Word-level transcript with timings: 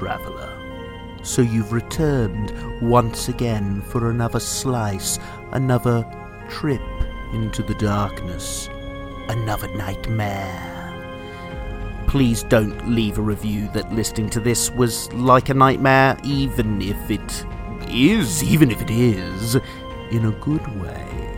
traveller. 0.00 0.56
So 1.22 1.42
you've 1.42 1.74
returned 1.74 2.54
once 2.80 3.28
again 3.28 3.82
for 3.82 4.08
another 4.08 4.40
slice, 4.40 5.18
another 5.52 6.06
trip 6.48 6.80
into 7.34 7.62
the 7.62 7.74
darkness, 7.74 8.70
another 9.28 9.68
nightmare. 9.76 10.78
Please 12.06 12.44
don't 12.44 12.88
leave 12.88 13.18
a 13.18 13.22
review 13.22 13.68
that 13.74 13.92
listening 13.92 14.30
to 14.30 14.40
this 14.40 14.70
was 14.70 15.12
like 15.12 15.50
a 15.50 15.54
nightmare, 15.54 16.16
even 16.24 16.80
if 16.80 17.10
it 17.10 17.44
is, 17.90 18.42
even 18.42 18.70
if 18.70 18.80
it 18.80 18.90
is, 18.90 19.56
in 20.10 20.24
a 20.24 20.32
good 20.40 20.66
way. 20.80 21.29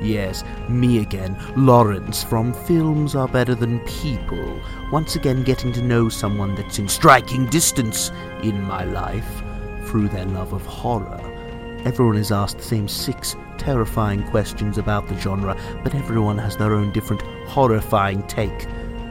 Yes, 0.00 0.44
me 0.68 0.98
again, 0.98 1.36
Lawrence 1.56 2.22
from 2.22 2.52
Films 2.52 3.14
Are 3.14 3.28
Better 3.28 3.54
Than 3.54 3.80
People, 3.80 4.60
once 4.92 5.16
again 5.16 5.42
getting 5.42 5.72
to 5.72 5.82
know 5.82 6.08
someone 6.08 6.54
that's 6.54 6.78
in 6.78 6.86
striking 6.86 7.46
distance 7.46 8.10
in 8.42 8.62
my 8.62 8.84
life 8.84 9.42
through 9.86 10.08
their 10.08 10.26
love 10.26 10.52
of 10.52 10.66
horror. 10.66 11.20
Everyone 11.84 12.16
is 12.16 12.30
asked 12.30 12.58
the 12.58 12.64
same 12.64 12.88
six 12.88 13.36
terrifying 13.56 14.22
questions 14.24 14.76
about 14.76 15.08
the 15.08 15.18
genre, 15.18 15.56
but 15.82 15.94
everyone 15.94 16.36
has 16.38 16.56
their 16.56 16.74
own 16.74 16.92
different 16.92 17.22
horrifying 17.48 18.22
take. 18.26 18.68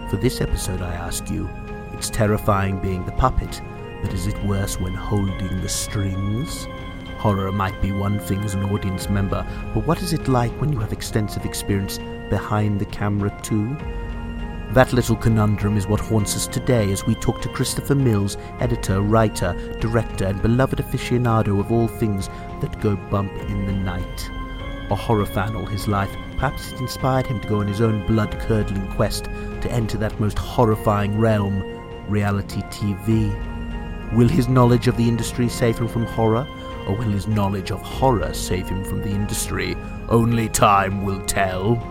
For 0.09 0.17
this 0.17 0.39
episode, 0.39 0.81
I 0.81 0.93
ask 0.93 1.29
you, 1.31 1.49
it's 1.93 2.09
terrifying 2.11 2.79
being 2.79 3.05
the 3.05 3.11
puppet, 3.13 3.59
but 4.01 4.13
is 4.13 4.27
it 4.27 4.43
worse 4.43 4.79
when 4.79 4.93
holding 4.93 5.61
the 5.61 5.69
strings? 5.69 6.67
Horror 7.25 7.51
might 7.51 7.81
be 7.81 7.91
one 7.91 8.19
thing 8.19 8.41
as 8.41 8.53
an 8.53 8.65
audience 8.65 9.09
member, 9.09 9.43
but 9.73 9.87
what 9.87 9.99
is 10.03 10.13
it 10.13 10.27
like 10.27 10.51
when 10.61 10.71
you 10.71 10.77
have 10.77 10.93
extensive 10.93 11.43
experience 11.43 11.97
behind 12.29 12.79
the 12.79 12.85
camera 12.85 13.35
too? 13.41 13.75
That 14.73 14.93
little 14.93 15.15
conundrum 15.15 15.75
is 15.75 15.87
what 15.87 15.99
haunts 15.99 16.35
us 16.35 16.45
today 16.45 16.91
as 16.91 17.07
we 17.07 17.15
talk 17.15 17.41
to 17.41 17.49
Christopher 17.49 17.95
Mills, 17.95 18.37
editor, 18.59 19.01
writer, 19.01 19.55
director, 19.79 20.25
and 20.25 20.39
beloved 20.39 20.77
aficionado 20.77 21.59
of 21.59 21.71
all 21.71 21.87
things 21.87 22.27
that 22.61 22.79
go 22.79 22.95
bump 22.95 23.31
in 23.49 23.65
the 23.65 23.73
night. 23.73 24.29
A 24.91 24.95
horror 24.95 25.25
fan 25.25 25.55
all 25.55 25.65
his 25.65 25.87
life, 25.87 26.15
perhaps 26.33 26.73
it 26.73 26.79
inspired 26.79 27.25
him 27.25 27.39
to 27.39 27.47
go 27.47 27.61
on 27.61 27.67
his 27.67 27.81
own 27.81 28.05
blood 28.05 28.39
curdling 28.41 28.87
quest 28.91 29.23
to 29.23 29.71
enter 29.71 29.97
that 29.97 30.19
most 30.19 30.37
horrifying 30.37 31.17
realm, 31.17 31.63
reality 32.07 32.61
TV. 32.69 33.33
Will 34.13 34.27
his 34.27 34.47
knowledge 34.47 34.87
of 34.87 34.95
the 34.97 35.09
industry 35.09 35.49
save 35.49 35.79
him 35.79 35.87
from 35.87 36.05
horror, 36.05 36.47
or 36.87 36.95
will 36.95 37.09
his 37.09 37.27
knowledge 37.27 37.71
of 37.71 37.81
horror 37.81 38.33
save 38.33 38.69
him 38.69 38.83
from 38.83 39.01
the 39.01 39.09
industry? 39.09 39.75
Only 40.09 40.49
time 40.49 41.03
will 41.03 41.21
tell. 41.25 41.81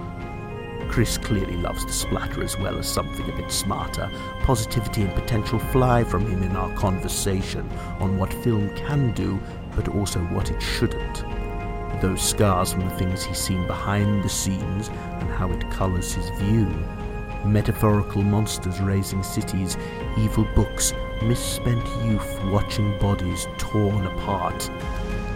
Chris 0.88 1.18
clearly 1.18 1.56
loves 1.56 1.84
to 1.84 1.92
splatter 1.92 2.42
as 2.42 2.58
well 2.58 2.78
as 2.78 2.88
something 2.88 3.28
a 3.28 3.36
bit 3.36 3.50
smarter. 3.50 4.08
Positivity 4.42 5.02
and 5.02 5.14
potential 5.14 5.58
fly 5.58 6.04
from 6.04 6.26
him 6.26 6.42
in 6.42 6.54
our 6.54 6.72
conversation 6.76 7.68
on 7.98 8.16
what 8.16 8.32
film 8.32 8.72
can 8.76 9.12
do, 9.12 9.40
but 9.74 9.88
also 9.88 10.20
what 10.26 10.50
it 10.50 10.60
shouldn't. 10.60 11.24
Those 12.00 12.22
scars 12.22 12.72
from 12.72 12.88
the 12.88 12.94
things 12.96 13.24
he's 13.24 13.38
seen 13.38 13.66
behind 13.66 14.22
the 14.22 14.28
scenes 14.28 14.88
and 14.88 15.30
how 15.30 15.50
it 15.50 15.70
colours 15.70 16.12
his 16.12 16.28
view. 16.40 16.66
Metaphorical 17.44 18.22
monsters 18.22 18.80
razing 18.80 19.22
cities, 19.22 19.76
evil 20.18 20.46
books, 20.54 20.92
misspent 21.22 21.86
youth 22.04 22.42
watching 22.44 22.98
bodies 22.98 23.46
torn 23.58 24.06
apart. 24.06 24.68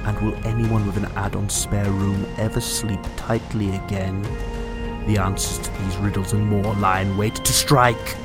And 0.05 0.19
will 0.21 0.35
anyone 0.47 0.87
with 0.87 0.97
an 0.97 1.07
add 1.17 1.37
on 1.37 1.49
spare 1.49 1.91
room 1.91 2.27
ever 2.37 2.61
sleep 2.61 3.01
tightly 3.17 3.75
again? 3.77 4.23
The 5.07 5.19
answers 5.19 5.59
to 5.67 5.83
these 5.83 5.97
riddles 5.99 6.33
and 6.33 6.47
more 6.47 6.75
lie 6.75 7.01
in 7.01 7.17
wait 7.17 7.37
to 7.37 7.53
strike. 7.53 8.17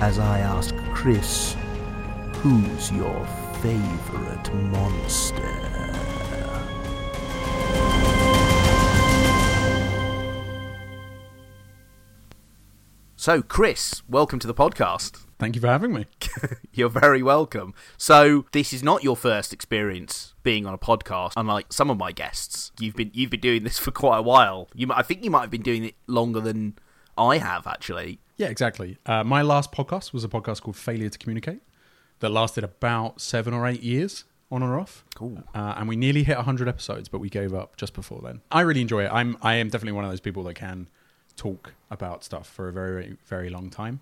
As 0.00 0.18
I 0.18 0.40
ask 0.40 0.74
Chris, 0.92 1.56
who's 2.36 2.92
your 2.92 3.26
favourite 3.60 4.54
monster? 4.54 5.68
So, 13.16 13.42
Chris, 13.42 14.02
welcome 14.08 14.38
to 14.38 14.46
the 14.46 14.54
podcast. 14.54 15.27
Thank 15.38 15.54
you 15.54 15.60
for 15.60 15.68
having 15.68 15.92
me. 15.92 16.06
You're 16.72 16.88
very 16.88 17.22
welcome. 17.22 17.72
So, 17.96 18.46
this 18.52 18.72
is 18.72 18.82
not 18.82 19.04
your 19.04 19.16
first 19.16 19.52
experience 19.52 20.34
being 20.42 20.66
on 20.66 20.74
a 20.74 20.78
podcast, 20.78 21.34
unlike 21.36 21.72
some 21.72 21.90
of 21.90 21.96
my 21.96 22.10
guests. 22.10 22.72
You've 22.80 22.96
been 22.96 23.12
you've 23.14 23.30
been 23.30 23.40
doing 23.40 23.62
this 23.62 23.78
for 23.84 23.92
quite 23.92 24.18
a 24.18 24.22
while. 24.22 24.68
You, 24.74 24.88
I 24.92 25.02
think 25.02 25.22
you 25.22 25.30
might 25.30 25.42
have 25.42 25.50
been 25.50 25.62
doing 25.62 25.84
it 25.84 25.94
longer 26.08 26.40
than 26.40 26.76
I 27.16 27.38
have, 27.38 27.66
actually. 27.68 28.18
Yeah, 28.36 28.48
exactly. 28.48 28.98
Uh, 29.06 29.22
my 29.22 29.42
last 29.42 29.70
podcast 29.70 30.12
was 30.12 30.24
a 30.24 30.28
podcast 30.28 30.62
called 30.62 30.76
Failure 30.76 31.08
to 31.08 31.18
Communicate 31.18 31.60
that 32.18 32.30
lasted 32.30 32.64
about 32.64 33.20
seven 33.20 33.54
or 33.54 33.66
eight 33.66 33.82
years 33.82 34.24
on 34.50 34.62
or 34.62 34.78
off. 34.78 35.04
Cool. 35.14 35.42
Uh, 35.54 35.74
and 35.76 35.88
we 35.88 35.96
nearly 35.96 36.24
hit 36.24 36.36
100 36.36 36.68
episodes, 36.68 37.08
but 37.08 37.18
we 37.20 37.28
gave 37.28 37.54
up 37.54 37.76
just 37.76 37.94
before 37.94 38.20
then. 38.22 38.40
I 38.50 38.62
really 38.62 38.80
enjoy 38.80 39.04
it. 39.04 39.10
I'm 39.12 39.36
I 39.42 39.54
am 39.54 39.68
definitely 39.68 39.92
one 39.92 40.04
of 40.04 40.10
those 40.10 40.20
people 40.20 40.42
that 40.44 40.54
can 40.54 40.88
talk 41.36 41.74
about 41.90 42.24
stuff 42.24 42.48
for 42.48 42.68
a 42.68 42.72
very 42.72 43.16
very 43.26 43.50
long 43.50 43.70
time. 43.70 44.00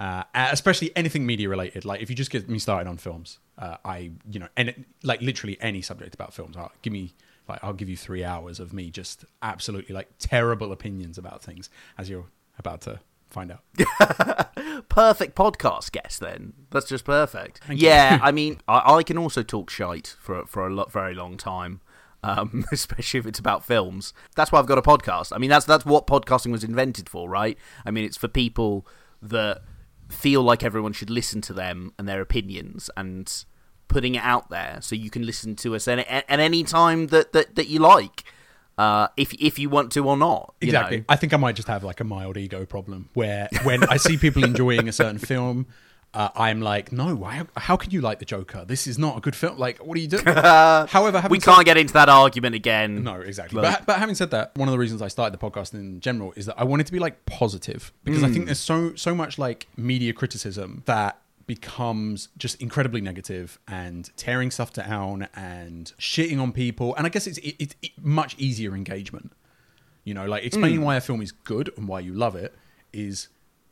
Uh, 0.00 0.24
especially 0.34 0.90
anything 0.96 1.26
media 1.26 1.46
related. 1.46 1.84
Like 1.84 2.00
if 2.00 2.08
you 2.08 2.16
just 2.16 2.30
get 2.30 2.48
me 2.48 2.58
started 2.58 2.88
on 2.88 2.96
films, 2.96 3.38
uh, 3.58 3.76
I 3.84 4.12
you 4.30 4.40
know, 4.40 4.48
and 4.56 4.86
like 5.02 5.20
literally 5.20 5.58
any 5.60 5.82
subject 5.82 6.14
about 6.14 6.32
films, 6.32 6.56
I'll, 6.56 6.72
give 6.80 6.94
me 6.94 7.12
like 7.46 7.62
I'll 7.62 7.74
give 7.74 7.90
you 7.90 7.98
three 7.98 8.24
hours 8.24 8.60
of 8.60 8.72
me 8.72 8.90
just 8.90 9.26
absolutely 9.42 9.94
like 9.94 10.08
terrible 10.18 10.72
opinions 10.72 11.18
about 11.18 11.42
things, 11.42 11.68
as 11.98 12.08
you're 12.08 12.24
about 12.58 12.80
to 12.82 13.00
find 13.28 13.52
out. 13.52 13.60
perfect 14.88 15.36
podcast 15.36 15.92
guest 15.92 16.18
then. 16.20 16.54
That's 16.70 16.88
just 16.88 17.04
perfect. 17.04 17.60
Thank 17.66 17.82
yeah. 17.82 18.20
I 18.22 18.32
mean, 18.32 18.62
I, 18.66 18.94
I 18.94 19.02
can 19.02 19.18
also 19.18 19.42
talk 19.42 19.68
shite 19.68 20.16
for 20.18 20.46
for 20.46 20.66
a 20.66 20.72
lot, 20.72 20.90
very 20.90 21.14
long 21.14 21.36
time. 21.36 21.82
Um, 22.22 22.64
especially 22.72 23.20
if 23.20 23.26
it's 23.26 23.38
about 23.38 23.66
films. 23.66 24.14
That's 24.34 24.50
why 24.50 24.60
I've 24.60 24.66
got 24.66 24.78
a 24.78 24.82
podcast. 24.82 25.34
I 25.34 25.36
mean, 25.36 25.50
that's 25.50 25.66
that's 25.66 25.84
what 25.84 26.06
podcasting 26.06 26.52
was 26.52 26.64
invented 26.64 27.06
for, 27.06 27.28
right? 27.28 27.58
I 27.84 27.90
mean, 27.90 28.06
it's 28.06 28.16
for 28.16 28.28
people 28.28 28.86
that 29.20 29.60
feel 30.10 30.42
like 30.42 30.62
everyone 30.62 30.92
should 30.92 31.10
listen 31.10 31.40
to 31.42 31.52
them 31.52 31.92
and 31.98 32.08
their 32.08 32.20
opinions 32.20 32.90
and 32.96 33.44
putting 33.88 34.14
it 34.14 34.22
out 34.22 34.50
there 34.50 34.78
so 34.80 34.94
you 34.94 35.10
can 35.10 35.24
listen 35.26 35.56
to 35.56 35.74
us 35.74 35.88
at, 35.88 35.98
at 36.00 36.40
any 36.40 36.62
time 36.62 37.08
that, 37.08 37.32
that, 37.32 37.54
that 37.56 37.68
you 37.68 37.78
like. 37.80 38.24
Uh, 38.78 39.08
if 39.18 39.34
if 39.34 39.58
you 39.58 39.68
want 39.68 39.92
to 39.92 40.08
or 40.08 40.16
not, 40.16 40.54
you 40.60 40.66
Exactly. 40.68 40.98
know? 40.98 41.04
I 41.08 41.16
think 41.16 41.34
I 41.34 41.36
might 41.36 41.54
just 41.54 41.68
have 41.68 41.84
like 41.84 42.00
a 42.00 42.04
mild 42.04 42.38
ego 42.38 42.64
problem 42.64 43.10
where 43.12 43.48
when 43.62 43.84
I 43.84 43.98
see 43.98 44.16
people 44.16 44.42
enjoying 44.42 44.88
a 44.88 44.92
certain 44.92 45.18
film, 45.18 45.66
uh, 46.12 46.28
I'm 46.34 46.60
like, 46.60 46.90
no, 46.90 47.14
why, 47.14 47.42
how 47.56 47.76
can 47.76 47.90
you 47.92 48.00
like 48.00 48.18
the 48.18 48.24
Joker? 48.24 48.64
This 48.64 48.86
is 48.86 48.98
not 48.98 49.16
a 49.16 49.20
good 49.20 49.36
film. 49.36 49.58
Like, 49.58 49.78
what 49.78 49.96
are 49.96 50.00
you 50.00 50.08
doing? 50.08 50.24
However, 50.26 51.22
We 51.30 51.38
can't 51.38 51.64
get 51.64 51.76
into 51.76 51.92
that 51.94 52.08
argument 52.08 52.54
again. 52.56 53.04
No, 53.04 53.20
exactly. 53.20 53.60
But, 53.60 53.86
but 53.86 53.98
having 53.98 54.14
said 54.16 54.30
that, 54.32 54.56
one 54.56 54.66
of 54.68 54.72
the 54.72 54.78
reasons 54.78 55.02
I 55.02 55.08
started 55.08 55.38
the 55.38 55.50
podcast 55.50 55.72
in 55.74 56.00
general 56.00 56.32
is 56.36 56.46
that 56.46 56.56
I 56.58 56.64
wanted 56.64 56.86
to 56.86 56.92
be 56.92 56.98
like 56.98 57.26
positive 57.26 57.92
because 58.04 58.20
Hmm. 58.20 58.26
I 58.26 58.30
think 58.32 58.46
there's 58.46 58.58
so 58.58 58.94
so 58.96 59.14
much 59.14 59.38
like 59.38 59.68
media 59.76 60.12
criticism 60.12 60.82
that 60.86 61.20
becomes 61.46 62.28
just 62.38 62.60
incredibly 62.62 63.00
negative 63.00 63.58
and 63.68 64.10
tearing 64.16 64.50
stuff 64.50 64.72
down 64.72 65.28
and 65.34 65.92
shitting 65.98 66.40
on 66.40 66.52
people. 66.52 66.94
And 66.96 67.06
I 67.06 67.10
guess 67.10 67.26
it's 67.26 67.38
it, 67.38 67.56
it's 67.58 67.74
it, 67.82 67.90
much 68.00 68.36
easier 68.38 68.74
engagement. 68.74 69.32
You 70.04 70.14
know, 70.14 70.26
like 70.26 70.44
explaining 70.44 70.80
why 70.82 70.96
a 70.96 71.00
film 71.00 71.22
is 71.22 71.30
good 71.30 71.70
and 71.76 71.86
why 71.86 72.00
you 72.00 72.14
love 72.14 72.34
it 72.34 72.54
is 72.92 73.28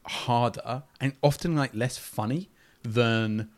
harder 0.08 0.82
and 1.00 1.12
often 1.22 1.54
like 1.56 1.74
less 1.74 1.96
funny 1.98 2.48
than 2.82 3.48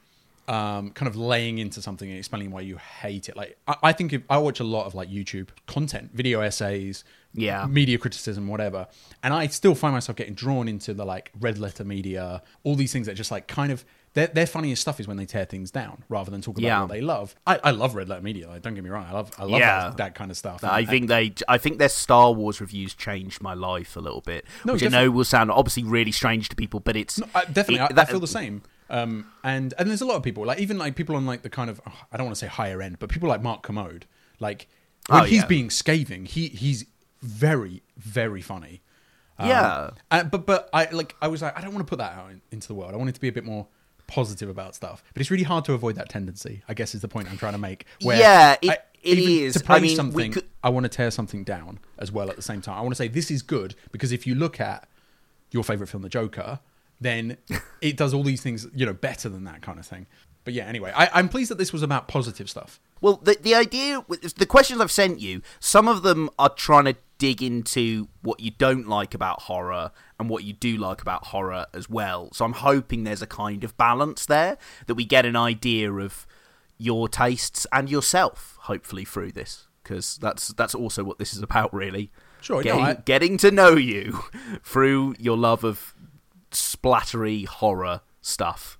um, 0.49 0.91
kind 0.91 1.07
of 1.09 1.15
laying 1.17 1.59
into 1.59 1.81
something 1.81 2.09
and 2.09 2.19
explaining 2.19 2.51
why 2.51 2.61
you 2.63 2.77
hate 2.77 3.29
it. 3.29 3.37
Like 3.37 3.57
I, 3.69 3.77
I 3.85 3.93
think 3.93 4.13
if, 4.13 4.23
I 4.29 4.39
watch 4.39 4.59
a 4.61 4.65
lot 4.65 4.87
of 4.87 4.95
like 4.95 5.09
YouTube 5.09 5.49
content, 5.67 6.11
video 6.13 6.41
essays, 6.41 7.05
Yeah. 7.35 7.67
media 7.67 7.99
criticism, 7.99 8.49
whatever, 8.49 8.89
and 9.23 9.33
I 9.33 9.47
still 9.47 9.77
find 9.77 9.95
myself 9.95 10.17
getting 10.17 10.35
drawn 10.35 10.67
into 10.67 10.93
the 10.93 11.05
like 11.05 11.31
red 11.39 11.59
letter 11.59 11.85
media, 11.85 12.43
all 12.65 12.75
these 12.75 12.93
things 12.93 13.07
that 13.07 13.15
just 13.15 13.31
like 13.31 13.47
kind 13.47 13.71
of 13.71 13.85
their, 14.15 14.27
their 14.27 14.47
funniest 14.47 14.83
stuff 14.83 14.99
is 14.99 15.07
when 15.07 15.17
they 15.17 15.27
tear 15.27 15.45
things 15.45 15.71
down 15.71 16.03
rather 16.09 16.31
than 16.31 16.41
talk 16.43 16.57
about 16.59 16.67
Yeah. 16.67 16.81
what 16.81 16.91
they 16.91 17.01
love. 17.01 17.35
I, 17.47 17.61
I 17.63 17.71
love 17.71 17.95
red 17.95 18.09
letter 18.09 18.23
media. 18.23 18.49
Like, 18.49 18.63
don't 18.63 18.75
get 18.75 18.83
me 18.83 18.91
wrong, 18.91 19.05
I 19.09 19.13
love 19.13 19.31
I 19.39 19.43
love 19.45 19.61
Yeah. 19.61 19.81
that, 19.89 19.97
that 19.99 20.15
kind 20.15 20.31
of 20.31 20.37
stuff. 20.37 20.65
I 20.65 20.81
And- 20.81 20.89
think 20.89 21.09
they, 21.09 21.33
I 21.49 21.59
think 21.59 21.79
their 21.79 21.89
Star 21.89 22.33
Wars 22.33 22.61
reviews 22.61 22.95
changed 22.95 23.41
my 23.43 23.55
life 23.55 23.97
a 23.97 24.01
little 24.01 24.21
bit, 24.21 24.45
No, 24.65 24.73
which 24.73 24.83
I 24.83 24.89
know 24.89 25.11
will 25.11 25.25
sound 25.25 25.51
obviously 25.51 25.85
really 25.85 26.13
strange 26.13 26.49
to 26.49 26.57
people, 26.57 26.81
but 26.81 26.97
it's 26.97 27.19
No, 27.21 27.27
I, 27.35 27.45
definitely, 27.45 27.77
it- 27.87 27.99
I, 27.99 28.03
I 28.03 28.05
feel 28.07 28.21
the 28.21 28.27
same. 28.27 28.63
Um, 28.89 29.27
and 29.45 29.73
and 29.79 29.89
there's 29.89 30.01
a 30.01 30.05
lot 30.07 30.17
of 30.17 30.25
people, 30.25 30.45
like 30.45 30.59
even 30.59 30.77
like 30.77 30.97
people 30.97 31.15
on 31.15 31.25
like 31.25 31.43
the 31.43 31.51
kind 31.51 31.71
of 31.71 31.81
oh, 31.87 31.93
I 32.11 32.17
don't 32.17 32.27
want 32.27 32.35
to 32.37 32.41
say 32.41 32.49
higher 32.49 32.83
end, 32.83 32.99
but 32.99 33.09
people 33.09 33.29
like 33.29 33.41
Mark 33.41 33.63
Kermode, 33.63 34.07
like 34.41 34.67
when 35.09 35.21
Oh, 35.21 35.25
he's 35.25 35.43
yeah. 35.43 35.47
being 35.47 35.71
scathing, 35.71 36.27
he 36.27 36.49
he's 36.49 36.87
very 37.23 37.83
very 37.97 38.43
funny. 38.43 38.83
Um, 39.39 39.49
Yeah. 39.49 39.91
uh, 40.11 40.25
but 40.25 40.45
but 40.45 40.69
I 40.73 40.89
like 40.91 41.15
I 41.23 41.29
was 41.29 41.41
like 41.41 41.57
I 41.57 41.61
don't 41.61 41.73
want 41.73 41.87
to 41.87 41.89
put 41.89 41.99
that 41.99 42.15
out 42.19 42.33
in, 42.33 42.41
into 42.51 42.67
the 42.67 42.75
world. 42.75 42.93
I 42.93 42.97
want 42.97 43.09
it 43.11 43.15
to 43.15 43.21
be 43.21 43.29
a 43.29 43.33
bit 43.33 43.45
more 43.45 43.69
positive 44.11 44.49
about 44.49 44.75
stuff. 44.75 45.03
But 45.15 45.21
it's 45.21 45.31
really 45.31 45.45
hard 45.45 45.65
to 45.67 45.73
avoid 45.73 45.95
that 45.97 46.09
tendency. 46.09 46.63
I 46.69 46.75
guess 46.75 46.95
is 46.95 47.01
the 47.01 47.09
point 47.09 47.31
I'm 47.31 47.39
trying 47.39 47.53
to 47.53 47.59
make. 47.59 47.87
Where 48.03 48.19
Yeah, 48.19 48.57
it- 48.61 48.71
I, 48.71 48.79
it 49.03 49.19
is. 49.19 49.55
To 49.55 49.61
I 49.61 49.67
praise 49.67 49.83
mean, 49.83 49.97
something, 49.97 50.33
could- 50.33 50.49
I 50.63 50.69
want 50.69 50.85
to 50.85 50.91
tear 50.91 51.11
something 51.11 51.43
down 51.45 51.79
as 51.99 52.13
well 52.13 52.29
at 52.29 52.37
the 52.37 52.43
same 52.43 52.61
time. 52.61 52.77
I 52.77 52.81
want 52.83 52.91
to 52.93 52.97
say 52.97 53.09
this 53.09 53.31
is 53.31 53.41
good 53.43 53.75
because 53.93 54.13
if 54.13 54.27
you 54.27 54.35
look 54.35 54.61
at 54.61 54.87
your 55.53 55.65
favorite 55.65 55.87
film, 55.89 56.03
The 56.03 56.09
Joker, 56.11 56.61
then 57.01 57.39
it 57.81 57.97
does 57.97 58.13
all 58.13 58.23
these 58.23 58.43
things, 58.43 58.67
you 58.75 58.85
know, 58.85 58.93
better 58.93 59.29
than 59.31 59.45
that 59.45 59.63
kind 59.63 59.79
of 59.79 59.87
thing. 59.87 60.07
But 60.45 60.55
yeah, 60.55 60.65
anyway, 60.65 60.93
I, 60.95 61.09
I'm 61.15 61.29
pleased 61.29 61.51
that 61.51 61.59
this 61.59 61.73
was 61.73 61.83
about 61.83 62.09
positive 62.09 62.49
stuff. 62.51 62.81
Well, 63.01 63.21
the 63.23 63.37
the 63.41 63.55
idea, 63.55 64.05
with 64.09 64.35
the 64.35 64.47
questions 64.47 64.81
I've 64.81 64.91
sent 64.91 65.21
you, 65.21 65.41
some 65.61 65.89
of 65.89 66.03
them 66.03 66.29
are 66.39 66.49
trying 66.51 66.85
to 66.87 66.97
dig 67.21 67.43
into 67.43 68.09
what 68.23 68.41
you 68.41 68.51
don't 68.51 68.89
like 68.89 69.13
about 69.15 69.43
horror 69.43 69.93
and 70.19 70.31
what 70.31 70.43
you 70.43 70.55
do 70.55 70.79
like 70.79 71.03
about 71.03 71.27
horror 71.27 71.67
as 71.75 71.89
well. 71.89 72.31
So 72.33 72.47
I'm 72.47 72.55
hoping 72.55 73.05
there's 73.05 73.21
a 73.21 73.27
kind 73.27 73.63
of 73.63 73.77
balance 73.77 74.25
there 74.25 74.57
that 74.87 74.95
we 74.95 75.05
get 75.05 75.27
an 75.27 75.37
idea 75.37 75.93
of 75.93 76.27
your 76.79 77.09
tastes 77.11 77.67
and 77.73 77.91
yourself, 77.91 78.57
hopefully 78.63 79.05
through 79.05 79.33
this, 79.33 79.69
because 79.83 80.17
that's 80.17 80.49
that's 80.49 80.75
also 80.75 81.05
what 81.05 81.19
this 81.19 81.35
is 81.35 81.43
about, 81.43 81.73
really. 81.75 82.11
Sure, 82.41 82.63
getting, 82.63 82.81
no, 82.83 82.87
I- 82.89 82.95
getting 82.95 83.37
to 83.37 83.51
know 83.51 83.77
you 83.77 84.25
through 84.65 85.15
your 85.19 85.37
love 85.37 85.63
of 85.63 85.95
splattery 86.51 87.47
horror 87.47 88.01
stuff. 88.23 88.79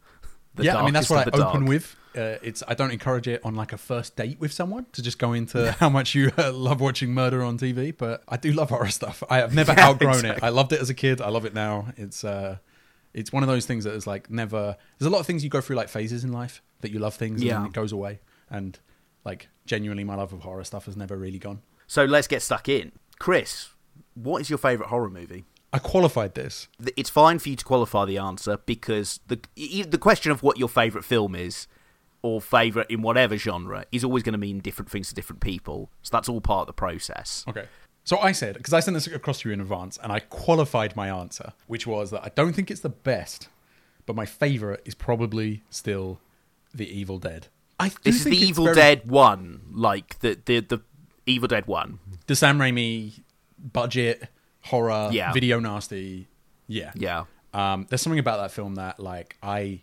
Yeah, 0.59 0.79
I 0.79 0.85
mean 0.85 0.95
that's 0.95 1.11
what 1.11 1.19
I 1.27 1.39
open 1.39 1.41
dark. 1.41 1.69
with. 1.69 1.97
Uh, 2.17 2.39
it's 2.43 2.63
I 2.67 2.75
don't 2.75 2.91
encourage 2.91 3.29
it 3.29 3.41
on 3.45 3.55
like 3.55 3.73
a 3.73 3.79
first 3.79 4.17
date 4.17 4.41
with 4.41 4.53
someone 4.53 4.87
to 4.93 5.03
just 5.03 5.19
go 5.19 5.33
into 5.33 5.71
how 5.73 5.89
much 5.89 6.15
you 6.15 6.33
uh, 6.37 6.53
love 6.53 6.81
watching 6.81 7.15
murder 7.15 7.43
on 7.43 7.57
TV, 7.59 7.97
but 7.97 8.23
I 8.29 8.37
do 8.37 8.53
love 8.53 8.71
horror 8.71 8.89
stuff. 8.89 9.23
I 9.31 9.39
have 9.39 9.55
never 9.55 9.73
Yeah, 9.77 9.89
outgrown 9.89 10.25
it. 10.25 10.41
I 10.43 10.49
loved 10.49 10.73
it 10.73 10.81
as 10.81 10.91
a 10.91 10.95
kid. 10.95 11.21
I 11.21 11.29
love 11.29 11.45
it 11.45 11.55
now. 11.55 11.87
It's 11.97 12.25
uh, 12.25 12.59
it's 13.15 13.33
one 13.33 13.43
of 13.43 13.49
those 13.49 13.67
things 13.67 13.85
that 13.85 13.95
is 13.95 14.07
like 14.07 14.29
never. 14.31 14.77
There's 14.99 15.07
a 15.07 15.11
lot 15.11 15.21
of 15.21 15.27
things 15.27 15.45
you 15.45 15.51
go 15.51 15.61
through 15.61 15.77
like 15.77 15.89
phases 15.89 16.25
in 16.25 16.33
life 16.33 16.63
that 16.81 16.91
you 16.91 16.99
love 16.99 17.15
things 17.15 17.41
and 17.41 17.49
Yeah. 17.49 17.59
then 17.59 17.67
it 17.67 17.73
goes 17.73 17.93
away. 17.93 18.21
And 18.51 18.79
like 19.25 19.49
genuinely, 19.67 20.03
my 20.05 20.17
love 20.17 20.33
of 20.33 20.41
horror 20.41 20.65
stuff 20.65 20.87
has 20.87 20.97
never 20.97 21.17
really 21.17 21.39
gone. 21.39 21.61
So 21.87 22.05
let's 22.05 22.27
get 22.27 22.43
stuck 22.43 22.69
in. 22.69 22.93
Chris, 23.19 23.69
what 24.15 24.41
is 24.41 24.49
your 24.51 24.59
favourite 24.59 24.89
horror 24.91 25.11
movie? 25.11 25.45
I 25.73 25.79
qualified 25.79 26.35
this. 26.35 26.67
It's 26.97 27.11
fine 27.11 27.39
for 27.39 27.49
you 27.51 27.55
to 27.57 27.65
qualify 27.65 28.05
the 28.05 28.19
answer 28.19 28.57
because 28.67 29.21
the 29.29 29.39
the 29.85 29.99
question 29.99 30.33
of 30.33 30.43
what 30.43 30.59
your 30.59 30.69
favourite 30.69 31.05
film 31.05 31.37
is 31.37 31.69
or 32.23 32.41
favourite 32.41 32.91
in 32.91 33.03
whatever 33.03 33.37
genre 33.37 33.85
is 33.93 34.05
always 34.05 34.23
going 34.23 34.33
to 34.33 34.39
mean 34.39 34.59
different 34.61 34.91
things 34.91 35.09
to 35.09 35.15
different 35.15 35.41
people. 35.41 35.91
So 36.03 36.11
that's 36.13 36.29
all 36.29 36.41
part 36.41 36.63
of 36.63 36.67
the 36.67 36.73
process. 36.75 37.45
Okay. 37.49 37.65
So 38.05 38.19
I 38.19 38.33
said, 38.33 38.57
because 38.57 38.73
I 38.75 38.81
sent 38.81 38.95
this 38.95 39.07
across 39.07 39.41
to 39.43 39.49
you 39.49 39.53
in 39.53 39.61
advance, 39.61 39.99
and 40.03 40.11
I 40.13 40.21
qualified 40.21 40.97
my 40.97 41.09
answer, 41.09 41.53
which 41.67 41.87
was 41.87 42.11
that 42.11 42.23
I 42.25 42.31
don't 42.35 42.53
think 42.55 42.71
it's 42.71 42.81
the 42.81 42.89
best, 42.89 43.49
but 44.07 44.17
my 44.17 44.27
favorite 44.27 44.83
is 44.85 44.95
probably 44.95 45.63
still 45.71 46.21
The 46.75 46.89
Evil 46.89 47.19
Dead. 47.19 47.49
I 47.79 47.91
This 48.03 48.17
is 48.17 48.25
think 48.25 48.37
the 48.37 48.43
Evil 48.47 48.65
very- 48.65 48.77
Dead 48.77 49.09
one, 49.11 49.61
like 49.73 50.19
the 50.21 50.39
the 50.45 50.61
the 50.61 50.83
Evil 51.27 51.49
Dead 51.49 51.67
one. 51.67 51.99
the 52.27 52.35
Sam 52.37 52.59
Raimi 52.59 53.21
budget 53.59 54.29
horror, 54.63 55.09
Yeah. 55.13 55.33
video 55.33 55.61
nasty. 55.61 56.29
Yeah, 56.67 56.93
Yeah. 56.95 57.25
Um, 57.53 57.87
there's 57.89 58.01
something 58.03 58.19
about 58.21 58.39
that 58.41 58.51
film 58.53 58.77
that 58.77 59.01
like 59.01 59.37
I 59.43 59.83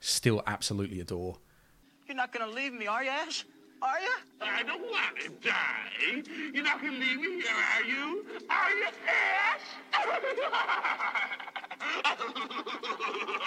still 0.00 0.42
absolutely 0.46 1.00
adore. 1.00 1.38
You're 2.06 2.16
not 2.16 2.32
gonna 2.32 2.50
leave 2.50 2.72
me, 2.72 2.86
are 2.86 3.02
you, 3.02 3.10
Ash? 3.10 3.44
Are 3.82 3.98
you? 4.00 4.14
I 4.40 4.62
don't 4.62 4.82
want 4.82 5.18
to 5.24 5.28
die. 5.46 5.90
You're 6.54 6.64
not 6.64 6.80
gonna 6.80 6.92
leave 6.98 7.20
me 7.20 7.42
here, 7.42 7.52
are 7.74 7.84
you? 7.84 8.24
Are 8.48 8.70
you, 8.70 8.86
Ash? 9.08 9.60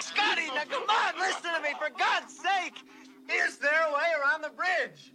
Scotty, 0.00 0.46
now 0.54 0.64
come 0.68 0.82
on, 0.82 1.18
listen 1.18 1.54
to 1.54 1.62
me, 1.62 1.70
for 1.78 1.88
God's 1.98 2.36
sake! 2.36 2.82
Is 3.32 3.58
there 3.58 3.86
a 3.88 3.92
way 3.92 4.06
around 4.22 4.42
the 4.42 4.50
bridge? 4.50 5.12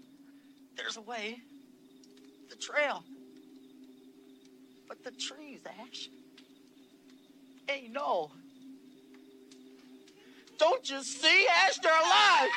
There's 0.75 0.97
a 0.97 1.01
way. 1.01 1.39
The 2.49 2.55
trail. 2.55 3.03
But 4.87 5.03
the 5.03 5.11
trees, 5.11 5.59
Ash. 5.81 6.09
Hey, 7.67 7.89
no. 7.91 8.31
Don't 10.57 10.89
you 10.89 11.03
see, 11.03 11.47
Ash? 11.65 11.77
They're 11.79 11.91
alive! 11.91 12.49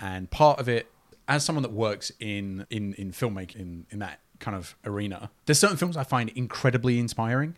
And 0.00 0.30
part 0.30 0.60
of 0.60 0.68
it 0.68 0.90
as 1.28 1.44
someone 1.44 1.62
that 1.62 1.72
works 1.72 2.12
in 2.20 2.66
in 2.70 2.94
in 2.94 3.12
filmmaking 3.12 3.56
in, 3.56 3.86
in 3.90 3.98
that 3.98 4.20
kind 4.38 4.56
of 4.56 4.76
arena 4.84 5.30
there's 5.46 5.58
certain 5.58 5.76
films 5.76 5.96
i 5.96 6.04
find 6.04 6.30
incredibly 6.30 6.98
inspiring. 6.98 7.56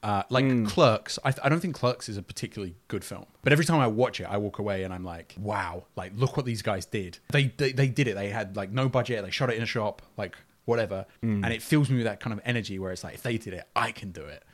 Uh, 0.00 0.22
like 0.30 0.64
clerks. 0.64 1.18
I, 1.24 1.34
I 1.42 1.48
don't 1.48 1.58
think 1.58 1.74
clerks 1.74 2.08
is 2.08 2.16
a 2.16 2.22
particularly 2.22 2.76
good 2.86 3.02
film. 3.04 3.26
But 3.42 3.52
every 3.52 3.64
time 3.64 3.80
i 3.80 3.88
watch 3.88 4.20
it 4.20 4.28
i 4.30 4.36
walk 4.36 4.60
away 4.60 4.84
and 4.84 4.94
i'm 4.94 5.02
like 5.02 5.34
wow 5.40 5.86
like 5.96 6.12
look 6.14 6.36
what 6.36 6.46
these 6.46 6.62
guys 6.62 6.86
did. 6.86 7.18
They 7.32 7.52
they, 7.56 7.72
they 7.72 7.88
did 7.88 8.06
it. 8.06 8.14
They 8.14 8.28
had 8.28 8.54
like 8.56 8.70
no 8.70 8.88
budget. 8.88 9.24
They 9.24 9.32
shot 9.32 9.50
it 9.50 9.56
in 9.56 9.62
a 9.64 9.66
shop 9.66 10.02
like 10.16 10.36
whatever. 10.66 11.04
And 11.44 11.46
it 11.46 11.62
fills 11.62 11.90
me 11.90 11.96
with 11.96 12.04
that 12.04 12.20
kind 12.20 12.32
of 12.32 12.40
energy 12.44 12.78
where 12.78 12.92
it's 12.92 13.02
like 13.02 13.14
if 13.14 13.22
they 13.24 13.38
did 13.38 13.54
it 13.54 13.64
i 13.74 13.90
can 13.90 14.12
do 14.12 14.22
it. 14.22 14.44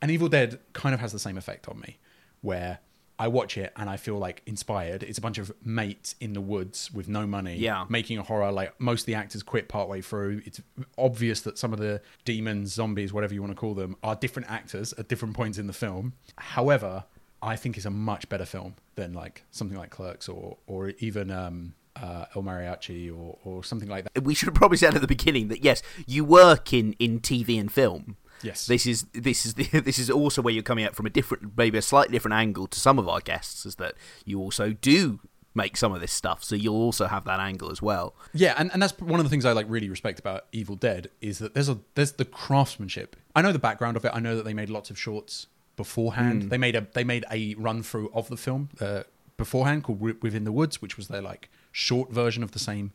And 0.00 0.10
evil 0.10 0.28
dead 0.30 0.58
kind 0.72 0.94
of 0.94 1.00
has 1.02 1.12
the 1.12 1.18
same 1.18 1.36
effect 1.36 1.68
on 1.68 1.80
me 1.80 1.98
where 2.40 2.78
I 3.18 3.28
watch 3.28 3.56
it 3.56 3.72
and 3.76 3.88
I 3.88 3.96
feel 3.96 4.18
like 4.18 4.42
inspired. 4.44 5.02
It's 5.04 5.18
a 5.18 5.20
bunch 5.20 5.38
of 5.38 5.52
mates 5.64 6.16
in 6.20 6.32
the 6.32 6.40
woods 6.40 6.90
with 6.92 7.08
no 7.08 7.26
money, 7.26 7.56
Yeah. 7.56 7.84
making 7.88 8.18
a 8.18 8.22
horror. 8.22 8.50
Like 8.50 8.78
most 8.80 9.02
of 9.02 9.06
the 9.06 9.14
actors 9.14 9.42
quit 9.42 9.68
partway 9.68 10.00
through. 10.00 10.42
It's 10.44 10.60
obvious 10.98 11.40
that 11.42 11.56
some 11.56 11.72
of 11.72 11.78
the 11.78 12.00
demons, 12.24 12.72
zombies, 12.72 13.12
whatever 13.12 13.32
you 13.32 13.40
want 13.40 13.52
to 13.52 13.58
call 13.58 13.74
them, 13.74 13.96
are 14.02 14.16
different 14.16 14.50
actors 14.50 14.92
at 14.94 15.08
different 15.08 15.34
points 15.34 15.58
in 15.58 15.66
the 15.68 15.72
film. 15.72 16.14
However, 16.36 17.04
I 17.42 17.56
think 17.56 17.76
it's 17.76 17.86
a 17.86 17.90
much 17.90 18.28
better 18.28 18.46
film 18.46 18.74
than 18.96 19.12
like 19.12 19.44
something 19.50 19.76
like 19.78 19.90
Clerks 19.90 20.28
or 20.28 20.56
or 20.66 20.88
even 20.98 21.30
um, 21.30 21.74
uh, 21.94 22.24
El 22.34 22.42
Mariachi 22.42 23.16
or 23.16 23.38
or 23.44 23.62
something 23.62 23.88
like 23.88 24.04
that. 24.12 24.24
We 24.24 24.34
should 24.34 24.46
have 24.46 24.54
probably 24.54 24.78
said 24.78 24.94
at 24.94 25.00
the 25.02 25.06
beginning 25.06 25.48
that 25.48 25.62
yes, 25.62 25.82
you 26.06 26.24
work 26.24 26.72
in, 26.72 26.94
in 26.94 27.20
TV 27.20 27.60
and 27.60 27.70
film. 27.70 28.16
Yes. 28.44 28.66
This 28.66 28.86
is 28.86 29.04
this 29.12 29.46
is 29.46 29.54
the, 29.54 29.64
this 29.80 29.98
is 29.98 30.10
also 30.10 30.42
where 30.42 30.52
you're 30.52 30.62
coming 30.62 30.84
at 30.84 30.94
from 30.94 31.06
a 31.06 31.10
different, 31.10 31.56
maybe 31.56 31.78
a 31.78 31.82
slightly 31.82 32.12
different 32.12 32.34
angle 32.34 32.66
to 32.66 32.78
some 32.78 32.98
of 32.98 33.08
our 33.08 33.20
guests, 33.20 33.66
is 33.66 33.76
that 33.76 33.94
you 34.24 34.38
also 34.38 34.72
do 34.72 35.20
make 35.54 35.76
some 35.76 35.92
of 35.92 36.00
this 36.00 36.12
stuff, 36.12 36.42
so 36.42 36.56
you'll 36.56 36.74
also 36.74 37.06
have 37.06 37.24
that 37.24 37.38
angle 37.38 37.70
as 37.70 37.80
well. 37.80 38.14
Yeah, 38.32 38.54
and, 38.58 38.72
and 38.72 38.82
that's 38.82 38.98
one 38.98 39.20
of 39.20 39.24
the 39.24 39.30
things 39.30 39.44
I 39.44 39.52
like 39.52 39.66
really 39.68 39.88
respect 39.88 40.18
about 40.18 40.46
Evil 40.52 40.74
Dead 40.74 41.10
is 41.20 41.38
that 41.38 41.54
there's 41.54 41.68
a 41.68 41.78
there's 41.94 42.12
the 42.12 42.24
craftsmanship. 42.24 43.16
I 43.34 43.42
know 43.42 43.52
the 43.52 43.58
background 43.58 43.96
of 43.96 44.04
it. 44.04 44.10
I 44.12 44.20
know 44.20 44.36
that 44.36 44.44
they 44.44 44.54
made 44.54 44.70
lots 44.70 44.90
of 44.90 44.98
shorts 44.98 45.46
beforehand. 45.76 46.50
They 46.50 46.58
made 46.58 46.76
a 46.76 46.86
they 46.92 47.04
made 47.04 47.24
a 47.30 47.54
run 47.54 47.82
through 47.82 48.10
of 48.12 48.28
the 48.28 48.36
film 48.36 48.70
uh, 48.80 49.04
beforehand 49.36 49.84
called 49.84 50.00
Within 50.00 50.44
the 50.44 50.52
Woods, 50.52 50.82
which 50.82 50.96
was 50.96 51.08
their 51.08 51.22
like 51.22 51.48
short 51.72 52.10
version 52.10 52.42
of 52.42 52.52
the 52.52 52.58
same 52.58 52.92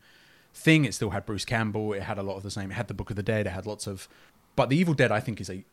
thing. 0.54 0.86
It 0.86 0.94
still 0.94 1.12
had 1.12 1.26
Bruce 1.26 1.46
Campbell. 1.46 1.94
It 1.94 2.04
had 2.04 2.18
a 2.18 2.24
lot 2.24 2.36
of 2.38 2.44
the 2.44 2.52
same. 2.52 2.72
It 2.72 2.76
had 2.76 2.88
the 2.88 2.94
Book 2.94 3.10
of 3.10 3.16
the 3.16 3.24
Dead. 3.24 3.48
It 3.48 3.52
had 3.52 3.66
lots 3.66 3.88
of. 3.88 4.08
But 4.60 4.68
the 4.68 4.76
Evil 4.76 4.94
Dead, 4.94 5.10
I 5.10 5.22
think, 5.22 5.40
is 5.40 5.50
a 5.50 5.64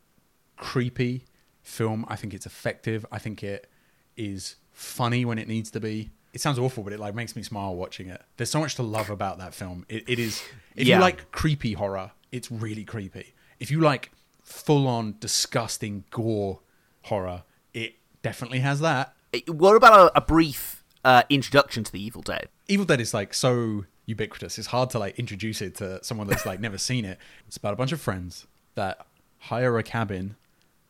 creepy 0.57 1.25
film. 1.61 2.05
I 2.07 2.15
think 2.15 2.33
it's 2.33 2.47
effective. 2.47 3.05
I 3.11 3.19
think 3.19 3.43
it 3.43 3.69
is 4.17 4.55
funny 4.71 5.25
when 5.25 5.39
it 5.41 5.49
needs 5.49 5.73
to 5.73 5.81
be. 5.81 6.11
It 6.33 6.41
sounds 6.41 6.57
awful, 6.57 6.85
but 6.85 6.93
it 6.93 7.01
like 7.01 7.13
makes 7.13 7.35
me 7.35 7.43
smile 7.43 7.75
watching 7.75 8.09
it. 8.09 8.23
There's 8.37 8.49
so 8.51 8.61
much 8.61 8.77
to 8.77 8.85
love 8.85 9.11
about 9.11 9.39
that 9.39 9.55
film. 9.55 9.87
It, 9.89 10.05
it 10.09 10.21
is. 10.21 10.41
If 10.77 10.87
Yeah. 10.87 10.97
you 10.97 11.01
like 11.01 11.33
creepy 11.33 11.73
horror, 11.73 12.13
it's 12.31 12.49
really 12.49 12.85
creepy. 12.85 13.35
If 13.59 13.73
you 13.73 13.81
like 13.81 14.13
full 14.45 14.87
on 14.87 15.17
disgusting 15.19 16.05
gore 16.13 16.61
horror, 17.03 17.43
it 17.75 17.97
definitely 18.23 18.61
has 18.61 18.79
that. 18.79 19.17
Eh, 19.35 19.41
What 19.49 19.75
about 19.75 20.13
a, 20.15 20.19
a 20.19 20.21
brief 20.21 20.85
uh, 21.05 21.25
introduction 21.29 21.83
to 21.83 21.91
the 21.91 22.01
Evil 22.01 22.23
Dead? 22.23 22.51
Evil 22.69 22.87
Dead 22.87 23.01
is 23.01 23.13
like 23.13 23.35
so 23.35 23.87
ubiquitous. 24.05 24.59
It's 24.59 24.69
hard 24.69 24.91
to 24.91 25.01
like 25.01 25.19
introduce 25.19 25.61
it 25.61 25.75
to 25.77 26.05
someone 26.05 26.29
that's 26.29 26.47
like 26.47 26.61
never 26.61 26.79
seen 26.79 27.05
it. 27.05 27.19
It's 27.49 27.57
about 27.57 27.73
a 27.73 27.77
bunch 27.77 27.91
of 27.91 28.01
friends 28.01 28.47
that 28.77 29.07
hire 29.39 29.77
a 29.77 29.83
cabin 29.83 30.37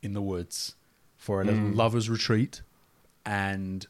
in 0.02 0.12
the 0.12 0.23
woods 0.23 0.75
for 1.16 1.40
a 1.40 1.45
little 1.45 1.61
mm. 1.61 1.75
lovers 1.75 2.09
retreat, 2.09 2.62
and 3.25 3.87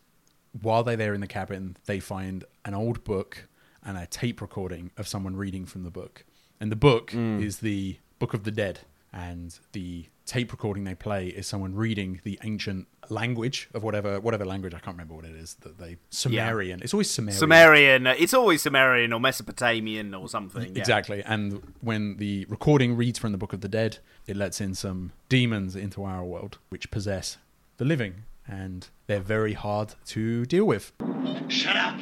while 0.63 0.83
they're 0.83 0.97
there 0.97 1.13
in 1.13 1.21
the 1.21 1.27
cabin, 1.27 1.77
they 1.87 2.01
find 2.01 2.45
an 2.65 2.73
old 2.73 3.05
book 3.05 3.49
and 3.85 3.99
a 3.99 4.07
tape 4.07 4.41
recording 4.41 4.91
of 4.97 5.07
someone 5.07 5.37
reading 5.37 5.67
from 5.67 5.85
the 5.85 5.91
book. 5.91 6.25
And 6.61 6.73
the 6.73 6.77
book 6.77 7.11
mm. 7.11 7.43
is 7.43 7.59
the 7.59 7.99
Book 8.19 8.33
of 8.33 8.45
the 8.45 8.51
Dead, 8.51 8.81
and 9.17 9.59
the 9.73 10.07
tape 10.27 10.51
recording 10.53 10.85
they 10.85 10.95
play 10.95 11.29
is 11.29 11.47
someone 11.47 11.75
reading 11.75 12.21
the 12.25 12.39
ancient 12.43 12.87
language 13.09 13.69
of 13.75 13.83
whatever 13.85 14.19
whatever 14.21 14.45
language 14.45 14.75
I 14.75 14.79
can't 14.81 14.97
remember 14.97 15.15
what 15.15 15.25
it 15.25 15.37
is 15.37 15.55
that 15.61 15.79
they 15.79 15.97
Sumerian. 16.11 16.81
It's 16.83 16.93
always 16.93 17.09
Sumerian. 17.11 17.39
Sumerian. 17.39 18.07
uh, 18.09 18.15
It's 18.19 18.35
always 18.35 18.61
Sumerian 18.63 19.13
or 19.13 19.21
Mesopotamian 19.21 20.15
or 20.15 20.29
something. 20.29 20.75
yeah. 20.75 20.81
Exactly. 20.81 21.23
And 21.25 21.63
when 21.81 22.17
the 22.19 22.45
recording 22.49 22.97
reads 22.97 23.19
from 23.19 23.33
the 23.33 23.39
Book 23.39 23.53
of 23.53 23.61
the 23.61 23.69
Dead, 23.69 23.99
it 24.27 24.37
lets 24.37 24.61
in 24.61 24.75
some 24.75 25.13
demons 25.29 25.75
into 25.77 26.05
our 26.05 26.25
world 26.25 26.59
which 26.69 26.91
possess 26.91 27.39
the 27.79 27.85
living. 27.85 28.25
And 28.49 28.89
they're 29.07 29.21
very 29.21 29.55
hard 29.55 29.95
to 30.07 30.45
deal 30.47 30.65
with. 30.67 30.93
Shut 31.49 31.77
up. 31.77 31.99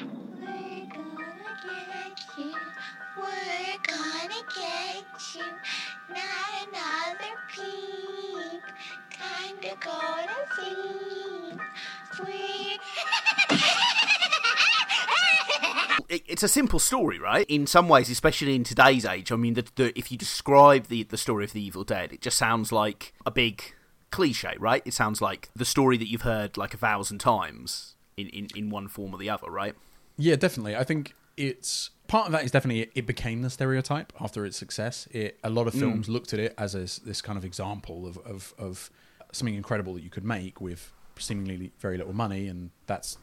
It- 16.15 16.25
it's 16.27 16.43
a 16.43 16.49
simple 16.49 16.79
story, 16.79 17.19
right? 17.19 17.47
In 17.49 17.67
some 17.67 17.89
ways, 17.89 18.11
especially 18.11 18.55
in 18.55 18.65
today's 18.65 19.05
age. 19.05 19.33
I 19.33 19.37
mean, 19.37 19.55
the, 19.55 19.67
the, 19.75 19.99
if 19.99 20.11
you 20.11 20.19
describe 20.19 20.87
the 20.89 21.03
the 21.05 21.19
story 21.19 21.45
of 21.45 21.53
the 21.53 21.63
Evil 21.63 21.85
Dead, 21.85 22.13
it 22.13 22.21
just 22.21 22.39
sounds 22.39 22.73
like 22.73 23.15
a 23.27 23.31
big 23.31 23.75
cliche, 24.11 24.55
right? 24.59 24.83
It 24.85 24.95
sounds 24.95 25.21
like 25.21 25.51
the 25.57 25.65
story 25.65 25.97
that 25.97 26.09
you've 26.09 26.23
heard 26.23 26.57
like 26.57 26.73
a 26.73 26.77
thousand 26.77 27.19
times 27.19 27.97
in, 28.17 28.29
in, 28.29 28.49
in 28.55 28.71
one 28.71 28.89
form 28.89 29.13
or 29.13 29.19
the 29.19 29.29
other, 29.29 29.51
right? 29.51 29.75
Yeah, 30.17 30.37
definitely. 30.37 30.77
I 30.77 30.85
think 30.85 31.15
it's 31.37 31.91
part 32.07 32.27
of 32.27 32.33
that 32.33 32.45
is 32.45 32.51
definitely 32.51 32.91
it 32.95 33.07
became 33.07 33.43
the 33.43 33.51
stereotype 33.51 34.13
after 34.21 34.47
its 34.47 34.57
success. 34.57 35.09
It 35.11 35.39
a 35.43 35.51
lot 35.51 35.67
of 35.67 35.75
mm. 35.75 35.81
films 35.81 36.09
looked 36.09 36.33
at 36.33 36.39
it 36.39 36.55
as 36.57 36.75
a, 36.75 36.87
this 37.05 37.21
kind 37.21 37.37
of 37.37 37.45
example 37.45 38.07
of, 38.07 38.19
of 38.19 38.55
of 38.59 38.91
something 39.33 39.55
incredible 39.55 39.95
that 39.95 40.03
you 40.03 40.11
could 40.11 40.25
make 40.25 40.61
with 40.61 40.93
seemingly 41.19 41.73
very 41.81 41.99
little 41.99 42.13
money, 42.13 42.47
and 42.47 42.71
that's 42.87 43.19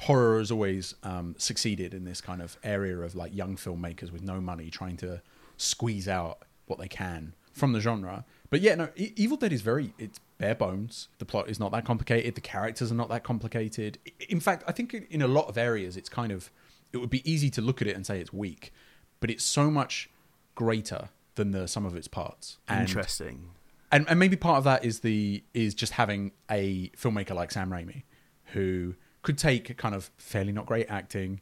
horror 0.00 0.38
has 0.38 0.50
always 0.50 0.94
um, 1.02 1.34
succeeded 1.38 1.92
in 1.94 2.04
this 2.04 2.20
kind 2.20 2.40
of 2.40 2.56
area 2.62 2.98
of 2.98 3.14
like 3.14 3.34
young 3.34 3.56
filmmakers 3.56 4.12
with 4.12 4.22
no 4.22 4.40
money 4.40 4.70
trying 4.70 4.96
to 4.98 5.20
squeeze 5.56 6.08
out 6.08 6.42
what 6.66 6.78
they 6.78 6.88
can 6.88 7.34
from 7.52 7.72
the 7.72 7.80
genre. 7.80 8.24
But 8.50 8.60
yeah, 8.60 8.76
no, 8.76 8.88
E- 8.96 9.12
Evil 9.16 9.36
Dead 9.36 9.52
is 9.52 9.60
very 9.62 9.92
it's 9.98 10.20
bare 10.38 10.54
bones. 10.54 11.08
The 11.18 11.24
plot 11.24 11.48
is 11.50 11.58
not 11.58 11.72
that 11.72 11.84
complicated. 11.84 12.34
The 12.34 12.40
characters 12.40 12.90
are 12.92 12.94
not 12.94 13.08
that 13.08 13.24
complicated. 13.24 13.98
In 14.28 14.40
fact, 14.40 14.64
I 14.66 14.72
think 14.72 14.94
in 15.10 15.20
a 15.20 15.28
lot 15.28 15.48
of 15.48 15.58
areas 15.58 15.96
it's 15.96 16.08
kind 16.08 16.32
of 16.32 16.50
it 16.92 16.98
would 16.98 17.10
be 17.10 17.28
easy 17.30 17.50
to 17.50 17.60
look 17.60 17.82
at 17.82 17.88
it 17.88 17.94
and 17.96 18.06
say 18.06 18.20
it's 18.20 18.32
weak, 18.32 18.72
but 19.20 19.30
it's 19.30 19.44
so 19.44 19.70
much 19.70 20.08
greater 20.54 21.08
than 21.34 21.50
the 21.50 21.68
sum 21.68 21.84
of 21.84 21.94
its 21.94 22.08
parts. 22.08 22.58
And 22.68 22.88
Interesting. 22.88 23.50
and 23.92 24.08
and 24.08 24.18
maybe 24.18 24.36
part 24.36 24.58
of 24.58 24.64
that 24.64 24.84
is 24.84 25.00
the 25.00 25.42
is 25.54 25.74
just 25.74 25.94
having 25.94 26.32
a 26.50 26.90
filmmaker 26.90 27.34
like 27.34 27.50
Sam 27.50 27.70
Raimi 27.70 28.04
who 28.52 28.94
could 29.28 29.38
take 29.38 29.76
kind 29.76 29.94
of 29.94 30.10
fairly 30.16 30.52
not 30.52 30.64
great 30.66 30.86
acting, 30.88 31.40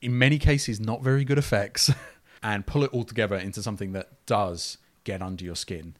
in 0.00 0.16
many 0.16 0.38
cases 0.38 0.78
not 0.80 1.02
very 1.02 1.24
good 1.24 1.38
effects, 1.38 1.90
and 2.42 2.64
pull 2.66 2.84
it 2.84 2.90
all 2.94 3.04
together 3.04 3.36
into 3.36 3.60
something 3.62 3.92
that 3.92 4.06
does 4.26 4.78
get 5.04 5.20
under 5.20 5.44
your 5.44 5.56
skin, 5.56 5.96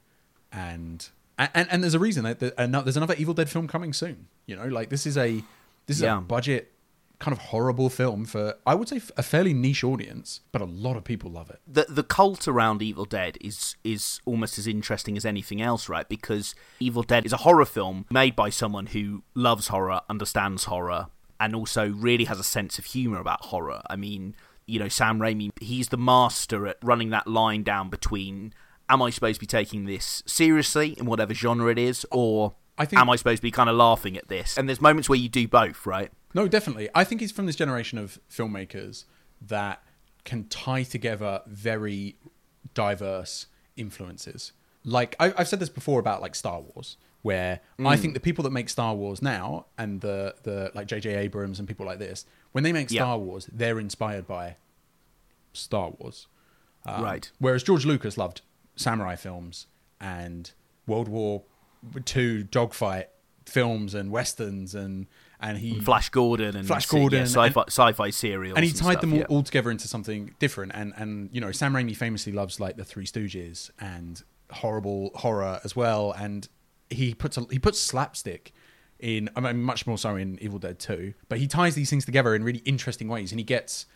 and 0.53 1.09
and 1.39 1.67
and 1.71 1.83
there's 1.83 1.95
a 1.95 1.99
reason 1.99 2.23
that 2.25 2.39
there's 2.41 2.97
another 2.97 3.15
Evil 3.19 3.35
Dead 3.35 3.49
film 3.51 3.67
coming 3.67 3.93
soon. 3.93 4.29
You 4.47 4.57
know, 4.57 4.67
like 4.67 4.89
this 4.91 5.07
is 5.07 5.17
a 5.19 5.43
this 5.87 5.97
is 5.97 6.03
Yeah. 6.03 6.19
a 6.19 6.21
budget 6.21 6.71
kind 7.21 7.33
of 7.33 7.39
horrible 7.45 7.89
film 7.89 8.25
for 8.27 8.55
I 8.67 8.75
would 8.75 8.89
say 8.89 9.01
a 9.17 9.23
fairly 9.23 9.55
niche 9.55 9.85
audience, 9.85 10.41
but 10.53 10.61
a 10.61 10.65
lot 10.67 10.97
of 10.97 11.05
people 11.05 11.31
love 11.31 11.49
it. 11.49 11.61
the 11.67 11.87
the 11.89 12.03
cult 12.03 12.47
around 12.47 12.83
Evil 12.83 13.05
Dead 13.07 13.39
is 13.41 13.77
is 13.83 14.21
almost 14.27 14.59
as 14.59 14.67
interesting 14.67 15.17
as 15.17 15.25
anything 15.25 15.61
else, 15.63 15.89
right? 15.89 16.09
Because 16.09 16.55
Evil 16.81 17.03
Dead 17.03 17.25
is 17.25 17.33
a 17.33 17.39
horror 17.39 17.65
film 17.65 18.05
made 18.11 18.35
by 18.37 18.51
someone 18.51 18.87
who 18.87 19.23
loves 19.35 19.69
horror, 19.69 20.01
understands 20.11 20.65
horror, 20.65 21.07
and 21.41 21.55
also 21.55 21.89
really 21.91 22.25
has 22.25 22.39
a 22.39 22.45
sense 22.45 22.79
of 22.79 22.87
humor 22.87 23.19
about 23.19 23.47
horror. 23.47 23.83
I 23.89 23.97
mean, 23.97 24.35
you 24.67 24.79
know, 24.79 24.89
Sam 24.89 25.19
Raimi, 25.19 25.51
he's 25.61 25.89
the 25.89 25.97
master 25.97 26.67
at 26.67 26.79
running 26.83 27.11
that 27.11 27.27
line 27.27 27.63
down 27.63 27.91
between 27.91 28.55
am 28.89 29.03
I 29.03 29.11
supposed 29.11 29.37
to 29.37 29.41
be 29.41 29.47
taking 29.47 29.85
this 29.85 30.23
seriously 30.27 30.95
in 30.99 31.07
whatever 31.07 31.33
genre 31.35 31.71
it 31.71 31.79
is, 31.79 32.07
or 32.11 32.55
I 32.77 32.85
think- 32.85 33.01
am 33.01 33.09
I 33.11 33.17
supposed 33.17 33.39
to 33.39 33.43
be 33.43 33.51
kind 33.51 33.71
of 33.71 33.77
laughing 33.77 34.17
at 34.17 34.29
this? 34.29 34.57
And 34.57 34.69
there's 34.69 34.81
moments 34.81 35.09
where 35.09 35.19
you 35.19 35.29
do 35.29 35.49
both, 35.49 35.87
right? 35.87 36.11
No, 36.35 36.49
definitely. 36.49 36.89
I 36.95 37.05
think 37.05 37.21
he's 37.21 37.33
from 37.33 37.47
this 37.47 37.57
generation 37.57 37.97
of 37.99 38.19
filmmakers 38.31 39.05
that 39.41 39.83
can 40.25 40.49
tie 40.49 40.83
together 40.83 41.43
very 41.47 42.17
diverse 42.75 43.47
influences. 43.77 44.53
Like 44.85 45.17
I, 45.19 45.33
I've 45.37 45.49
said 45.49 45.61
this 45.61 45.69
before 45.69 46.01
about 46.01 46.21
like 46.21 46.35
Star 46.35 46.61
Wars, 46.61 46.97
where 47.25 47.61
Mm. 47.79 47.89
I 47.89 47.97
think 47.97 48.13
the 48.15 48.21
people 48.21 48.45
that 48.45 48.51
make 48.51 48.69
Star 48.69 48.95
Wars 48.95 49.21
now 49.23 49.67
and 49.79 50.01
the 50.03 50.35
the 50.43 50.71
like 50.75 50.87
J.J. 50.87 51.15
Abrams 51.17 51.59
and 51.59 51.67
people 51.67 51.87
like 51.87 51.99
this, 51.99 52.27
when 52.53 52.63
they 52.63 52.73
make 52.73 52.91
Yeah. 52.91 53.01
Star 53.03 53.19
Wars, 53.19 53.49
they're 53.53 53.81
inspired 53.81 54.27
by 54.27 54.57
Star 55.53 55.91
Wars. 55.99 56.29
Um, 56.85 57.03
Right. 57.03 57.31
Whereas 57.39 57.63
George 57.63 57.87
Lucas 57.87 58.19
loved 58.19 58.43
samurai 58.77 59.17
films 59.17 59.67
and 60.01 60.53
World 60.87 61.09
War 61.09 61.43
Two 62.05 62.45
dogfight 62.45 63.09
films 63.47 63.95
and 63.95 64.11
westerns 64.11 64.75
and 64.75 65.07
and 65.41 65.59
he 65.59 65.81
Flash 65.81 66.09
Gordon 66.11 66.57
and 66.57 66.67
Flash 66.67 66.91
yeah, 66.91 66.99
Gordon 66.99 67.23
sci-fi, 67.27 67.65
sci-fi 67.69 68.11
serials, 68.11 68.57
and 68.57 68.65
he 68.65 68.73
tied 68.73 68.93
stuff, 68.93 69.01
them 69.03 69.13
all, 69.13 69.19
yeah. 69.19 69.25
all 69.29 69.43
together 69.43 69.71
into 69.71 69.87
something 69.89 70.35
different. 70.39 70.73
And 70.75 70.93
and 70.97 71.29
you 71.33 71.41
know, 71.41 71.53
Sam 71.53 71.73
Raimi 71.75 71.95
famously 71.97 72.33
loves 72.33 72.59
like 72.61 72.77
the 72.77 72.85
Three 72.85 73.05
Stooges 73.07 73.71
and 73.79 74.23
horrible 74.51 75.11
horror 75.15 75.61
as 75.65 75.77
well. 75.77 76.13
And 76.13 76.49
he 76.95 77.15
puts 77.15 77.37
a, 77.37 77.47
he 77.51 77.59
puts 77.59 77.79
slapstick 77.79 78.53
in. 78.99 79.29
I 79.37 79.41
mean, 79.41 79.63
much 79.63 79.87
more 79.87 79.99
so 79.99 80.17
in 80.17 80.39
Evil 80.41 80.59
Dead 80.59 80.79
Two. 80.79 81.15
But 81.29 81.39
he 81.39 81.47
ties 81.47 81.75
these 81.75 81.91
things 81.91 82.05
together 82.05 82.35
in 82.35 82.43
really 82.45 82.61
interesting 82.61 83.09
ways, 83.09 83.33
and 83.33 83.39
he 83.39 83.45
gets 83.45 83.87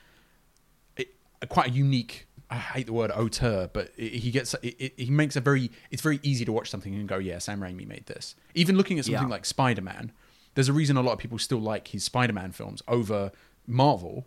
it, 0.96 1.14
a, 1.42 1.46
quite 1.46 1.68
a 1.68 1.70
unique. 1.70 2.26
I 2.50 2.56
hate 2.56 2.86
the 2.86 2.94
word 2.94 3.10
auteur, 3.10 3.68
but 3.72 3.92
it, 3.96 4.14
he 4.14 4.30
gets 4.30 4.54
it, 4.62 4.94
he 4.96 5.10
makes 5.10 5.36
a 5.36 5.40
very. 5.40 5.70
It's 5.90 6.02
very 6.02 6.18
easy 6.22 6.44
to 6.44 6.52
watch 6.52 6.70
something 6.70 6.94
and 6.94 7.08
go, 7.08 7.18
"Yeah, 7.18 7.38
Sam 7.38 7.60
Raimi 7.60 7.86
made 7.86 8.06
this." 8.06 8.34
Even 8.54 8.76
looking 8.76 8.98
at 8.98 9.04
something 9.04 9.22
Yeah. 9.22 9.28
like 9.28 9.44
Spider 9.44 9.82
Man, 9.82 10.12
there's 10.54 10.68
a 10.68 10.72
reason 10.72 10.96
a 10.96 11.02
lot 11.02 11.12
of 11.12 11.18
people 11.18 11.38
still 11.38 11.60
like 11.60 11.88
his 11.88 12.04
Spider 12.04 12.32
Man 12.32 12.52
films 12.52 12.82
over 12.88 13.32
Marvel 13.66 14.26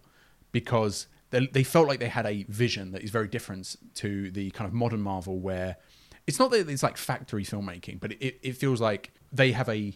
because 0.52 1.08
they, 1.32 1.48
they 1.48 1.64
felt 1.64 1.88
like 1.88 2.00
they 2.00 2.10
had 2.10 2.26
a 2.26 2.44
vision 2.50 2.92
that 2.92 3.02
is 3.02 3.10
very 3.10 3.28
different 3.28 3.76
to 3.96 4.30
the 4.32 4.52
kind 4.52 4.68
of 4.68 4.74
modern 4.74 5.02
Marvel, 5.02 5.40
where 5.40 5.78
it's 6.28 6.40
not 6.40 6.52
that 6.52 6.70
it's 6.70 6.84
like 6.84 6.98
factory 6.98 7.44
filmmaking, 7.44 8.00
but 8.00 8.14
it, 8.14 8.40
it 8.42 8.54
feels 8.58 8.80
like 8.82 9.12
they 9.32 9.52
have 9.52 9.70
a 9.70 9.94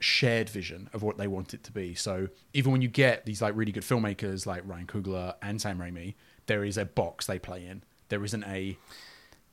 shared 0.00 0.48
vision 0.48 0.88
of 0.92 1.02
what 1.02 1.18
they 1.18 1.26
want 1.26 1.54
it 1.54 1.64
to 1.64 1.72
be. 1.72 1.94
So 1.94 2.28
even 2.52 2.72
when 2.72 2.82
you 2.82 2.88
get 2.88 3.24
these 3.26 3.42
like 3.42 3.56
really 3.56 3.72
good 3.72 3.82
filmmakers 3.82 4.46
like 4.46 4.62
Ryan 4.66 4.86
Coogler 4.86 5.34
and 5.42 5.60
Sam 5.60 5.78
Raimi, 5.78 6.14
there 6.46 6.64
is 6.64 6.76
a 6.78 6.84
box 6.84 7.26
they 7.26 7.38
play 7.38 7.66
in. 7.66 7.82
There 8.08 8.24
isn't 8.24 8.44
a 8.44 8.76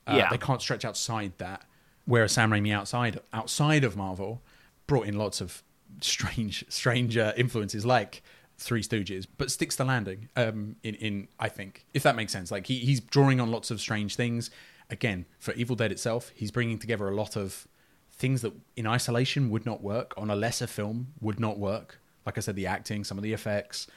uh, 0.08 0.13
Yeah. 0.17 0.29
they 0.29 0.38
can't 0.38 0.62
stretch 0.62 0.86
outside 0.86 1.34
that. 1.38 1.65
Whereas 2.05 2.34
Sam 2.34 2.51
Raimi 2.51 2.72
outside 2.74 3.20
outside 3.34 3.84
of 3.84 3.98
Marvel 3.98 4.41
brought 4.88 5.08
in 5.08 5.17
lots 5.17 5.41
of 5.41 5.63
strange 6.01 6.63
strange 6.70 7.17
uh, 7.17 7.34
influences 7.36 7.86
like 7.86 8.22
Three 8.58 8.84
Stooges, 8.84 9.25
but 9.38 9.50
sticks 9.51 9.75
the 9.75 9.84
landing. 9.86 10.29
Um, 10.36 10.75
in 10.84 10.96
in 10.96 11.27
I 11.39 11.50
think 11.50 11.86
if 11.94 12.03
that 12.03 12.15
makes 12.15 12.32
sense, 12.32 12.51
like 12.51 12.67
he 12.67 12.77
he's 12.79 13.00
drawing 13.01 13.39
on 13.41 13.50
lots 13.51 13.72
of 13.72 13.82
strange 13.82 14.15
things. 14.15 14.51
Again, 14.89 15.25
for 15.39 15.54
Evil 15.54 15.75
Dead 15.75 15.92
itself, 15.92 16.32
he's 16.36 16.51
bringing 16.51 16.77
together 16.77 17.08
a 17.08 17.15
lot 17.15 17.36
of 17.36 17.68
things 18.12 18.42
that 18.44 18.54
in 18.75 18.88
isolation 18.88 19.50
would 19.50 19.65
not 19.65 19.82
work 19.82 20.13
on 20.18 20.30
a 20.30 20.36
lesser 20.36 20.68
film 20.68 21.08
would 21.20 21.39
not 21.39 21.58
work. 21.60 22.00
Like 22.25 22.38
I 22.38 22.42
said, 22.42 22.56
the 22.56 22.65
acting, 22.68 23.04
some 23.04 23.18
of 23.18 23.24
the 23.24 23.34
effects, 23.34 23.88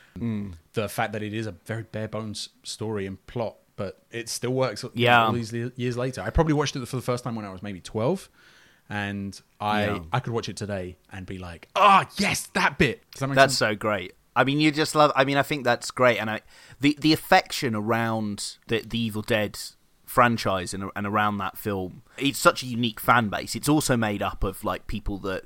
the 0.74 0.88
fact 0.88 1.12
that 1.12 1.22
it 1.22 1.32
is 1.32 1.46
a 1.46 1.52
very 1.64 1.84
bare 1.84 2.08
bones 2.08 2.50
story 2.62 3.06
and 3.06 3.24
plot, 3.26 3.56
but 3.76 4.02
it 4.10 4.28
still 4.28 4.50
works. 4.52 4.84
Yeah. 4.94 5.26
all 5.26 5.32
these 5.32 5.52
years 5.52 5.96
later, 5.96 6.20
I 6.20 6.30
probably 6.30 6.52
watched 6.54 6.74
it 6.76 6.86
for 6.86 6.96
the 6.96 7.02
first 7.02 7.24
time 7.24 7.36
when 7.36 7.44
I 7.44 7.50
was 7.50 7.62
maybe 7.62 7.80
twelve, 7.80 8.28
and 8.90 9.40
I 9.60 9.86
Yeah. 9.86 9.98
I 10.12 10.20
could 10.20 10.32
watch 10.32 10.48
it 10.48 10.56
today 10.56 10.96
and 11.12 11.24
be 11.26 11.38
like, 11.38 11.68
ah, 11.76 12.06
yes, 12.18 12.48
that 12.54 12.76
bit. 12.78 13.02
That 13.18 13.34
that's 13.34 13.54
sense? 13.54 13.58
so 13.58 13.74
great. 13.74 14.14
I 14.36 14.44
mean, 14.44 14.60
you 14.60 14.70
just 14.72 14.94
love. 14.94 15.10
I 15.16 15.24
mean, 15.24 15.36
I 15.36 15.42
think 15.42 15.64
that's 15.64 15.90
great, 15.90 16.18
and 16.18 16.28
I 16.28 16.40
the 16.80 16.96
the 17.00 17.12
affection 17.12 17.74
around 17.74 18.56
the 18.66 18.80
the 18.82 18.98
Evil 18.98 19.22
Dead 19.22 19.58
franchise 20.08 20.74
and 20.74 20.90
and 20.96 21.06
around 21.06 21.38
that 21.38 21.58
film. 21.58 22.02
It's 22.16 22.38
such 22.38 22.62
a 22.62 22.66
unique 22.66 23.00
fan 23.00 23.28
base. 23.28 23.54
It's 23.54 23.68
also 23.68 23.96
made 23.96 24.22
up 24.22 24.42
of 24.42 24.64
like 24.64 24.86
people 24.86 25.18
that 25.18 25.44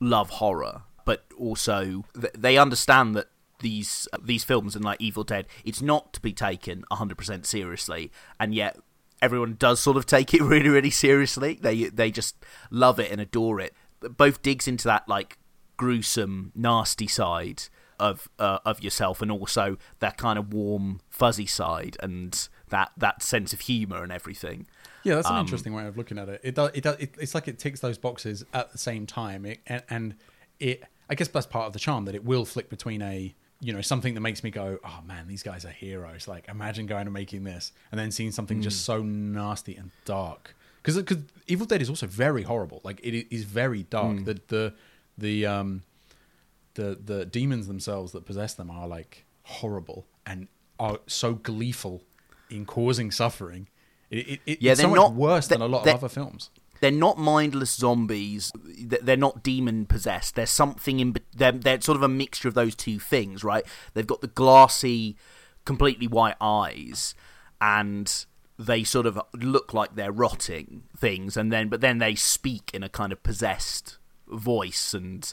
love 0.00 0.30
horror, 0.30 0.82
but 1.04 1.24
also 1.38 2.04
th- 2.18 2.32
they 2.36 2.56
understand 2.56 3.14
that 3.16 3.28
these 3.60 4.08
these 4.22 4.44
films 4.44 4.76
and 4.76 4.84
like 4.84 5.00
Evil 5.00 5.24
Dead, 5.24 5.46
it's 5.64 5.82
not 5.82 6.12
to 6.14 6.20
be 6.20 6.32
taken 6.32 6.84
hundred 6.90 7.18
percent 7.18 7.46
seriously, 7.46 8.10
and 8.38 8.54
yet 8.54 8.78
everyone 9.22 9.56
does 9.58 9.80
sort 9.80 9.96
of 9.96 10.06
take 10.06 10.34
it 10.34 10.42
really 10.42 10.68
really 10.68 10.90
seriously. 10.90 11.58
They 11.60 11.84
they 11.84 12.10
just 12.10 12.36
love 12.70 13.00
it 13.00 13.10
and 13.10 13.20
adore 13.20 13.60
it. 13.60 13.74
Both 14.00 14.42
digs 14.42 14.68
into 14.68 14.84
that 14.88 15.08
like 15.08 15.38
gruesome, 15.76 16.52
nasty 16.54 17.06
side 17.06 17.64
of 17.98 18.28
uh, 18.38 18.58
of 18.64 18.82
yourself, 18.82 19.22
and 19.22 19.30
also 19.30 19.78
that 20.00 20.16
kind 20.16 20.38
of 20.38 20.52
warm, 20.52 21.00
fuzzy 21.08 21.46
side, 21.46 21.96
and 22.00 22.48
that 22.70 22.92
that 22.96 23.22
sense 23.22 23.52
of 23.52 23.60
humor 23.60 24.02
and 24.02 24.12
everything. 24.12 24.66
Yeah, 25.02 25.14
that's 25.16 25.28
an 25.28 25.34
Um, 25.36 25.40
interesting 25.40 25.72
way 25.72 25.86
of 25.86 25.96
looking 25.96 26.18
at 26.18 26.28
it. 26.28 26.40
It 26.42 26.54
does. 26.54 26.70
It 26.74 26.82
does. 26.82 26.96
It, 26.98 27.14
it's 27.20 27.34
like 27.34 27.46
it 27.48 27.58
ticks 27.58 27.80
those 27.80 27.96
boxes 27.98 28.44
at 28.52 28.72
the 28.72 28.78
same 28.78 29.06
time, 29.06 29.46
it, 29.46 29.60
and, 29.66 29.82
and 29.88 30.14
it. 30.58 30.82
I 31.08 31.14
guess 31.14 31.28
that's 31.28 31.46
part 31.46 31.66
of 31.68 31.72
the 31.72 31.78
charm 31.78 32.04
that 32.06 32.14
it 32.16 32.24
will 32.24 32.44
flick 32.44 32.68
between 32.68 33.00
a 33.02 33.32
you 33.60 33.72
know 33.72 33.80
something 33.80 34.14
that 34.14 34.20
makes 34.20 34.42
me 34.42 34.50
go, 34.50 34.78
oh 34.84 35.00
man, 35.06 35.28
these 35.28 35.42
guys 35.42 35.64
are 35.64 35.70
heroes. 35.70 36.26
Like 36.26 36.48
imagine 36.48 36.86
going 36.86 37.02
and 37.06 37.12
making 37.12 37.44
this, 37.44 37.72
and 37.92 37.98
then 37.98 38.10
seeing 38.10 38.32
something 38.32 38.60
just 38.62 38.84
so 38.84 39.02
nasty 39.02 39.76
and 39.76 39.90
dark. 40.04 40.56
Because 40.82 40.96
because 40.96 41.18
Evil 41.46 41.66
Dead 41.66 41.80
is 41.80 41.88
also 41.88 42.06
very 42.06 42.42
horrible. 42.42 42.80
Like 42.82 43.00
it 43.04 43.32
is 43.34 43.44
very 43.44 43.84
dark. 43.84 44.24
The 44.24 44.40
the 44.48 44.74
the 45.16 45.46
um 45.46 45.82
the 46.74 46.98
the 47.02 47.24
demons 47.24 47.66
themselves 47.68 48.12
that 48.12 48.26
possess 48.26 48.54
them 48.54 48.70
are 48.70 48.88
like 48.88 49.24
horrible 49.44 50.04
and 50.26 50.48
are 50.78 50.98
so 51.06 51.34
gleeful 51.34 52.02
in 52.50 52.64
causing 52.66 53.10
suffering. 53.10 53.68
It, 54.10 54.16
it, 54.28 54.40
it- 54.46 54.62
Yeah, 54.62 54.72
it's 54.72 54.80
so 54.80 54.88
much 54.88 54.96
not- 54.96 55.14
worse 55.14 55.46
than 55.48 55.60
a 55.62 55.66
lot 55.66 55.86
of 55.86 55.94
other 55.94 56.08
films. 56.08 56.50
they're 56.80 56.90
not 56.90 57.18
mindless 57.18 57.72
zombies. 57.74 58.52
They're 58.54 59.16
not 59.16 59.42
demon 59.42 59.86
possessed. 59.86 60.34
They're 60.34 60.46
something 60.46 61.00
in. 61.00 61.16
They're, 61.34 61.52
they're 61.52 61.80
sort 61.80 61.96
of 61.96 62.02
a 62.02 62.08
mixture 62.08 62.48
of 62.48 62.54
those 62.54 62.74
two 62.74 62.98
things, 62.98 63.42
right? 63.42 63.64
They've 63.94 64.06
got 64.06 64.20
the 64.20 64.26
glassy, 64.28 65.16
completely 65.64 66.06
white 66.06 66.36
eyes, 66.40 67.14
and 67.60 68.24
they 68.58 68.84
sort 68.84 69.06
of 69.06 69.20
look 69.34 69.74
like 69.74 69.94
they're 69.96 70.12
rotting 70.12 70.84
things, 70.96 71.36
and 71.36 71.52
then 71.52 71.68
but 71.68 71.80
then 71.80 71.98
they 71.98 72.14
speak 72.14 72.70
in 72.72 72.82
a 72.82 72.88
kind 72.88 73.12
of 73.12 73.22
possessed 73.22 73.98
voice 74.28 74.92
and 74.94 75.32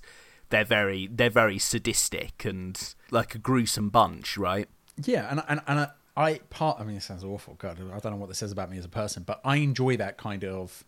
they're 0.49 0.63
very 0.65 1.07
they're 1.11 1.29
very 1.29 1.57
sadistic 1.57 2.45
and 2.45 2.93
like 3.11 3.33
a 3.35 3.37
gruesome 3.39 3.89
bunch, 3.89 4.37
right? 4.37 4.67
Yeah, 5.03 5.27
and 5.29 5.41
and 5.47 5.61
and 5.67 5.79
uh, 5.79 5.87
I, 6.15 6.39
part. 6.49 6.79
I 6.79 6.83
mean, 6.83 6.97
it 6.97 7.03
sounds 7.03 7.23
awful. 7.23 7.55
God, 7.55 7.79
I 7.79 7.99
don't 7.99 8.11
know 8.11 8.17
what 8.17 8.29
this 8.29 8.37
says 8.37 8.51
about 8.51 8.69
me 8.69 8.77
as 8.77 8.85
a 8.85 8.89
person, 8.89 9.23
but 9.23 9.41
I 9.43 9.57
enjoy 9.57 9.97
that 9.97 10.17
kind 10.17 10.43
of 10.43 10.83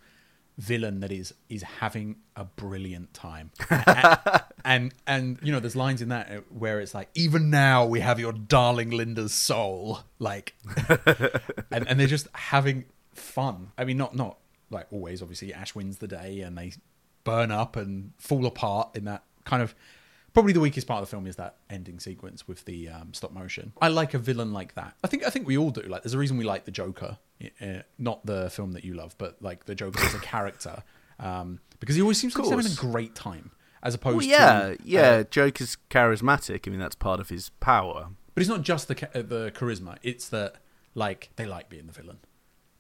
villain 0.57 1.01
that 1.01 1.11
is 1.11 1.33
is 1.49 1.63
having 1.63 2.17
a 2.35 2.45
brilliant 2.45 3.13
time. 3.13 3.51
and, 3.69 4.43
and 4.63 4.93
and 5.07 5.39
you 5.41 5.51
know, 5.51 5.59
there's 5.59 5.75
lines 5.75 6.01
in 6.01 6.09
that 6.09 6.43
where 6.51 6.79
it's 6.79 6.93
like, 6.93 7.09
even 7.15 7.49
now 7.49 7.85
we 7.85 7.99
have 8.01 8.19
your 8.19 8.33
darling 8.33 8.91
Linda's 8.91 9.33
soul, 9.33 9.99
like, 10.19 10.55
and 11.71 11.87
and 11.87 11.99
they're 11.99 12.07
just 12.07 12.27
having 12.33 12.85
fun. 13.13 13.71
I 13.77 13.85
mean, 13.85 13.97
not 13.97 14.15
not 14.15 14.37
like 14.69 14.87
always. 14.91 15.21
Obviously, 15.21 15.53
Ash 15.53 15.73
wins 15.73 15.97
the 15.97 16.07
day, 16.07 16.41
and 16.41 16.57
they 16.57 16.73
burn 17.23 17.51
up 17.51 17.75
and 17.75 18.11
fall 18.17 18.45
apart 18.45 18.95
in 18.95 19.05
that 19.05 19.23
kind 19.43 19.63
of 19.63 19.73
probably 20.35 20.53
the 20.53 20.59
weakest 20.59 20.85
part 20.85 21.01
of 21.01 21.07
the 21.07 21.09
film 21.09 21.25
is 21.25 21.37
that 21.37 21.55
ending 21.71 21.99
sequence 21.99 22.47
with 22.47 22.63
the 22.65 22.89
um, 22.89 23.13
stop 23.15 23.31
motion. 23.31 23.73
I 23.81 23.87
like 23.87 24.13
a 24.13 24.19
villain 24.19 24.53
like 24.53 24.75
that. 24.75 24.93
I 25.03 25.07
think 25.07 25.25
I 25.25 25.31
think 25.31 25.47
we 25.47 25.57
all 25.57 25.71
do. 25.71 25.81
Like, 25.81 26.03
there's 26.03 26.13
a 26.13 26.19
reason 26.19 26.37
we 26.37 26.43
like 26.43 26.65
the 26.65 26.71
Joker, 26.71 27.17
uh, 27.59 27.79
not 27.97 28.23
the 28.25 28.51
film 28.51 28.73
that 28.73 28.83
you 28.83 28.93
love, 28.93 29.15
but 29.17 29.41
like 29.41 29.65
the 29.65 29.73
Joker 29.73 29.99
as 30.05 30.13
a 30.13 30.19
character, 30.19 30.83
um, 31.19 31.59
because 31.79 31.95
he 31.95 32.01
always 32.03 32.19
seems 32.19 32.35
to 32.35 32.43
be 32.43 32.49
having 32.49 32.67
a 32.67 32.75
great 32.75 33.15
time, 33.15 33.49
as 33.81 33.95
opposed 33.95 34.17
Well, 34.17 34.25
yeah, 34.27 34.59
to 34.75 34.77
yeah. 34.83 35.01
uh, 35.01 35.23
Joker's 35.23 35.77
charismatic. 35.89 36.67
I 36.67 36.69
mean, 36.69 36.79
that's 36.79 36.95
part 36.95 37.19
of 37.19 37.29
his 37.29 37.49
power. 37.59 38.09
but 38.35 38.41
it's 38.41 38.49
not 38.49 38.61
just 38.61 38.87
the 38.87 39.07
uh, 39.17 39.21
the 39.23 39.51
charisma. 39.55 39.97
It's 40.03 40.29
that 40.29 40.57
like 40.93 41.29
they 41.37 41.45
like 41.45 41.69
being 41.69 41.87
the 41.87 41.93
villain. 41.93 42.19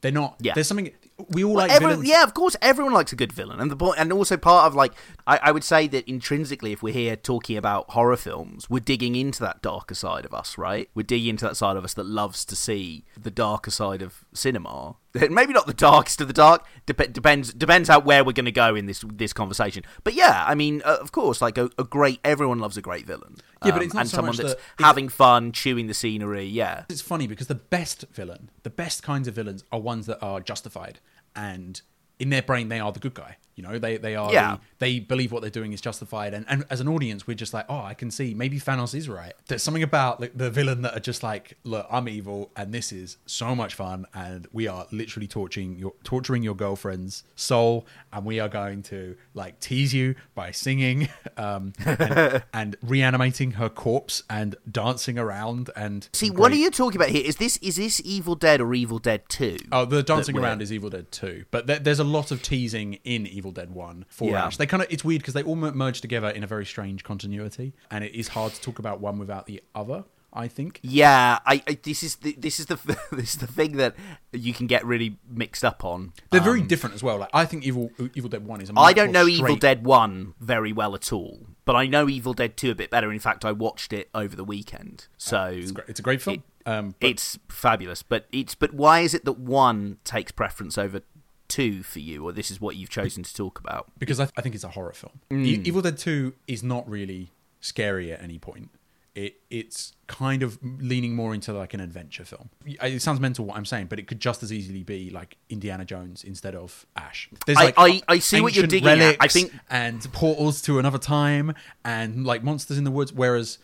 They're 0.01 0.11
not. 0.11 0.35
Yeah. 0.39 0.53
There's 0.53 0.67
something 0.67 0.91
we 1.29 1.43
all 1.43 1.53
Well, 1.53 1.67
like. 1.67 1.71
every- 1.71 1.89
villains. 1.91 2.07
yeah, 2.09 2.23
of 2.23 2.33
course, 2.33 2.55
everyone 2.61 2.93
likes 2.93 3.13
a 3.13 3.15
good 3.15 3.31
villain, 3.31 3.59
and 3.59 3.71
the 3.71 3.75
point, 3.75 3.97
and 3.97 4.11
also 4.11 4.35
part 4.37 4.67
of 4.67 4.75
like, 4.75 4.93
I, 5.25 5.39
I 5.43 5.51
would 5.51 5.63
say 5.63 5.87
that 5.87 6.07
intrinsically, 6.09 6.71
if 6.73 6.83
we're 6.83 6.93
here 6.93 7.15
talking 7.15 7.55
about 7.57 7.89
horror 7.91 8.17
films, 8.17 8.69
we're 8.69 8.79
digging 8.81 9.15
into 9.15 9.39
that 9.41 9.61
darker 9.61 9.95
side 9.95 10.25
of 10.25 10.33
us, 10.33 10.57
right? 10.57 10.89
We're 10.93 11.03
digging 11.03 11.29
into 11.29 11.45
that 11.45 11.55
side 11.57 11.77
of 11.77 11.83
us 11.85 11.93
that 11.93 12.05
loves 12.05 12.43
to 12.45 12.55
see 12.55 13.05
the 13.21 13.31
darker 13.31 13.71
side 13.71 14.01
of 14.01 14.25
cinema. 14.33 14.95
Maybe 15.29 15.53
not 15.53 15.65
the 15.65 15.73
darkest 15.73 16.19
of 16.19 16.27
the 16.27 16.33
dark. 16.33 16.65
Dep- 16.85 17.13
depends 17.13 17.53
depends 17.53 17.87
how 17.87 18.01
where 18.01 18.21
we're 18.25 18.33
going 18.33 18.43
to 18.45 18.51
go 18.51 18.75
in 18.75 18.85
this 18.85 19.01
this 19.13 19.31
conversation. 19.31 19.83
But 20.03 20.13
yeah, 20.13 20.43
I 20.45 20.55
mean, 20.55 20.81
uh, 20.83 20.97
of 20.99 21.13
course, 21.13 21.41
like 21.41 21.57
a, 21.57 21.69
a 21.77 21.85
great. 21.85 22.19
Everyone 22.25 22.59
loves 22.59 22.75
a 22.75 22.81
great 22.81 23.05
villain. 23.07 23.37
Yeah, 23.63 23.71
but 23.71 23.75
Um, 23.77 23.81
it's 23.83 23.93
not 23.93 24.01
and 24.01 24.09
so 24.09 24.15
someone 24.17 24.29
much 24.31 24.37
that's 24.37 24.49
that- 24.55 24.59
it's- 24.59 24.85
having 24.85 25.07
fun, 25.07 25.53
chewing 25.53 25.87
the 25.87 25.93
scenery. 25.93 26.43
Yeah, 26.45 26.83
It's 26.89 26.99
funny 27.01 27.27
because 27.27 27.47
the 27.47 27.55
best 27.55 28.03
villain, 28.11 28.49
the 28.63 28.69
best 28.69 29.03
kinds 29.03 29.29
of 29.29 29.33
villains 29.33 29.63
are 29.71 29.79
ones 29.79 30.05
that 30.07 30.21
are 30.21 30.41
justified 30.41 30.99
and 31.35 31.81
in 32.19 32.29
their 32.29 32.41
brain 32.41 32.69
they 32.69 32.79
are 32.79 32.91
the 32.91 32.99
good 32.99 33.13
guy. 33.13 33.37
You 33.55 33.63
know, 33.63 33.79
they 33.79 33.97
they 33.97 34.15
are 34.15 34.31
Yeah. 34.33 34.55
the, 34.55 34.59
they 34.79 34.99
believe 34.99 35.31
what 35.31 35.41
they're 35.41 35.49
doing 35.49 35.71
is 35.73 35.81
justified 35.81 36.33
and, 36.33 36.45
and 36.49 36.65
as 36.69 36.81
an 36.81 36.87
audience 36.87 37.25
we're 37.25 37.35
just 37.35 37.53
like, 37.53 37.65
"Oh, 37.69 37.79
I 37.79 37.93
can 37.93 38.11
see 38.11 38.33
maybe 38.33 38.59
Thanos 38.59 38.93
is 38.93 39.07
right." 39.07 39.33
There's 39.47 39.63
something 39.63 39.83
about 39.83 40.19
like, 40.19 40.37
the 40.37 40.49
villain 40.49 40.81
that 40.81 40.95
are 40.95 40.99
just 40.99 41.23
like, 41.23 41.57
"Look, 41.63 41.87
I'm 41.89 42.09
evil 42.09 42.51
and 42.55 42.73
this 42.73 42.91
is 42.91 43.17
so 43.25 43.55
much 43.55 43.73
fun 43.75 44.05
and 44.13 44.47
we 44.51 44.67
are 44.67 44.87
literally 44.91 45.27
torturing 45.27 45.77
your 45.77 45.93
torturing 46.03 46.43
your 46.43 46.55
girlfriend's 46.55 47.23
soul 47.35 47.85
and 48.11 48.25
we 48.25 48.39
are 48.39 48.49
going 48.49 48.83
to 48.83 49.15
like 49.33 49.59
tease 49.59 49.93
you 49.93 50.15
by 50.33 50.51
singing 50.51 51.07
um 51.37 51.71
and, 51.85 52.43
and 52.53 52.75
reanimating 52.81 53.51
her 53.51 53.69
corpse 53.69 54.23
and 54.29 54.55
dancing 54.69 55.17
around 55.17 55.69
and 55.75 56.09
See, 56.13 56.29
what 56.29 56.51
are 56.51 56.55
you 56.55 56.71
talking 56.71 56.97
about 56.99 57.09
here? 57.09 57.23
Is 57.25 57.37
this 57.37 57.57
is 57.57 57.75
this 57.77 58.01
Evil 58.03 58.35
Dead 58.35 58.59
or 58.61 58.73
Evil 58.73 58.99
Dead 58.99 59.23
Two? 59.29 59.57
Oh, 59.71 59.85
the 59.85 60.03
dancing 60.03 60.37
around 60.37 60.61
is 60.61 60.71
Evil 60.73 60.89
Dead 60.89 61.11
2, 61.11 61.45
but 61.51 61.67
there, 61.67 61.79
there's 61.79 61.99
a 61.99 62.03
lot 62.03 62.31
of 62.31 62.41
teasing 62.41 62.99
in 63.03 63.25
Evil 63.27 63.44
Dead 63.51 63.71
1 63.71 64.05
for 64.09 64.29
Yeah. 64.29 64.45
Ash. 64.47 64.57
They 64.57 64.65
kind 64.65 64.81
of 64.83 64.91
it's 64.91 65.03
weird 65.03 65.21
because 65.21 65.33
they 65.33 65.43
all 65.43 65.55
merge 65.55 66.01
together 66.01 66.29
in 66.29 66.43
a 66.43 66.47
very 66.47 66.65
strange 66.65 67.03
continuity, 67.03 67.73
and 67.91 68.03
it 68.03 68.13
is 68.13 68.29
hard 68.29 68.53
to 68.53 68.61
talk 68.61 68.79
about 68.79 68.99
one 69.01 69.17
without 69.19 69.45
the 69.45 69.61
other. 69.73 70.05
I 70.37 70.49
think. 70.49 70.81
Yeah, 70.83 71.39
I, 71.45 71.63
I 71.65 71.77
this 71.81 72.03
is 72.03 72.15
the, 72.17 72.35
this 72.37 72.59
is 72.59 72.65
the 72.65 72.75
this 73.13 73.35
is 73.35 73.37
the 73.39 73.47
thing 73.47 73.77
that 73.77 73.95
you 74.33 74.53
can 74.53 74.67
get 74.67 74.85
really 74.85 75.15
mixed 75.29 75.63
up 75.63 75.85
on. 75.85 76.11
They're 76.29 76.41
very 76.41 76.59
Um, 76.59 76.67
different 76.67 76.93
as 76.93 77.01
well. 77.01 77.19
Like 77.19 77.29
I 77.33 77.45
think 77.45 77.63
Evil 77.63 77.89
Evil 78.15 78.29
Dead 78.29 78.45
1 78.45 78.59
is. 78.61 78.69
A 78.69 78.73
I 78.77 78.91
don't 78.91 79.13
know 79.13 79.27
Evil 79.27 79.55
Dead 79.55 79.85
One 79.85 80.33
very 80.41 80.73
well 80.73 80.93
at 80.93 81.13
all, 81.13 81.47
but 81.63 81.77
I 81.77 81.87
know 81.87 82.09
Evil 82.09 82.33
Dead 82.33 82.57
Two 82.57 82.69
a 82.69 82.75
bit 82.75 82.89
better. 82.89 83.13
In 83.13 83.19
fact, 83.19 83.45
I 83.45 83.53
watched 83.53 83.93
it 83.93 84.09
over 84.13 84.35
the 84.35 84.43
weekend, 84.43 85.07
so 85.15 85.45
It's, 85.53 85.71
great. 85.71 85.87
it's 85.87 85.99
a 86.01 86.03
great 86.03 86.21
film. 86.21 86.35
It- 86.35 86.41
um, 86.67 86.95
but 86.99 87.11
it's 87.11 87.37
fabulous. 87.47 88.01
But 88.03 88.25
it's 88.33 88.55
but 88.55 88.73
why 88.73 89.01
is 89.01 89.13
it 89.13 89.23
that 89.23 89.37
one 89.39 89.99
takes 90.03 90.31
preference 90.33 90.77
over 90.79 91.01
two 91.47 91.83
for 91.83 91.99
you, 91.99 92.23
or 92.25 92.31
this 92.31 92.49
is 92.51 92.59
what 92.59 92.75
you've 92.75 92.89
chosen 92.89 93.23
to 93.23 93.33
talk 93.33 93.59
about? 93.59 93.87
because 93.99 94.19
I, 94.19 94.27
I 94.37 94.41
think 94.41 94.55
it's 94.55 94.63
a 94.63 94.69
horror 94.69 94.93
film. 94.93 95.19
Mm. 95.31 95.45
E- 95.45 95.61
Evil 95.65 95.81
Dead 95.81 95.97
2 95.97 96.33
is 96.47 96.63
not 96.63 96.89
really 96.89 97.31
scary 97.59 98.11
at 98.11 98.21
any 98.21 98.37
point. 98.39 98.69
It 99.13 99.37
it's 99.49 99.93
kind 100.07 100.43
of 100.43 100.59
leaning 100.61 101.15
more 101.15 101.33
into 101.33 101.53
like 101.53 101.73
an 101.73 101.79
adventure 101.79 102.25
film. 102.25 102.49
It 102.65 103.01
sounds 103.01 103.21
mental 103.21 103.45
what 103.45 103.55
I'm 103.55 103.63
saying, 103.65 103.87
but 103.87 103.97
it 103.97 104.07
could 104.07 104.19
just 104.19 104.43
as 104.43 104.51
easily 104.51 104.83
be 104.83 105.09
like 105.09 105.37
Indiana 105.49 105.85
Jones 105.85 106.25
instead 106.25 106.53
of 106.53 106.85
Ash. 106.97 107.29
There's 107.45 107.57
like 107.57 107.75
I- 107.77 108.01
I 108.09 108.19
see 108.19 108.41
what 108.41 108.53
you're 108.55 108.67
digging 108.67 108.89
at. 108.89 109.15
I 109.21 109.27
think- 109.29 109.53
and 109.69 110.05
portals 110.11 110.61
to 110.63 110.79
another 110.79 110.97
time 110.97 111.53
and 111.85 112.25
like 112.25 112.43
monsters 112.43 112.77
in 112.77 112.83
the 112.83 112.91
woods. 112.91 113.13
Whereas 113.13 113.57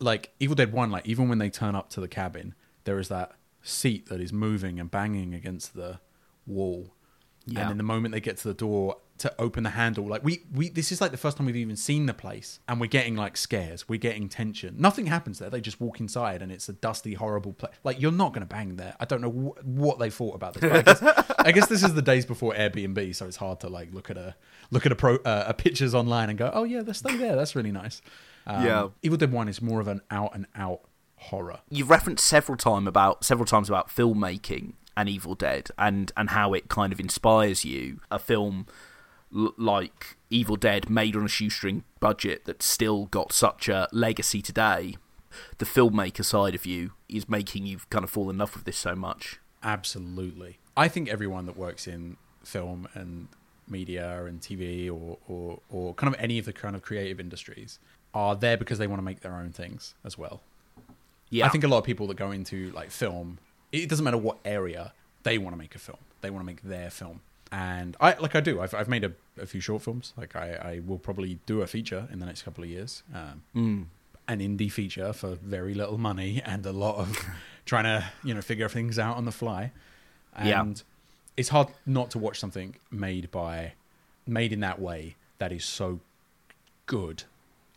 like 0.00 0.32
Evil 0.40 0.56
Dead 0.56 0.72
One, 0.72 0.90
like 0.90 1.06
even 1.06 1.28
when 1.28 1.38
they 1.38 1.50
turn 1.50 1.76
up 1.76 1.90
to 1.90 2.00
the 2.00 2.08
cabin, 2.08 2.54
there 2.82 2.98
is 2.98 3.06
that 3.08 3.32
seat 3.62 4.06
that 4.08 4.20
is 4.20 4.32
moving 4.32 4.80
and 4.80 4.90
banging 4.90 5.34
against 5.34 5.74
the 5.74 6.00
wall. 6.48 6.94
Yeah. 7.46 7.60
And 7.62 7.70
then 7.70 7.76
the 7.78 7.82
moment 7.84 8.12
they 8.12 8.20
get 8.20 8.36
to 8.38 8.48
the 8.48 8.54
door 8.54 8.96
to 9.18 9.34
open 9.38 9.64
the 9.64 9.70
handle, 9.70 10.06
like 10.06 10.22
we, 10.24 10.42
we 10.54 10.68
this 10.70 10.92
is 10.92 11.00
like 11.00 11.10
the 11.10 11.16
first 11.16 11.36
time 11.36 11.46
we've 11.46 11.56
even 11.56 11.76
seen 11.76 12.06
the 12.06 12.14
place, 12.14 12.60
and 12.68 12.80
we're 12.80 12.86
getting 12.86 13.16
like 13.16 13.36
scares, 13.36 13.88
we're 13.88 13.98
getting 13.98 14.28
tension. 14.28 14.74
Nothing 14.78 15.06
happens 15.06 15.38
there. 15.38 15.50
They 15.50 15.60
just 15.60 15.80
walk 15.80 16.00
inside, 16.00 16.42
and 16.42 16.50
it's 16.52 16.68
a 16.68 16.72
dusty, 16.72 17.14
horrible 17.14 17.52
place. 17.54 17.72
Like 17.84 18.00
you're 18.00 18.12
not 18.12 18.32
going 18.32 18.46
to 18.46 18.54
bang 18.54 18.76
there. 18.76 18.94
I 19.00 19.04
don't 19.04 19.20
know 19.20 19.30
wh- 19.30 19.66
what 19.66 19.98
they 19.98 20.10
thought 20.10 20.34
about 20.34 20.54
this. 20.54 20.64
I, 20.72 20.82
guess, 20.82 21.02
I 21.38 21.52
guess 21.52 21.66
this 21.66 21.82
is 21.82 21.94
the 21.94 22.02
days 22.02 22.24
before 22.24 22.52
Airbnb, 22.54 23.14
so 23.14 23.26
it's 23.26 23.36
hard 23.36 23.60
to 23.60 23.68
like 23.68 23.92
look 23.92 24.10
at 24.10 24.16
a 24.16 24.34
look 24.70 24.86
at 24.86 24.92
a 24.92 24.96
pro 24.96 25.16
uh, 25.16 25.44
a 25.48 25.54
pictures 25.54 25.94
online 25.94 26.28
and 26.30 26.38
go, 26.38 26.50
oh 26.54 26.64
yeah, 26.64 26.82
they're 26.82 26.94
stay 26.94 27.16
there. 27.16 27.36
That's 27.36 27.56
really 27.56 27.72
nice. 27.72 28.00
Um, 28.46 28.64
Yeah. 28.64 28.88
Evil 29.02 29.18
Dead 29.18 29.32
One 29.32 29.48
is 29.48 29.60
more 29.60 29.80
of 29.80 29.88
an 29.88 30.00
out 30.10 30.34
and 30.34 30.46
out 30.54 30.80
horror. 31.16 31.60
you've 31.68 31.90
referenced 31.90 32.26
several 32.26 32.56
time 32.56 32.88
about 32.88 33.22
several 33.24 33.44
times 33.44 33.68
about 33.68 33.88
filmmaking 33.90 34.72
and 34.96 35.08
Evil 35.08 35.34
Dead 35.34 35.70
and 35.78 36.12
and 36.16 36.30
how 36.30 36.54
it 36.54 36.68
kind 36.68 36.92
of 36.92 37.00
inspires 37.00 37.64
you. 37.64 38.00
A 38.10 38.18
film 38.18 38.66
l- 39.34 39.54
like 39.56 40.16
Evil 40.30 40.56
Dead 40.56 40.90
made 40.90 41.16
on 41.16 41.24
a 41.24 41.28
shoestring 41.28 41.84
budget 42.00 42.44
that's 42.44 42.66
still 42.66 43.06
got 43.06 43.32
such 43.32 43.68
a 43.68 43.88
legacy 43.92 44.42
today. 44.42 44.96
The 45.58 45.64
filmmaker 45.64 46.24
side 46.24 46.54
of 46.54 46.66
you 46.66 46.92
is 47.08 47.28
making 47.28 47.66
you 47.66 47.78
kind 47.88 48.04
of 48.04 48.10
fall 48.10 48.30
in 48.30 48.38
love 48.38 48.54
with 48.54 48.64
this 48.64 48.76
so 48.76 48.94
much. 48.94 49.38
Absolutely. 49.62 50.58
I 50.76 50.88
think 50.88 51.08
everyone 51.08 51.46
that 51.46 51.56
works 51.56 51.86
in 51.86 52.16
film 52.42 52.88
and 52.94 53.28
media 53.68 54.24
and 54.24 54.40
TV 54.40 54.88
or, 54.90 55.18
or, 55.28 55.60
or 55.70 55.94
kind 55.94 56.12
of 56.12 56.20
any 56.20 56.38
of 56.38 56.44
the 56.44 56.52
kind 56.52 56.74
of 56.74 56.82
creative 56.82 57.20
industries 57.20 57.78
are 58.12 58.34
there 58.34 58.56
because 58.56 58.78
they 58.78 58.86
want 58.86 58.98
to 58.98 59.04
make 59.04 59.20
their 59.20 59.34
own 59.34 59.52
things 59.52 59.94
as 60.04 60.18
well. 60.18 60.42
Yeah, 61.28 61.46
I 61.46 61.48
think 61.48 61.62
a 61.62 61.68
lot 61.68 61.78
of 61.78 61.84
people 61.84 62.08
that 62.08 62.16
go 62.16 62.32
into 62.32 62.72
like 62.72 62.90
film, 62.90 63.38
it 63.72 63.88
doesn't 63.88 64.04
matter 64.04 64.18
what 64.18 64.38
area, 64.44 64.92
they 65.22 65.38
want 65.38 65.54
to 65.54 65.58
make 65.58 65.74
a 65.74 65.78
film. 65.78 65.98
They 66.20 66.30
want 66.30 66.42
to 66.42 66.46
make 66.46 66.62
their 66.62 66.90
film. 66.90 67.20
And 67.52 67.96
I 68.00 68.14
like 68.14 68.34
I 68.36 68.40
do. 68.40 68.60
I've 68.60 68.74
I've 68.74 68.88
made 68.88 69.02
a, 69.04 69.12
a 69.40 69.46
few 69.46 69.60
short 69.60 69.82
films. 69.82 70.12
Like 70.16 70.36
I, 70.36 70.52
I 70.54 70.80
will 70.86 70.98
probably 70.98 71.38
do 71.46 71.62
a 71.62 71.66
feature 71.66 72.06
in 72.12 72.20
the 72.20 72.26
next 72.26 72.42
couple 72.42 72.62
of 72.62 72.70
years. 72.70 73.02
Um, 73.14 73.42
An 74.28 74.38
indie 74.38 74.70
feature 74.70 75.12
for 75.12 75.34
very 75.34 75.74
little 75.74 75.98
money 75.98 76.40
and 76.44 76.64
a 76.64 76.72
lot 76.72 76.96
of 76.96 77.18
trying 77.66 77.84
to 77.84 78.04
you 78.22 78.34
know 78.34 78.40
figure 78.40 78.68
things 78.68 78.98
out 78.98 79.16
on 79.16 79.24
the 79.24 79.32
fly. 79.32 79.72
Yeah. 80.40 80.60
And 80.60 80.80
it's 81.36 81.48
hard 81.48 81.68
not 81.86 82.10
to 82.12 82.18
watch 82.18 82.38
something 82.38 82.76
made 82.90 83.30
by 83.32 83.72
made 84.26 84.52
in 84.52 84.60
that 84.60 84.80
way 84.80 85.16
that 85.38 85.50
is 85.50 85.64
so 85.64 85.98
good 86.86 87.24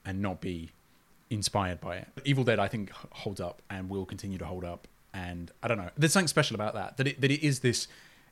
and 0.05 0.21
not 0.21 0.39
be 0.39 0.69
inspired 1.31 1.81
by 1.81 1.97
it. 1.97 2.07
Evil 2.25 2.43
Dead, 2.43 2.59
I 2.59 2.67
think, 2.67 2.91
holds 2.91 3.41
up 3.41 3.61
and 3.69 3.89
will 3.89 4.05
continue 4.05 4.37
to 4.37 4.45
hold 4.45 4.63
up. 4.63 4.87
And 5.13 5.51
I 5.61 5.67
don't 5.67 5.77
know, 5.77 5.89
there's 5.97 6.13
something 6.13 6.27
special 6.27 6.55
about 6.55 6.73
that. 6.73 6.97
That 6.97 7.07
it 7.07 7.21
that 7.21 7.31
it 7.31 7.45
is 7.45 7.59
this 7.59 7.87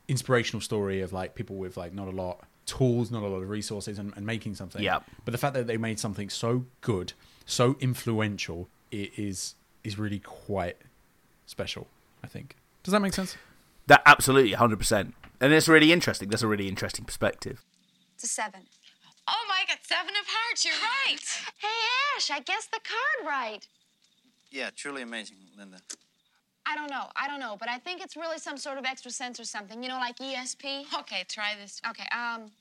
inspirational 0.07 0.61
story 0.61 1.01
of 1.01 1.13
like 1.13 1.35
people 1.35 1.55
with 1.57 1.77
like 1.77 1.93
not 1.93 2.07
a 2.07 2.11
lot 2.11 2.45
tools, 2.65 3.11
not 3.11 3.23
a 3.23 3.27
lot 3.27 3.41
of 3.41 3.49
resources, 3.49 3.99
and, 3.99 4.13
and 4.15 4.25
making 4.25 4.55
something. 4.55 4.81
Yeah. 4.81 4.99
But 5.25 5.31
the 5.31 5.37
fact 5.37 5.53
that 5.53 5.67
they 5.67 5.77
made 5.77 5.99
something 5.99 6.29
so 6.29 6.65
good, 6.81 7.13
so 7.45 7.77
influential, 7.79 8.67
it 8.91 9.11
is 9.17 9.55
is 9.83 9.97
really 9.99 10.19
quite 10.19 10.77
special. 11.45 11.87
I 12.23 12.27
think. 12.27 12.55
Does 12.83 12.91
that 12.91 13.01
make 13.01 13.13
sense? 13.13 13.37
that 13.87 14.01
absolutely 14.05 14.53
hundred 14.53 14.77
percent, 14.77 15.13
and 15.39 15.51
it's 15.51 15.67
really 15.67 15.91
interesting. 15.91 16.29
That's 16.29 16.43
a 16.43 16.47
really 16.47 16.67
interesting 16.67 17.05
perspective. 17.05 17.63
It's 18.15 18.23
a 18.23 18.27
seven. 18.27 18.61
Oh 19.27 19.45
my 19.47 19.63
god, 19.67 19.79
seven 19.83 20.11
of 20.11 20.25
hearts, 20.27 20.65
you're 20.65 20.73
right. 20.73 21.19
Hey, 21.57 21.67
Ash, 22.15 22.31
I 22.31 22.39
guessed 22.39 22.71
the 22.71 22.79
card 22.83 23.27
right. 23.27 23.67
Yeah, 24.49 24.69
truly 24.75 25.01
amazing, 25.01 25.37
Linda. 25.57 25.77
I 26.65 26.75
don't 26.75 26.89
know. 26.89 27.05
I 27.15 27.27
don't 27.27 27.39
know, 27.39 27.57
but 27.59 27.69
I 27.69 27.77
think 27.77 28.01
it's 28.01 28.15
really 28.15 28.37
some 28.37 28.57
sort 28.57 28.77
of 28.77 28.85
extra 28.85 29.11
sense 29.11 29.39
or 29.39 29.45
something. 29.45 29.81
You 29.81 29.89
know, 29.89 29.97
like 29.97 30.17
ESP. 30.17 30.85
Okay, 30.99 31.23
try 31.27 31.55
this. 31.59 31.81
Okay, 31.89 32.05
um, 32.15 32.51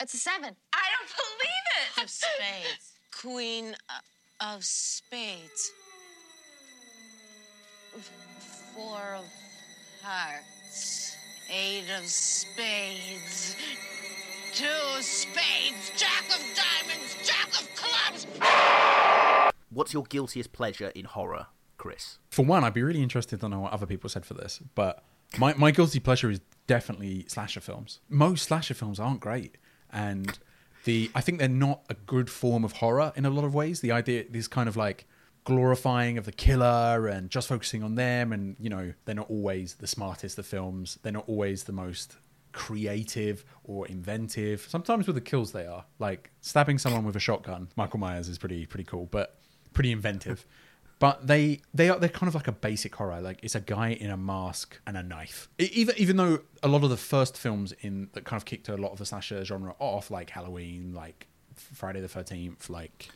it's 0.00 0.14
a 0.14 0.18
seven. 0.18 0.54
I 0.72 0.84
don't 0.98 1.10
believe 1.16 1.66
it. 1.98 2.02
Of 2.04 2.10
spades. 2.10 2.92
Queen 3.20 3.74
uh, 3.88 4.54
of 4.54 4.64
spades. 4.64 5.70
Four 8.74 9.16
of 9.18 9.24
hearts. 10.02 11.16
Eight 11.50 11.84
of 11.98 12.06
spades. 12.06 13.56
Two 14.54 14.66
of 14.96 15.02
spades. 15.02 15.92
Jack 15.96 16.24
of 16.28 16.40
diamonds. 16.54 17.16
Jack 17.24 17.48
of 17.48 17.68
clubs. 17.76 18.26
What's 19.70 19.92
your 19.92 20.04
guiltiest 20.04 20.52
pleasure 20.52 20.88
in 20.94 21.04
horror, 21.06 21.46
Chris? 21.82 22.18
For 22.30 22.44
one, 22.44 22.62
I'd 22.62 22.74
be 22.74 22.82
really 22.84 23.02
interested 23.02 23.40
to 23.40 23.48
know 23.48 23.58
what 23.58 23.72
other 23.72 23.86
people 23.86 24.08
said 24.08 24.24
for 24.24 24.34
this, 24.34 24.60
but 24.76 25.02
my, 25.36 25.52
my 25.54 25.72
guilty 25.72 25.98
pleasure 25.98 26.30
is 26.30 26.40
definitely 26.68 27.24
slasher 27.26 27.58
films. 27.58 27.98
Most 28.08 28.44
slasher 28.44 28.74
films 28.74 29.00
aren't 29.00 29.18
great, 29.18 29.58
and 29.90 30.38
the 30.84 31.10
I 31.12 31.20
think 31.20 31.40
they're 31.40 31.48
not 31.48 31.82
a 31.90 31.94
good 31.94 32.30
form 32.30 32.64
of 32.64 32.74
horror 32.74 33.12
in 33.16 33.24
a 33.24 33.30
lot 33.30 33.44
of 33.44 33.52
ways. 33.52 33.80
The 33.80 33.90
idea 33.90 34.24
this 34.30 34.46
kind 34.46 34.68
of 34.68 34.76
like 34.76 35.08
glorifying 35.42 36.18
of 36.18 36.24
the 36.24 36.30
killer 36.30 37.08
and 37.08 37.28
just 37.30 37.48
focusing 37.48 37.82
on 37.82 37.96
them, 37.96 38.32
and 38.32 38.54
you 38.60 38.70
know 38.70 38.92
they're 39.04 39.16
not 39.16 39.28
always 39.28 39.74
the 39.74 39.88
smartest 39.88 40.38
of 40.38 40.46
films. 40.46 41.00
They're 41.02 41.12
not 41.12 41.28
always 41.28 41.64
the 41.64 41.72
most 41.72 42.14
creative 42.52 43.44
or 43.64 43.88
inventive. 43.88 44.66
Sometimes 44.68 45.08
with 45.08 45.16
the 45.16 45.20
kills 45.20 45.50
they 45.50 45.66
are 45.66 45.84
like 45.98 46.30
stabbing 46.42 46.78
someone 46.78 47.02
with 47.02 47.16
a 47.16 47.20
shotgun. 47.20 47.70
Michael 47.74 47.98
Myers 47.98 48.28
is 48.28 48.38
pretty 48.38 48.66
pretty 48.66 48.84
cool, 48.84 49.06
but 49.10 49.40
pretty 49.72 49.90
inventive. 49.90 50.46
But 51.02 51.26
they 51.26 51.60
they 51.74 51.88
are 51.90 51.98
they're 51.98 52.08
kind 52.20 52.28
of 52.28 52.34
like 52.36 52.46
a 52.48 52.52
basic 52.68 52.94
horror. 52.94 53.20
Like 53.20 53.40
it's 53.42 53.56
a 53.56 53.60
guy 53.60 53.88
in 54.04 54.10
a 54.10 54.16
mask 54.16 54.78
and 54.86 54.96
a 54.96 55.02
knife. 55.02 55.48
E- 55.58 55.70
Even 55.80 55.94
even 55.98 56.16
though 56.16 56.34
a 56.62 56.68
lot 56.68 56.82
of 56.84 56.90
the 56.90 56.96
first 56.96 57.36
films 57.36 57.72
in 57.80 58.08
that 58.12 58.24
kind 58.24 58.38
of 58.40 58.44
kicked 58.44 58.68
a 58.68 58.76
lot 58.76 58.92
of 58.92 58.98
the 58.98 59.06
slasher 59.06 59.44
genre 59.44 59.74
off, 59.80 60.10
like 60.10 60.30
Halloween, 60.30 60.92
like 60.94 61.26
Friday 61.56 62.00
the 62.00 62.08
Thirteenth, 62.16 62.70
like 62.70 63.08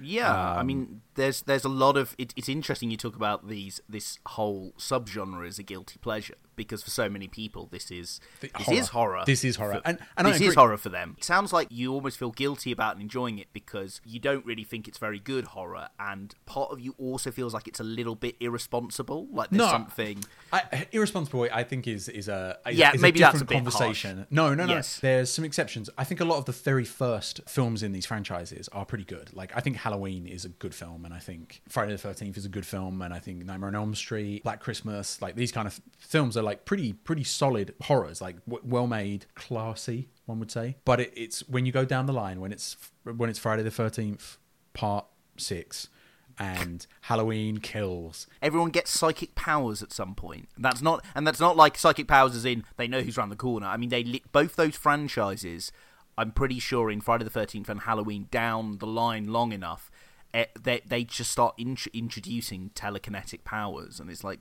Yeah, 0.00 0.34
I 0.34 0.60
Um, 0.60 0.66
mean, 0.68 1.00
there's 1.16 1.42
there's 1.42 1.64
a 1.64 1.68
lot 1.84 1.96
of. 1.98 2.14
It, 2.18 2.32
it's 2.34 2.48
interesting 2.48 2.90
you 2.90 2.96
talk 2.96 3.14
about 3.16 3.46
these 3.48 3.80
this 3.88 4.18
whole 4.26 4.72
subgenre 4.78 5.46
as 5.46 5.58
a 5.58 5.62
guilty 5.62 5.98
pleasure 6.00 6.36
because 6.56 6.82
for 6.82 6.90
so 6.90 7.08
many 7.08 7.28
people 7.28 7.68
this 7.70 7.90
is 7.90 8.20
The 8.40 8.48
this 8.48 8.66
horror. 8.66 8.78
is 8.78 8.88
horror. 8.88 9.22
This 9.26 9.44
is 9.44 9.56
horror. 9.56 9.74
For- 9.74 9.82
And- 9.84 9.98
and 10.16 10.26
I 10.26 10.32
this 10.32 10.40
is 10.40 10.54
horror 10.54 10.76
for 10.76 10.88
them. 10.88 11.14
It 11.18 11.24
sounds 11.24 11.52
like 11.52 11.68
you 11.70 11.92
almost 11.92 12.18
feel 12.18 12.30
guilty 12.30 12.72
about 12.72 13.00
enjoying 13.00 13.38
it 13.38 13.48
because 13.52 14.00
you 14.04 14.18
don't 14.20 14.44
really 14.46 14.64
think 14.64 14.88
it's 14.88 14.98
very 14.98 15.18
good 15.18 15.44
horror, 15.46 15.88
and 15.98 16.34
part 16.46 16.70
of 16.72 16.80
you 16.80 16.94
also 16.98 17.30
feels 17.30 17.52
like 17.54 17.66
it's 17.68 17.80
a 17.80 17.84
little 17.84 18.14
bit 18.14 18.36
irresponsible. 18.40 19.26
Like 19.30 19.50
there's 19.50 19.58
No. 19.58 19.68
something. 19.70 20.24
I, 20.52 20.86
irresponsible, 20.92 21.48
I 21.52 21.64
think, 21.64 21.86
is 21.86 22.08
is 22.08 22.28
a 22.28 22.58
is, 22.68 22.76
Yeah, 22.78 22.92
is 22.94 23.00
maybe 23.00 23.20
a 23.20 23.26
that's 23.26 23.40
a 23.40 23.44
conversation. 23.44 24.16
harsh. 24.18 24.28
No, 24.30 24.54
no, 24.54 24.66
no. 24.66 24.74
Yes. 24.74 25.00
There's 25.00 25.30
some 25.30 25.44
exceptions. 25.44 25.90
I 25.98 26.04
think 26.04 26.20
a 26.20 26.24
lot 26.24 26.38
of 26.38 26.44
the 26.44 26.52
very 26.52 26.84
first 26.84 27.40
films 27.48 27.82
in 27.82 27.92
these 27.92 28.06
franchises 28.06 28.68
are 28.72 28.84
pretty 28.84 29.04
good. 29.04 29.34
Like 29.34 29.52
I 29.56 29.60
think 29.60 29.76
Halloween 29.76 30.26
is 30.26 30.44
a 30.44 30.48
good 30.48 30.74
film, 30.74 31.04
and 31.04 31.12
I 31.12 31.18
think 31.18 31.62
Friday 31.68 31.92
the 31.92 31.98
Thirteenth 31.98 32.36
is 32.36 32.44
a 32.44 32.48
good 32.48 32.66
film, 32.66 33.02
and 33.02 33.12
I 33.12 33.18
think 33.18 33.44
Nightmare 33.44 33.68
on 33.68 33.74
Elm 33.74 33.94
Street, 33.94 34.42
Black 34.44 34.60
Christmas, 34.60 35.20
like 35.20 35.34
these 35.36 35.52
kind 35.52 35.66
of 35.66 35.80
films 35.98 36.36
are 36.36 36.42
like 36.44 36.64
pretty 36.64 36.92
pretty 36.92 37.24
solid 37.24 37.74
horrors, 37.82 38.20
like 38.20 38.44
w- 38.46 38.62
well 38.64 38.86
made, 38.86 39.26
classy, 39.34 40.08
one 40.26 40.38
would 40.40 40.50
say. 40.50 40.76
But 40.84 41.00
it, 41.00 41.12
it's 41.16 41.48
when 41.48 41.66
you 41.66 41.72
go 41.72 41.84
down 41.84 42.06
the 42.06 42.12
line 42.12 42.40
when 42.40 42.52
it's 42.52 42.76
when 43.04 43.28
it's 43.30 43.38
Friday 43.38 43.62
the 43.62 43.70
Thirteenth 43.70 44.38
Part 44.72 45.06
Six. 45.36 45.88
And 46.36 46.84
Halloween 47.02 47.58
kills, 47.58 48.26
Everyone 48.42 48.70
gets 48.70 48.90
psychic 48.90 49.36
powers 49.36 49.84
at 49.84 49.92
some 49.92 50.16
point. 50.16 50.48
That's 50.58 50.82
not, 50.82 51.04
and 51.14 51.24
that's 51.24 51.38
not 51.38 51.56
like 51.56 51.78
psychic 51.78 52.08
powers 52.08 52.34
as 52.34 52.44
in 52.44 52.64
they 52.76 52.88
know 52.88 53.02
who's 53.02 53.16
around 53.16 53.28
the 53.28 53.36
corner. 53.36 53.68
I 53.68 53.76
mean, 53.76 53.90
they 53.90 54.02
li- 54.02 54.24
both 54.32 54.56
those 54.56 54.74
franchises. 54.74 55.70
I'm 56.18 56.32
pretty 56.32 56.58
sure 56.58 56.90
in 56.90 57.00
Friday 57.00 57.22
the 57.22 57.30
Thirteenth 57.30 57.68
and 57.68 57.82
Halloween 57.82 58.26
down 58.32 58.78
the 58.78 58.86
line 58.86 59.28
long 59.28 59.52
enough, 59.52 59.92
eh, 60.32 60.46
they 60.60 60.80
they 60.84 61.04
just 61.04 61.30
start 61.30 61.54
int- 61.56 61.86
introducing 61.92 62.70
telekinetic 62.74 63.44
powers, 63.44 64.00
and 64.00 64.10
it's 64.10 64.24
like, 64.24 64.40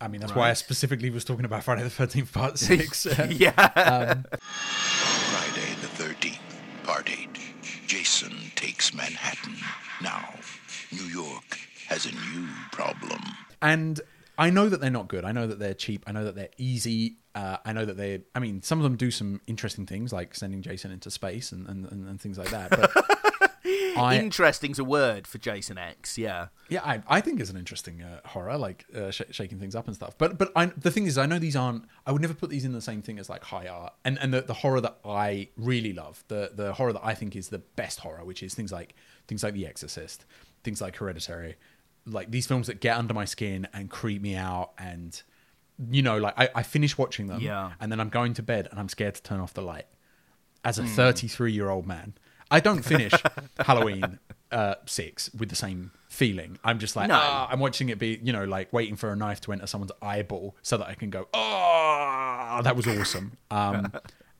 I 0.00 0.08
mean, 0.08 0.20
that's 0.20 0.34
why 0.34 0.50
I 0.50 0.52
specifically 0.52 1.10
was 1.10 1.24
talking 1.24 1.44
about 1.44 1.64
Friday 1.64 1.82
the 1.82 1.90
Thirteenth 1.90 2.32
Part 2.32 2.58
Six. 2.58 3.06
yeah, 3.30 3.50
Um, 3.74 4.24
Friday 4.30 5.74
the 5.80 5.88
13th, 6.02 6.38
Part 6.84 7.10
8. 7.10 7.28
Jason 7.86 8.32
takes 8.54 8.94
Manhattan. 8.94 9.56
Now, 10.02 10.34
New 10.92 11.04
York 11.04 11.58
has 11.88 12.06
a 12.06 12.12
new 12.12 12.46
problem. 12.72 13.20
and 13.62 14.00
I 14.40 14.50
know 14.50 14.68
that 14.68 14.80
they're 14.80 14.88
not 14.90 15.08
good. 15.08 15.24
I 15.24 15.32
know 15.32 15.48
that 15.48 15.58
they're 15.58 15.74
cheap. 15.74 16.04
I 16.06 16.12
know 16.12 16.24
that 16.24 16.36
they're 16.36 16.50
easy. 16.58 17.16
Uh, 17.34 17.56
I 17.64 17.72
know 17.72 17.84
that 17.84 17.96
they. 17.96 18.20
I 18.36 18.38
mean, 18.38 18.62
some 18.62 18.78
of 18.78 18.84
them 18.84 18.94
do 18.96 19.10
some 19.10 19.40
interesting 19.48 19.84
things, 19.84 20.12
like 20.12 20.32
sending 20.36 20.62
Jason 20.62 20.92
into 20.92 21.10
space 21.10 21.50
and 21.50 21.66
and, 21.68 21.86
and, 21.90 22.08
and 22.08 22.20
things 22.20 22.38
like 22.38 22.50
that. 22.50 22.70
But 22.70 22.92
I, 23.96 24.16
interesting's 24.18 24.78
a 24.78 24.84
word 24.84 25.26
for 25.26 25.38
Jason 25.38 25.78
X. 25.78 26.18
Yeah, 26.18 26.48
yeah, 26.68 26.82
I, 26.84 27.02
I 27.08 27.20
think 27.20 27.40
it's 27.40 27.50
an 27.50 27.56
interesting 27.56 28.02
uh, 28.02 28.20
horror, 28.26 28.56
like 28.58 28.84
uh, 28.94 29.10
sh- 29.10 29.22
shaking 29.30 29.58
things 29.58 29.74
up 29.74 29.86
and 29.86 29.94
stuff. 29.96 30.16
But 30.18 30.38
but 30.38 30.52
I, 30.54 30.66
the 30.66 30.90
thing 30.90 31.06
is, 31.06 31.16
I 31.18 31.26
know 31.26 31.38
these 31.38 31.56
aren't. 31.56 31.84
I 32.06 32.12
would 32.12 32.22
never 32.22 32.34
put 32.34 32.50
these 32.50 32.64
in 32.64 32.72
the 32.72 32.80
same 32.80 33.02
thing 33.02 33.18
as 33.18 33.28
like 33.28 33.44
high 33.44 33.66
art. 33.66 33.94
And 34.04 34.18
and 34.20 34.32
the, 34.34 34.42
the 34.42 34.54
horror 34.54 34.80
that 34.80 34.98
I 35.04 35.48
really 35.56 35.92
love, 35.92 36.22
the 36.28 36.52
the 36.54 36.72
horror 36.74 36.92
that 36.92 37.04
I 37.04 37.14
think 37.14 37.34
is 37.36 37.48
the 37.48 37.58
best 37.60 38.00
horror, 38.00 38.24
which 38.24 38.42
is 38.42 38.54
things 38.54 38.72
like 38.72 38.94
things 39.26 39.42
like 39.42 39.54
The 39.54 39.66
Exorcist, 39.66 40.24
things 40.64 40.80
like 40.80 40.96
Hereditary, 40.96 41.56
like 42.06 42.30
these 42.30 42.46
films 42.46 42.66
that 42.68 42.80
get 42.80 42.96
under 42.96 43.14
my 43.14 43.24
skin 43.24 43.66
and 43.72 43.90
creep 43.90 44.22
me 44.22 44.34
out 44.36 44.72
and. 44.78 45.20
You 45.92 46.02
know, 46.02 46.18
like 46.18 46.34
I, 46.36 46.48
I 46.56 46.62
finish 46.64 46.98
watching 46.98 47.28
them, 47.28 47.40
Yeah. 47.40 47.70
and 47.78 47.92
then 47.92 48.00
I'm 48.00 48.08
going 48.08 48.34
to 48.34 48.42
bed, 48.42 48.66
and 48.68 48.80
I'm 48.80 48.88
scared 48.88 49.14
to 49.14 49.22
turn 49.22 49.38
off 49.38 49.54
the 49.54 49.62
light. 49.62 49.86
As 50.64 50.76
a 50.80 50.82
Hmm. 50.82 50.88
33 50.88 51.52
year 51.52 51.70
old 51.70 51.86
man, 51.86 52.14
I 52.50 52.60
don't 52.60 52.82
finish 52.82 53.12
Halloween 53.60 54.18
uh, 54.50 54.76
six 54.86 55.30
with 55.34 55.48
the 55.50 55.56
same 55.56 55.90
feeling. 56.08 56.58
I'm 56.64 56.78
just 56.78 56.96
like, 56.96 57.08
No. 57.08 57.18
ah, 57.20 57.48
I'm 57.50 57.60
watching 57.60 57.88
it 57.90 57.98
be, 57.98 58.18
you 58.22 58.32
know, 58.32 58.44
like 58.44 58.72
waiting 58.72 58.96
for 58.96 59.12
a 59.12 59.16
knife 59.16 59.40
to 59.42 59.52
enter 59.52 59.66
someone's 59.66 59.92
eyeball 60.00 60.56
so 60.62 60.78
that 60.78 60.86
I 60.88 60.94
can 60.94 61.10
go, 61.10 61.28
oh, 61.34 62.60
that 62.62 62.76
was 62.76 62.86
awesome. 62.86 63.32
Um, 63.50 63.92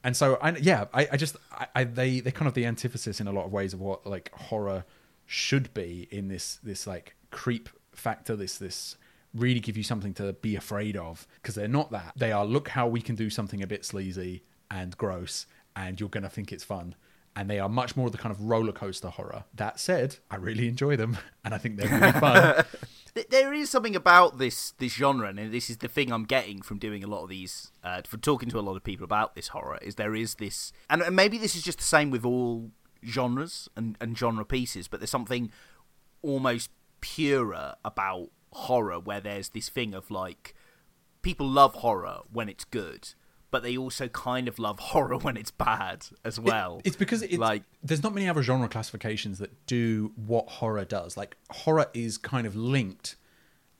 and 0.04 0.16
so, 0.16 0.38
I, 0.40 0.50
yeah, 0.56 0.84
I, 0.94 1.08
I 1.12 1.16
just, 1.16 1.36
I, 1.52 1.66
I, 1.74 1.84
they, 1.84 2.20
they 2.20 2.30
kind 2.30 2.46
of 2.46 2.54
the 2.54 2.64
antithesis 2.66 3.20
in 3.20 3.26
a 3.26 3.32
lot 3.32 3.44
of 3.46 3.52
ways 3.52 3.74
of 3.74 3.80
what 3.80 4.06
like 4.06 4.30
horror 4.32 4.84
should 5.26 5.74
be 5.74 6.06
in 6.10 6.28
this, 6.28 6.58
this 6.62 6.86
like 6.86 7.14
creep 7.30 7.68
factor, 7.92 8.36
this, 8.36 8.58
this 8.58 8.96
really 9.34 9.60
give 9.60 9.76
you 9.76 9.82
something 9.82 10.14
to 10.14 10.32
be 10.34 10.56
afraid 10.56 10.96
of 10.96 11.26
because 11.42 11.54
they're 11.56 11.68
not 11.68 11.90
that. 11.90 12.12
They 12.16 12.32
are, 12.32 12.44
look 12.46 12.68
how 12.68 12.86
we 12.86 13.00
can 13.00 13.16
do 13.16 13.28
something 13.28 13.62
a 13.62 13.66
bit 13.66 13.84
sleazy 13.84 14.44
and 14.70 14.96
gross 14.96 15.46
and 15.74 15.98
you're 15.98 16.08
going 16.08 16.22
to 16.22 16.30
think 16.30 16.52
it's 16.52 16.64
fun. 16.64 16.94
And 17.38 17.48
they 17.48 17.60
are 17.60 17.68
much 17.68 17.96
more 17.96 18.10
the 18.10 18.18
kind 18.18 18.34
of 18.34 18.42
roller 18.42 18.72
coaster 18.72 19.10
horror. 19.10 19.44
That 19.54 19.78
said, 19.78 20.16
I 20.28 20.34
really 20.36 20.66
enjoy 20.66 20.96
them 20.96 21.18
and 21.44 21.54
I 21.54 21.58
think 21.58 21.76
they're 21.76 21.88
really 21.88 22.12
fun. 22.12 22.64
There 23.30 23.52
is 23.52 23.68
something 23.68 23.96
about 23.96 24.38
this 24.38 24.72
this 24.78 24.92
genre, 24.92 25.28
and 25.28 25.52
this 25.52 25.70
is 25.70 25.78
the 25.78 25.88
thing 25.88 26.12
I'm 26.12 26.24
getting 26.24 26.62
from 26.62 26.78
doing 26.78 27.02
a 27.02 27.08
lot 27.08 27.24
of 27.24 27.28
these, 27.28 27.72
uh, 27.82 28.02
from 28.02 28.20
talking 28.20 28.48
to 28.50 28.60
a 28.60 28.60
lot 28.60 28.76
of 28.76 28.84
people 28.84 29.02
about 29.02 29.34
this 29.34 29.48
horror. 29.48 29.78
Is 29.82 29.96
there 29.96 30.14
is 30.14 30.36
this, 30.36 30.72
and, 30.88 31.02
and 31.02 31.16
maybe 31.16 31.36
this 31.36 31.56
is 31.56 31.62
just 31.62 31.78
the 31.78 31.84
same 31.84 32.10
with 32.10 32.24
all 32.24 32.70
genres 33.04 33.68
and, 33.76 33.96
and 34.00 34.16
genre 34.16 34.44
pieces, 34.44 34.86
but 34.86 35.00
there's 35.00 35.10
something 35.10 35.50
almost 36.22 36.70
purer 37.00 37.74
about 37.84 38.28
horror, 38.52 39.00
where 39.00 39.20
there's 39.20 39.48
this 39.48 39.68
thing 39.68 39.94
of 39.94 40.12
like 40.12 40.54
people 41.22 41.48
love 41.48 41.74
horror 41.76 42.20
when 42.32 42.48
it's 42.48 42.64
good. 42.64 43.14
But 43.50 43.62
they 43.62 43.76
also 43.76 44.08
kind 44.08 44.46
of 44.46 44.58
love 44.58 44.78
horror 44.78 45.16
when 45.18 45.36
it's 45.36 45.50
bad 45.50 46.06
as 46.24 46.38
well. 46.38 46.82
It's 46.84 46.96
because 46.96 47.22
it's 47.22 47.38
like 47.38 47.62
there's 47.82 48.02
not 48.02 48.14
many 48.14 48.28
other 48.28 48.42
genre 48.42 48.68
classifications 48.68 49.38
that 49.38 49.66
do 49.66 50.12
what 50.16 50.48
horror 50.48 50.84
does. 50.84 51.16
Like 51.16 51.36
horror 51.50 51.86
is 51.94 52.18
kind 52.18 52.46
of 52.46 52.54
linked 52.54 53.16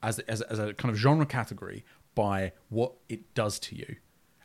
as 0.03 0.19
as, 0.21 0.41
as 0.43 0.59
a 0.59 0.73
kind 0.75 0.91
of 0.91 0.99
genre 0.99 1.27
category 1.27 1.85
by 2.15 2.53
what 2.71 2.95
it 3.09 3.35
does 3.35 3.59
to 3.61 3.77
you, 3.77 3.97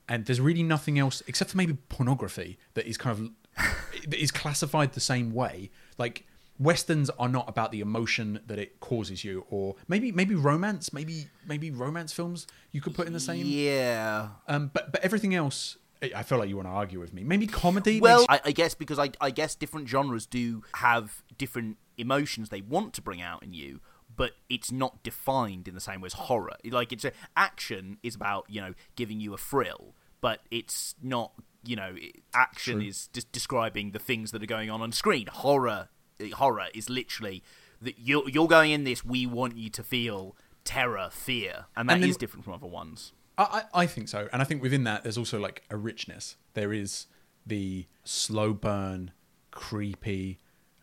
and 0.10 0.26
there's 0.26 0.42
really 0.42 0.64
nothing 0.64 1.00
else 1.00 1.24
except 1.28 1.52
for 1.52 1.58
maybe 1.58 1.78
pornography 1.90 2.58
that 2.74 2.86
is 2.86 2.98
kind 2.98 3.18
of 3.58 3.66
that 4.10 4.22
is 4.22 4.32
classified 4.32 4.94
the 4.94 5.00
same 5.00 5.34
way. 5.34 5.70
Like 5.98 6.26
westerns 6.63 7.10
are 7.19 7.30
not 7.30 7.47
about 7.49 7.71
the 7.71 7.82
emotion 7.82 8.39
that 8.47 8.58
it 8.58 8.80
causes 8.80 9.23
you, 9.23 9.45
or 9.49 9.76
maybe 9.88 10.12
maybe 10.12 10.36
romance, 10.36 10.93
maybe 10.93 11.28
maybe 11.47 11.69
romance 11.71 12.13
films 12.13 12.47
you 12.71 12.82
could 12.82 12.95
put 12.95 13.08
in 13.08 13.13
the 13.13 13.19
same. 13.19 13.45
yeah, 13.45 14.30
Um, 14.47 14.71
but 14.73 14.91
but 14.91 15.02
everything 15.04 15.36
else, 15.36 15.78
I 16.02 16.23
feel 16.23 16.38
like 16.38 16.49
you 16.49 16.56
want 16.56 16.67
to 16.67 16.71
argue 16.73 16.99
with 16.99 17.13
me. 17.13 17.23
Maybe 17.23 17.47
comedy. 17.47 17.99
Well, 18.02 18.21
makes- 18.30 18.34
I, 18.45 18.49
I 18.49 18.52
guess 18.52 18.73
because 18.73 18.99
I, 18.99 19.12
I 19.21 19.30
guess 19.32 19.56
different 19.56 19.88
genres 19.89 20.26
do 20.26 20.63
have 20.76 21.23
different 21.38 21.78
emotions 21.97 22.49
they 22.49 22.62
want 22.62 22.93
to 22.93 23.02
bring 23.02 23.21
out 23.21 23.43
in 23.43 23.54
you, 23.54 23.80
but 24.15 24.32
it's 24.49 24.71
not 24.71 25.04
defined 25.04 25.67
in 25.67 25.76
the 25.76 25.82
same 25.82 26.02
way 26.02 26.08
as 26.08 26.13
horror. 26.13 26.56
Like 26.65 26.91
it's 26.91 27.06
a 27.06 27.12
action 27.38 27.97
is 28.04 28.15
about 28.15 28.45
you 28.49 28.62
know 28.62 28.73
giving 28.95 29.19
you 29.19 29.34
a 29.34 29.38
thrill, 29.38 29.95
but 30.21 30.39
it's 30.52 30.95
not 31.02 31.34
you 31.65 31.76
know 31.76 31.95
action 32.34 32.82
is 32.82 33.08
just 33.13 33.32
describing 33.32 33.91
the 33.91 33.99
things 33.99 34.32
that 34.32 34.43
are 34.43 34.47
going 34.47 34.69
on 34.69 34.82
on 34.82 34.91
screen. 34.91 35.28
Horror 35.28 35.89
horror 36.32 36.68
is 36.74 36.90
literally 36.90 37.44
that 37.82 37.96
you're 38.00 38.28
you're 38.30 38.48
going 38.48 38.72
in 38.72 38.84
this. 38.84 39.04
We 39.06 39.26
want 39.26 39.58
you 39.58 39.70
to 39.72 39.84
feel 39.84 40.36
terror, 40.64 41.10
fear, 41.12 41.66
and 41.76 41.90
that 41.90 41.98
is 41.98 42.04
And 42.04 42.14
then- 42.14 42.20
different 42.20 42.44
from 42.46 42.54
other 42.54 42.68
ones. 42.68 43.12
I, 43.38 43.64
I 43.74 43.82
I 43.84 43.88
think 43.88 44.08
so, 44.10 44.30
and 44.32 44.42
I 44.42 44.46
think 44.46 44.62
within 44.62 44.84
that 44.84 45.04
there's 45.04 45.18
also 45.18 45.40
like 45.40 45.64
a 45.70 45.76
richness. 45.78 46.36
There 46.54 46.72
is 46.72 47.08
the 47.46 47.88
slow 48.04 48.54
burn 48.54 49.12
creepy, 49.52 50.40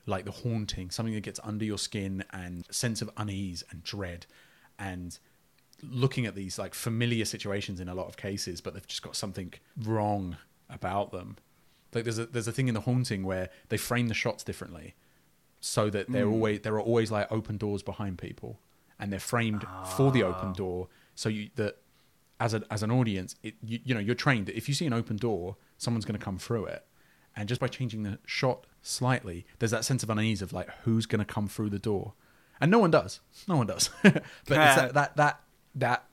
like 0.07 0.25
the 0.25 0.31
haunting, 0.33 0.91
something 0.91 1.15
that 1.15 1.23
gets 1.23 1.41
under 1.45 1.65
your 1.65 1.79
skin 1.79 2.25
and 2.33 2.65
sense 2.71 3.03
of 3.03 3.11
unease 3.17 3.63
and 3.71 3.83
dread, 3.83 4.27
and 4.79 5.19
looking 5.83 6.27
at 6.27 6.35
these 6.35 6.59
like 6.59 6.75
familiar 6.75 7.25
situations 7.25 7.81
in 7.81 7.89
a 7.89 7.95
lot 7.95 8.07
of 8.07 8.17
cases, 8.17 8.61
but 8.61 8.75
they've 8.75 8.87
just 8.87 9.03
got 9.03 9.17
something 9.17 9.53
wrong 9.85 10.37
about 10.69 11.11
them. 11.13 11.37
Like 11.95 12.05
there's 12.05 12.19
a 12.19 12.27
there's 12.27 12.49
a 12.49 12.53
thing 12.53 12.69
in 12.69 12.75
the 12.75 12.81
haunting 12.83 13.23
where 13.25 13.49
they 13.69 13.77
frame 13.77 14.09
the 14.09 14.15
shots 14.15 14.45
differently, 14.45 14.95
so 15.61 15.91
that 15.91 16.11
they're 16.11 16.27
Mm. 16.27 16.33
always 16.33 16.61
there 16.61 16.75
are 16.75 16.81
always 16.81 17.11
like 17.11 17.31
open 17.31 17.57
doors 17.59 17.83
behind 17.83 18.19
people, 18.19 18.59
and 18.99 19.13
they're 19.13 19.21
framed 19.21 19.67
for 19.97 20.11
the 20.11 20.23
open 20.23 20.53
door, 20.53 20.89
so 21.15 21.29
you 21.29 21.51
that 21.57 21.77
as 22.39 22.55
a 22.55 22.63
as 22.71 22.83
an 22.83 22.91
audience, 22.91 23.37
it, 23.43 23.55
you, 23.63 23.79
you 23.85 23.95
know 23.95 24.01
you're 24.01 24.15
trained 24.15 24.47
that 24.47 24.57
if 24.57 24.69
you 24.69 24.75
see 24.75 24.87
an 24.87 24.93
open 24.93 25.17
door, 25.17 25.57
someone's 25.77 26.05
going 26.05 26.19
to 26.19 26.25
come 26.25 26.39
through 26.39 26.65
it, 26.67 26.87
and 27.37 27.49
just 27.49 27.61
by 27.61 27.69
changing 27.69 28.03
the 28.03 28.19
shot 28.25 28.67
slightly, 28.83 29.45
there's 29.59 29.71
that 29.73 29.85
sense 29.85 30.03
of 30.03 30.09
unease 30.11 30.41
of 30.43 30.53
like 30.53 30.71
who's 30.85 31.05
going 31.07 31.19
to 31.19 31.25
come 31.25 31.47
through 31.49 31.69
the 31.71 31.79
door, 31.79 32.15
and 32.61 32.71
no 32.71 32.79
one 32.79 32.91
does, 32.91 33.21
no 33.47 33.57
one 33.57 33.67
does, 33.67 33.91
but 34.03 34.15
it's 34.17 34.47
that, 34.47 34.95
that 34.95 35.17
that 35.17 35.41
that 35.75 36.05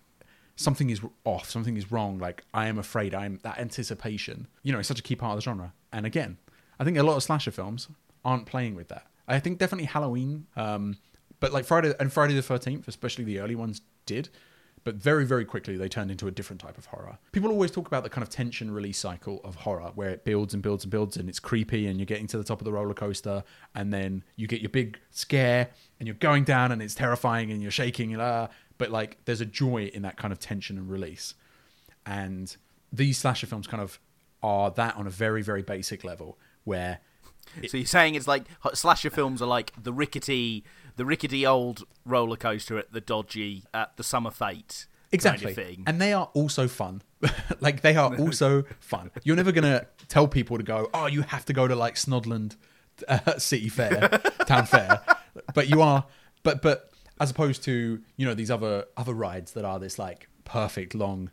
something 0.58 0.90
is 0.90 1.00
off, 1.24 1.50
something 1.50 1.78
is 1.78 1.92
wrong. 1.92 2.18
Like 2.18 2.44
I 2.54 2.68
am 2.68 2.78
afraid, 2.78 3.14
I'm 3.16 3.40
that 3.44 3.60
anticipation. 3.60 4.48
You 4.64 4.74
know, 4.74 4.80
it's 4.80 4.88
such 4.88 5.00
a 5.00 5.04
key 5.04 5.16
part 5.16 5.32
of 5.32 5.38
the 5.38 5.42
genre. 5.44 5.74
And 5.94 6.06
again, 6.06 6.38
I 6.80 6.84
think 6.84 6.98
a 6.98 7.04
lot 7.04 7.16
of 7.16 7.24
slasher 7.24 7.52
films 7.52 7.88
aren't 8.26 8.46
playing 8.46 8.76
with 8.76 8.90
that. 8.90 9.08
I 9.28 9.40
think 9.40 9.60
definitely 9.60 9.86
Halloween, 9.86 10.48
um, 10.56 10.98
but 11.40 11.52
like 11.52 11.66
Friday 11.66 11.94
and 12.00 12.12
Friday 12.12 12.34
the 12.34 12.42
Thirteenth, 12.42 12.88
especially 12.88 13.24
the 13.24 13.40
early 13.40 13.56
ones, 13.56 13.82
did. 14.06 14.30
But 14.84 14.96
very, 14.96 15.26
very 15.26 15.44
quickly 15.44 15.76
they 15.76 15.90
turned 15.90 16.12
into 16.12 16.28
a 16.28 16.32
different 16.32 16.62
type 16.62 16.78
of 16.78 16.86
horror. 16.86 17.18
People 17.34 17.52
always 17.52 17.72
talk 17.72 17.88
about 17.88 18.04
the 18.04 18.10
kind 18.10 18.24
of 18.24 18.30
tension 18.30 18.72
release 18.72 18.98
cycle 18.98 19.42
of 19.44 19.56
horror, 19.56 19.92
where 19.96 20.12
it 20.12 20.24
builds 20.24 20.54
and 20.54 20.63
builds 20.63 20.86
and 20.86 20.92
builds, 20.92 21.18
and 21.18 21.28
it's 21.28 21.40
creepy, 21.40 21.88
and 21.88 22.00
you're 22.00 22.06
getting 22.06 22.28
to 22.28 22.38
the 22.38 22.44
top 22.44 22.62
of 22.62 22.66
the 22.66 22.72
roller 22.72 22.94
coaster, 22.94 23.44
and 23.76 23.94
then 23.94 24.24
you 24.38 24.48
get 24.48 24.62
your 24.62 24.70
big 24.70 24.98
scare, 25.12 25.70
and 26.00 26.08
you're 26.08 26.16
going 26.16 26.46
down, 26.46 26.72
and 26.72 26.82
it's 26.82 26.96
terrifying, 26.96 27.52
and 27.52 27.62
you're 27.62 27.70
shaking, 27.70 28.13
and 28.13 28.22
uh, 28.22 28.48
but 28.78 28.90
like 28.90 29.18
there's 29.26 29.42
a 29.42 29.46
joy 29.46 29.92
in 29.94 30.04
that 30.04 30.16
kind 30.16 30.32
of 30.32 30.40
tension 30.40 30.78
and 30.78 30.90
release 30.90 31.34
and 32.08 32.56
these 32.92 33.18
slasher 33.18 33.46
films 33.46 33.68
kind 33.68 33.84
of 33.84 34.00
are 34.42 34.72
that 34.72 34.96
on 34.96 35.06
a 35.06 35.10
very 35.10 35.42
very 35.42 35.62
basic 35.62 36.04
level 36.04 36.40
where 36.63 37.00
so 37.68 37.78
you're 37.78 37.86
saying 37.86 38.16
it's 38.16 38.28
like 38.28 38.44
slasher 38.74 39.10
films 39.10 39.42
are 39.42 39.48
like 39.48 39.72
the 39.82 39.94
rickety, 39.94 40.64
the 40.96 41.06
rickety 41.06 41.46
old 41.46 41.84
roller 42.06 42.38
coaster 42.38 42.78
at 42.78 42.92
the 42.92 43.02
dodgy 43.02 43.64
at 43.74 43.96
the 43.98 44.04
summer 44.04 44.32
fete 44.32 44.88
exactly 45.12 45.54
kind 45.54 45.80
of 45.80 45.84
and 45.88 46.02
they 46.02 46.14
are 46.14 46.30
also 46.34 46.68
fun. 46.68 47.02
Like 47.60 47.82
they 47.82 47.96
are 47.96 48.16
also 48.18 48.64
fun. 48.80 49.10
You're 49.24 49.36
never 49.36 49.52
gonna 49.52 49.88
tell 50.08 50.28
people 50.28 50.58
to 50.58 50.64
go 50.64 50.90
oh 50.94 51.08
you 51.08 51.22
have 51.24 51.46
to 51.46 51.54
go 51.54 51.68
to 51.68 51.76
like 51.76 51.96
snodland 51.96 52.56
uh, 53.08 53.38
city 53.38 53.70
fair 53.70 54.10
town 54.46 54.66
fair. 54.66 55.02
But 55.54 55.70
you 55.70 55.82
are 55.82 56.06
but 56.44 56.62
but 56.62 56.92
as 57.20 57.32
opposed 57.32 57.64
to 57.64 58.02
you 58.16 58.26
know 58.26 58.34
these 58.34 58.52
other 58.52 58.86
other 58.96 59.14
rides 59.14 59.54
that 59.54 59.66
are 59.66 59.80
this 59.80 59.98
like 59.98 60.30
perfect 60.46 60.94
long 60.96 61.30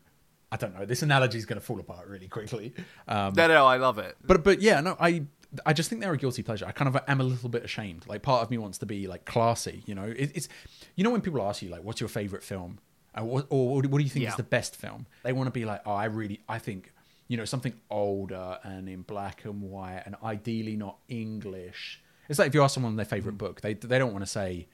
i 0.51 0.57
don't 0.57 0.77
know 0.77 0.85
this 0.85 1.03
analogy 1.03 1.39
is 1.39 1.47
going 1.47 1.59
to 1.61 1.65
fall 1.65 1.79
apart 1.79 2.09
really 2.09 2.29
quickly. 2.29 2.73
Um 3.07 3.35
no, 3.35 3.47
no, 3.49 3.67
I 3.67 3.77
love 3.77 3.99
it. 3.99 4.17
but 4.25 4.43
but 4.45 4.63
yeah, 4.63 4.81
no, 4.81 4.97
I 4.99 5.27
I 5.65 5.73
just 5.73 5.89
think 5.89 6.01
they're 6.01 6.13
a 6.13 6.19
guilty 6.19 6.43
pleasure. 6.43 6.67
I 6.67 6.73
kind 6.73 6.89
of 6.95 7.03
am 7.07 7.21
a 7.21 7.25
little 7.25 7.49
bit 7.49 7.65
ashamed. 7.65 8.07
Like 8.07 8.23
part 8.23 8.43
of 8.43 8.51
me 8.51 8.59
wants 8.59 8.79
to 8.79 8.87
be 8.87 9.07
like 9.07 9.25
classy, 9.25 9.83
you 9.87 9.95
know. 9.95 10.05
It, 10.05 10.33
it's 10.35 10.49
you 10.97 11.05
know 11.05 11.11
when 11.11 11.21
people 11.21 11.43
ask 11.43 11.63
you 11.63 11.69
like, 11.69 11.83
"What's 11.83 12.01
your 12.01 12.09
favorite 12.09 12.43
film?" 12.43 12.79
Uh, 13.17 13.25
what, 13.25 13.47
or 13.51 13.77
what 13.77 13.99
do 13.99 14.03
you 14.03 14.11
think 14.11 14.27
is 14.27 14.37
the 14.37 14.43
best 14.43 14.77
film? 14.77 15.07
They 15.23 15.33
want 15.33 15.47
to 15.47 15.53
be 15.53 15.65
like, 15.65 15.83
"Oh, 15.87 15.93
I 15.93 16.07
really, 16.07 16.41
I 16.49 16.59
think." 16.59 16.93
You 17.27 17.39
know, 17.39 17.47
something 17.47 17.73
older 17.89 18.59
and 18.65 18.87
in 18.87 19.01
black 19.01 19.47
and 19.47 19.63
white, 19.63 20.03
and 20.05 20.15
ideally 20.23 20.77
not 20.77 20.99
English. 21.09 22.03
It's 22.29 22.39
like 22.39 22.49
if 22.49 22.55
you 22.55 22.63
ask 22.63 22.75
someone 22.75 22.97
their 22.97 23.07
favorite 23.07 23.39
book, 23.39 23.63
they 23.63 23.73
they 23.73 23.99
don't 23.99 24.13
want 24.13 24.25
to 24.25 24.31
say 24.31 24.67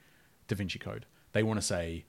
Da 0.49 0.55
Vinci 0.55 0.77
Code. 0.77 1.05
They 1.31 1.43
want 1.43 1.61
to 1.61 1.65
say 1.65 2.03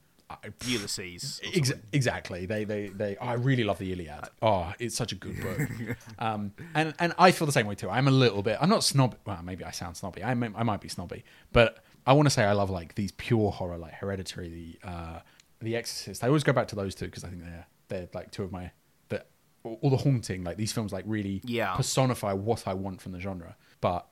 Ulysses. 0.65 1.41
Ex- 1.53 1.71
exactly. 1.91 2.45
They, 2.45 2.63
they, 2.63 2.87
they. 2.87 3.17
I 3.17 3.33
really 3.33 3.63
love 3.63 3.77
the 3.79 3.91
Iliad. 3.91 4.29
Oh, 4.41 4.73
it's 4.79 4.95
such 4.95 5.11
a 5.11 5.15
good 5.15 5.39
book. 5.41 5.97
um, 6.19 6.53
and 6.75 6.93
and 6.99 7.13
I 7.17 7.31
feel 7.31 7.45
the 7.45 7.51
same 7.51 7.67
way 7.67 7.75
too. 7.75 7.89
I'm 7.89 8.07
a 8.07 8.11
little 8.11 8.41
bit. 8.43 8.57
I'm 8.61 8.69
not 8.69 8.83
snob. 8.83 9.15
Well, 9.25 9.39
maybe 9.43 9.63
I 9.63 9.71
sound 9.71 9.97
snobby. 9.97 10.23
I 10.23 10.33
may, 10.33 10.49
I 10.55 10.63
might 10.63 10.81
be 10.81 10.89
snobby, 10.89 11.23
but 11.51 11.83
I 12.05 12.13
want 12.13 12.25
to 12.25 12.29
say 12.29 12.43
I 12.43 12.53
love 12.53 12.69
like 12.69 12.95
these 12.95 13.11
pure 13.13 13.51
horror, 13.51 13.77
like 13.77 13.93
Hereditary, 13.93 14.49
the 14.83 14.89
uh, 14.89 15.19
the 15.61 15.75
Exorcist. 15.75 16.23
I 16.23 16.27
always 16.27 16.43
go 16.43 16.53
back 16.53 16.67
to 16.69 16.75
those 16.75 16.95
two 16.95 17.05
because 17.05 17.23
I 17.23 17.29
think 17.29 17.43
they're 17.43 17.67
they're 17.89 18.09
like 18.13 18.31
two 18.31 18.43
of 18.43 18.51
my 18.51 18.71
that 19.09 19.27
all 19.63 19.89
the 19.89 19.97
haunting. 19.97 20.43
Like 20.43 20.57
these 20.57 20.71
films, 20.71 20.91
like 20.91 21.05
really 21.07 21.41
Yeah. 21.45 21.75
personify 21.75 22.33
what 22.33 22.67
I 22.67 22.73
want 22.73 23.01
from 23.01 23.11
the 23.13 23.19
genre. 23.19 23.55
But 23.81 24.07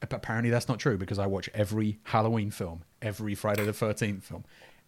but 0.00 0.12
apparently 0.12 0.50
that's 0.50 0.68
not 0.68 0.78
true 0.78 0.98
because 0.98 1.18
I 1.18 1.26
watch 1.26 1.48
every 1.54 1.98
Halloween 2.04 2.50
film, 2.50 2.84
every 3.00 3.34
Friday 3.34 3.64
the 3.64 3.72
Thirteenth 3.72 4.24
film, 4.24 4.44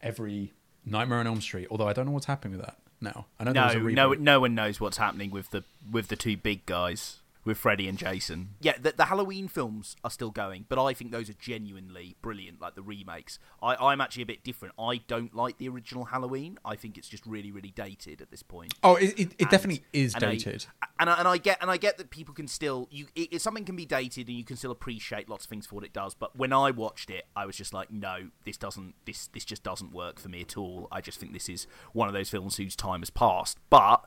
every 0.07 0.53
Nightmare 0.85 1.19
on 1.19 1.27
Elm 1.27 1.41
Street. 1.41 1.69
Although 1.71 1.89
I 1.89 1.93
don't 1.93 2.07
know 2.07 2.13
what's 2.13 2.27
happening 2.27 2.57
with 2.57 2.65
that 2.65 2.77
now. 3.01 3.27
I 3.39 3.45
know 3.45 3.53
No, 3.53 3.69
no, 3.95 4.09
no 4.23 4.41
one 4.41 4.55
knows 4.55 4.81
what's 4.81 4.97
happening 4.99 5.31
with 5.31 5.51
the 5.51 5.65
with 5.91 6.09
the 6.09 6.17
two 6.17 6.37
big 6.37 6.65
guys, 6.67 7.19
with 7.47 7.57
Freddy 7.59 7.89
and 7.89 7.97
Jason. 7.97 8.51
Yeah, 8.61 8.75
the, 8.81 8.93
the 8.97 9.05
Halloween 9.07 9.49
films 9.49 9.97
are 10.05 10.11
still 10.11 10.31
going, 10.31 10.67
but 10.69 10.83
I 10.85 10.93
think 10.93 11.13
those 11.13 11.31
are 11.31 11.35
genuinely 11.35 12.17
brilliant, 12.21 12.61
like 12.61 12.75
the 12.75 12.83
remakes. 12.83 13.39
I, 13.63 13.77
I'm 13.77 14.01
actually 14.01 14.25
a 14.25 14.27
bit 14.27 14.45
different. 14.45 14.75
I 14.79 14.99
don't 15.07 15.35
like 15.35 15.59
the 15.59 15.69
original 15.69 16.07
Halloween. 16.07 16.59
I 16.65 16.77
think 16.77 16.99
it's 16.99 17.09
just 17.09 17.25
really, 17.25 17.51
really 17.53 17.71
dated 17.71 18.21
at 18.21 18.31
this 18.31 18.43
point. 18.43 18.75
Oh, 18.83 18.97
it, 18.97 19.19
it, 19.19 19.21
it 19.21 19.35
And- 19.41 19.51
definitely 19.51 19.85
is 19.93 20.15
and 20.15 20.25
I- 20.25 20.31
dated. 20.33 20.67
and 20.99 21.09
I, 21.09 21.19
and 21.19 21.29
I 21.29 21.39
get 21.39 21.59
and 21.63 21.71
I 21.71 21.77
get 21.77 21.97
that 21.99 22.11
people 22.11 22.35
can 22.35 22.49
still 22.49 22.89
you 22.91 23.07
it, 23.15 23.29
it- 23.35 23.41
something 23.41 23.65
can 23.65 23.77
be 23.77 23.87
dated 23.87 24.29
and 24.29 24.37
you 24.37 24.45
can 24.45 24.57
still 24.57 24.71
appreciate 24.73 25.29
lots 25.29 25.45
of 25.45 25.49
things 25.49 25.67
for 25.67 25.77
what 25.77 25.85
it 25.85 25.93
does. 25.93 26.15
But 26.15 26.37
when 26.37 26.53
I 26.53 26.71
watched 26.73 27.11
it, 27.11 27.27
I 27.37 27.47
was 27.47 27.57
just 27.57 27.73
like, 27.73 27.91
no, 27.91 28.31
this 28.45 28.57
doesn't 28.57 28.95
this 29.05 29.29
this 29.29 29.45
just 29.45 29.63
doesn't 29.63 29.93
work 29.93 30.19
for 30.19 30.29
me 30.29 30.41
at 30.43 30.57
all. 30.57 30.89
I 30.91 31.01
just 31.01 31.21
think 31.21 31.33
this 31.33 31.49
is 31.49 31.67
one 31.93 32.09
of 32.09 32.15
those 32.15 32.29
films 32.29 32.57
whose 32.57 32.75
time 32.75 33.01
has 33.03 33.11
passed. 33.11 33.59
But 33.71 34.05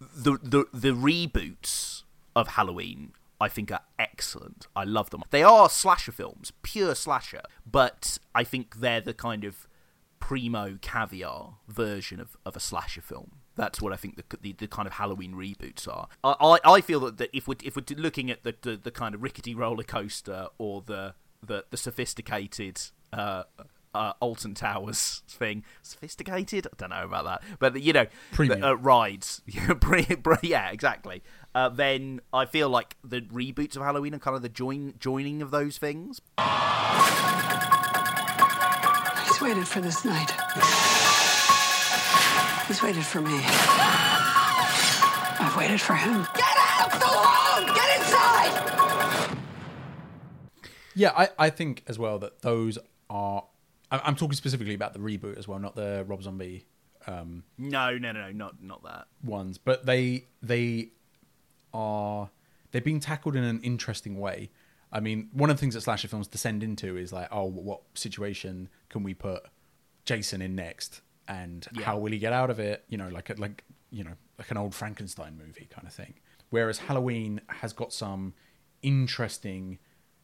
the 0.00 0.38
the 0.42 0.64
the 0.72 0.90
reboots 0.90 2.02
of 2.38 2.48
Halloween. 2.48 3.12
I 3.40 3.48
think 3.48 3.70
are 3.70 3.82
excellent. 3.98 4.66
I 4.74 4.82
love 4.82 5.10
them. 5.10 5.22
They 5.30 5.44
are 5.44 5.70
slasher 5.70 6.10
films, 6.10 6.52
pure 6.62 6.96
slasher, 6.96 7.42
but 7.64 8.18
I 8.34 8.42
think 8.42 8.80
they're 8.80 9.00
the 9.00 9.14
kind 9.14 9.44
of 9.44 9.68
primo 10.18 10.76
caviar 10.80 11.54
version 11.68 12.18
of, 12.18 12.36
of 12.44 12.56
a 12.56 12.60
slasher 12.60 13.00
film. 13.00 13.36
That's 13.54 13.80
what 13.80 13.92
I 13.92 13.96
think 13.96 14.16
the, 14.16 14.36
the, 14.40 14.52
the 14.52 14.66
kind 14.68 14.86
of 14.86 14.94
Halloween 14.94 15.34
reboots 15.34 15.86
are. 15.86 16.08
I, 16.24 16.58
I, 16.64 16.72
I 16.74 16.80
feel 16.80 17.00
that, 17.00 17.18
that 17.18 17.30
if 17.32 17.46
we're 17.46 17.56
if 17.62 17.76
we're 17.76 17.84
looking 17.96 18.30
at 18.30 18.42
the, 18.42 18.54
the, 18.60 18.76
the 18.76 18.90
kind 18.90 19.14
of 19.14 19.22
rickety 19.22 19.54
roller 19.54 19.84
coaster 19.84 20.48
or 20.58 20.82
the 20.82 21.14
the, 21.44 21.64
the 21.70 21.76
sophisticated 21.76 22.80
uh, 23.12 23.44
uh, 23.94 24.12
Alton 24.20 24.54
Towers 24.54 25.22
thing, 25.28 25.64
sophisticated, 25.82 26.66
I 26.66 26.70
don't 26.76 26.90
know 26.90 27.04
about 27.04 27.24
that, 27.24 27.42
but 27.58 27.80
you 27.82 27.92
know, 27.92 28.06
the, 28.36 28.68
uh, 28.68 28.72
rides, 28.74 29.42
yeah, 30.42 30.70
exactly. 30.70 31.22
Uh, 31.58 31.68
then 31.68 32.20
I 32.32 32.44
feel 32.44 32.68
like 32.70 32.96
the 33.02 33.20
reboots 33.20 33.74
of 33.74 33.82
Halloween 33.82 34.14
are 34.14 34.20
kind 34.20 34.36
of 34.36 34.42
the 34.42 34.48
join 34.48 34.94
joining 35.00 35.42
of 35.42 35.50
those 35.50 35.76
things. 35.76 36.20
He's 39.26 39.40
waited 39.40 39.66
for 39.66 39.80
this 39.80 40.04
night. 40.04 40.30
He's 42.68 42.80
waited 42.80 43.04
for 43.04 43.20
me. 43.20 43.40
I've 45.40 45.56
waited 45.58 45.80
for 45.80 45.94
him. 45.94 46.28
Get 46.34 46.44
out! 46.44 46.92
So 46.92 47.06
long! 47.12 47.74
Get 47.74 47.98
inside! 47.98 49.38
Yeah, 50.94 51.10
I, 51.16 51.28
I 51.40 51.50
think 51.50 51.82
as 51.88 51.98
well 51.98 52.20
that 52.20 52.42
those 52.42 52.78
are. 53.10 53.42
I- 53.90 54.02
I'm 54.04 54.14
talking 54.14 54.36
specifically 54.36 54.74
about 54.74 54.92
the 54.92 55.00
reboot 55.00 55.36
as 55.38 55.48
well, 55.48 55.58
not 55.58 55.74
the 55.74 56.04
Rob 56.06 56.22
Zombie 56.22 56.66
um, 57.08 57.42
No, 57.58 57.98
no, 57.98 58.12
no, 58.12 58.26
no, 58.26 58.30
not 58.30 58.62
not 58.62 58.84
that. 58.84 59.08
ones, 59.24 59.58
but 59.58 59.86
they 59.86 60.26
they 60.40 60.90
are 61.74 62.30
they're 62.70 62.80
being 62.82 63.00
tackled 63.00 63.34
in 63.36 63.44
an 63.44 63.60
interesting 63.62 64.18
way. 64.18 64.50
I 64.92 65.00
mean, 65.00 65.28
one 65.32 65.50
of 65.50 65.56
the 65.56 65.60
things 65.60 65.74
that 65.74 65.82
slasher 65.82 66.08
films 66.08 66.28
descend 66.28 66.62
into 66.62 66.96
is 66.96 67.12
like, 67.12 67.28
oh, 67.30 67.44
what 67.44 67.80
situation 67.94 68.68
can 68.88 69.02
we 69.02 69.14
put 69.14 69.42
Jason 70.04 70.40
in 70.42 70.54
next, 70.54 71.02
and 71.26 71.66
Yeah. 71.72 71.84
how 71.84 71.98
will 71.98 72.12
he 72.12 72.18
get 72.18 72.32
out 72.32 72.48
of 72.50 72.58
it? 72.58 72.84
You 72.88 72.96
know, 72.98 73.08
like 73.08 73.28
a, 73.30 73.34
like 73.34 73.64
you 73.90 74.04
know, 74.04 74.14
like 74.38 74.50
an 74.50 74.56
old 74.56 74.74
Frankenstein 74.74 75.36
movie 75.38 75.66
kind 75.70 75.86
of 75.86 75.92
thing. 75.92 76.14
Whereas 76.50 76.78
Halloween 76.78 77.40
has 77.48 77.72
got 77.74 77.92
some 77.92 78.34
interesting 78.82 79.78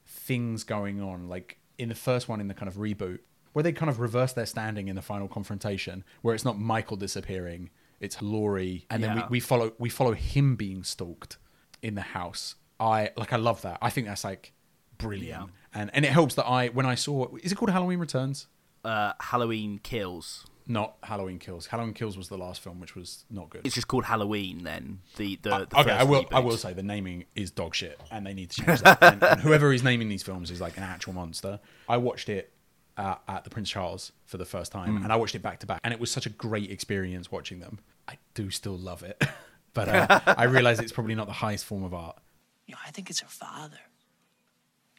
things 0.06 0.64
going 0.64 1.00
on. 1.00 1.28
Like 1.28 1.58
in 1.78 1.88
the 1.88 1.94
first 1.94 2.28
one, 2.28 2.40
in 2.40 2.48
the 2.48 2.54
kind 2.54 2.68
of 2.68 2.76
reboot, 2.76 3.20
where 3.52 3.62
they 3.62 3.72
kind 3.72 3.90
of 3.90 4.00
reverse 4.00 4.32
their 4.32 4.46
standing 4.46 4.88
in 4.88 4.96
the 4.96 5.02
final 5.02 5.28
confrontation, 5.28 6.04
where 6.22 6.34
it's 6.34 6.44
not 6.44 6.58
Michael 6.58 6.96
disappearing, 6.96 7.70
it's 8.04 8.20
Laurie, 8.22 8.86
and 8.90 9.02
then 9.02 9.16
Yeah. 9.16 9.22
we, 9.28 9.36
we 9.36 9.40
follow 9.40 9.72
we 9.78 9.88
follow 9.88 10.12
him 10.12 10.56
being 10.56 10.84
stalked 10.84 11.38
in 11.82 11.94
the 11.94 12.02
house. 12.02 12.54
I 12.78 13.10
like 13.16 13.32
I 13.32 13.36
love 13.36 13.62
that. 13.62 13.78
I 13.82 13.90
think 13.90 14.06
that's 14.06 14.24
like 14.24 14.52
brilliant, 14.98 15.48
Yeah. 15.74 15.80
and 15.80 15.90
and 15.94 16.04
it 16.04 16.12
helps 16.12 16.34
that 16.36 16.46
I 16.46 16.68
when 16.68 16.86
I 16.86 16.94
saw 16.94 17.34
is 17.42 17.52
it 17.52 17.56
called 17.56 17.70
Halloween 17.70 17.98
Returns? 17.98 18.46
Uh, 18.84 19.14
Halloween 19.18 19.78
Kills. 19.82 20.46
not 20.66 20.96
Halloween 21.02 21.38
Kills. 21.38 21.66
Halloween 21.66 21.94
Kills 21.94 22.16
was 22.18 22.28
the 22.28 22.36
last 22.38 22.60
film, 22.62 22.80
which 22.80 22.94
was 22.94 23.24
not 23.30 23.48
good. 23.50 23.62
It's 23.66 23.74
just 23.74 23.88
called 23.88 24.04
Halloween. 24.04 24.64
Then 24.64 25.00
the 25.16 25.38
the, 25.42 25.66
the 25.70 25.80
okay, 25.80 25.90
I 25.92 26.04
will. 26.04 26.26
I 26.32 26.40
will 26.40 26.56
say 26.58 26.72
the 26.74 26.82
naming 26.82 27.24
is 27.34 27.50
dog 27.50 27.74
shit, 27.74 27.98
and 28.10 28.26
they 28.26 28.34
need 28.34 28.50
to 28.50 28.62
change 28.64 28.80
that. 28.82 29.02
and, 29.02 29.22
and 29.22 29.40
whoever 29.40 29.72
is 29.72 29.82
naming 29.82 30.08
these 30.08 30.22
films 30.22 30.50
is 30.50 30.60
like 30.60 30.76
an 30.76 30.82
actual 30.82 31.12
monster. 31.14 31.60
I 31.88 31.96
watched 31.98 32.28
it 32.28 32.52
uh, 32.96 33.16
at 33.28 33.44
the 33.44 33.50
Prince 33.50 33.70
Charles 33.70 34.12
for 34.26 34.36
the 34.38 34.44
first 34.44 34.70
time, 34.72 34.98
Mm. 34.98 35.04
and 35.04 35.12
I 35.12 35.16
watched 35.16 35.34
it 35.34 35.42
back 35.42 35.60
to 35.60 35.66
back, 35.66 35.80
and 35.84 35.92
it 35.92 36.00
was 36.00 36.10
such 36.10 36.26
a 36.26 36.30
great 36.30 36.70
experience 36.70 37.30
watching 37.32 37.60
them. 37.60 37.78
I 38.08 38.18
do 38.34 38.50
still 38.50 38.76
love 38.78 39.02
it, 39.02 39.22
but 39.74 39.88
uh, 39.88 40.20
I 40.38 40.44
realize 40.44 40.78
it's 40.80 40.92
probably 40.92 41.14
not 41.14 41.26
the 41.26 41.32
highest 41.34 41.64
form 41.64 41.82
of 41.84 41.92
art. 41.94 42.18
You 42.66 42.74
know, 42.74 42.80
I 42.86 42.90
think 42.90 43.10
it's 43.10 43.20
her 43.20 43.28
father. 43.28 43.78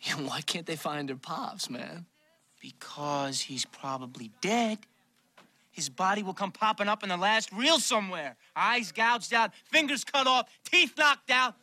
You 0.04 0.18
know, 0.18 0.30
why 0.30 0.42
can't 0.42 0.68
they 0.68 0.76
find 0.76 1.10
her 1.10 1.16
pops, 1.16 1.68
man? 1.68 2.06
Because 2.62 3.42
he's 3.42 3.66
probably 3.66 4.30
dead. 4.40 4.80
His 5.72 5.90
body 5.90 6.22
will 6.22 6.36
come 6.36 6.52
popping 6.52 6.88
up 6.88 7.02
in 7.02 7.10
the 7.10 7.18
last 7.18 7.52
reel 7.52 7.80
somewhere. 7.80 8.36
Eyes 8.56 8.92
gouged 8.92 9.34
out, 9.34 9.52
fingers 9.72 10.04
cut 10.04 10.28
off, 10.28 10.48
teeth 10.64 10.94
knocked 10.98 11.32
out. 11.32 11.56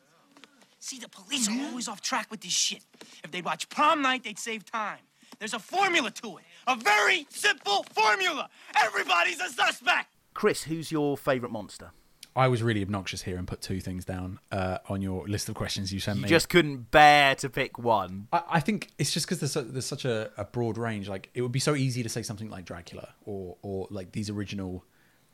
See, 0.81 0.99
the 0.99 1.09
police 1.09 1.49
are 1.49 1.66
always 1.68 1.87
off 1.87 2.01
track 2.01 2.31
with 2.33 2.40
this 2.40 2.53
shit. 2.53 2.83
If 3.23 3.31
they'd 3.31 3.45
watch 3.45 3.68
prom 3.68 4.03
night, 4.03 4.25
they'd 4.25 4.38
save 4.40 4.64
time. 4.64 4.99
There's 5.42 5.55
a 5.55 5.59
formula 5.59 6.09
to 6.12 6.37
it. 6.37 6.44
A 6.68 6.76
very 6.76 7.26
simple 7.28 7.83
formula. 7.92 8.48
Everybody's 8.76 9.40
a 9.40 9.48
suspect. 9.48 10.14
Chris, 10.35 10.62
who's 10.62 10.92
your 10.92 11.16
favourite 11.16 11.50
monster? 11.50 11.90
I 12.37 12.46
was 12.46 12.62
really 12.62 12.81
obnoxious 12.81 13.22
here 13.22 13.38
and 13.38 13.48
put 13.48 13.61
two 13.61 13.81
things 13.81 14.05
down 14.05 14.38
uh, 14.52 14.78
on 14.88 15.02
your 15.02 15.26
list 15.26 15.48
of 15.48 15.57
questions 15.57 15.92
you 15.92 15.98
sent 15.98 16.18
me. 16.18 16.20
You 16.20 16.24
me. 16.26 16.28
just 16.28 16.48
couldn't 16.48 16.92
bear 16.92 17.35
to 17.35 17.50
pick 17.50 17.76
one. 17.76 18.28
I, 18.33 18.42
I 18.50 18.61
think 18.61 18.90
it's 19.00 19.11
just 19.11 19.26
because 19.26 19.40
there's, 19.40 19.50
so, 19.50 19.62
there's 19.62 19.85
such 19.85 20.05
a, 20.05 20.31
a 20.37 20.44
broad 20.44 20.78
range. 20.78 21.09
Like 21.09 21.28
it 21.35 21.42
would 21.42 21.50
be 21.50 21.59
so 21.59 21.74
easy 21.74 22.05
to 22.05 22.09
say 22.09 22.22
something 22.22 22.48
like 22.48 22.64
Dracula 22.64 23.09
or 23.24 23.57
or 23.62 23.88
like 23.90 24.12
these 24.12 24.31
original 24.31 24.85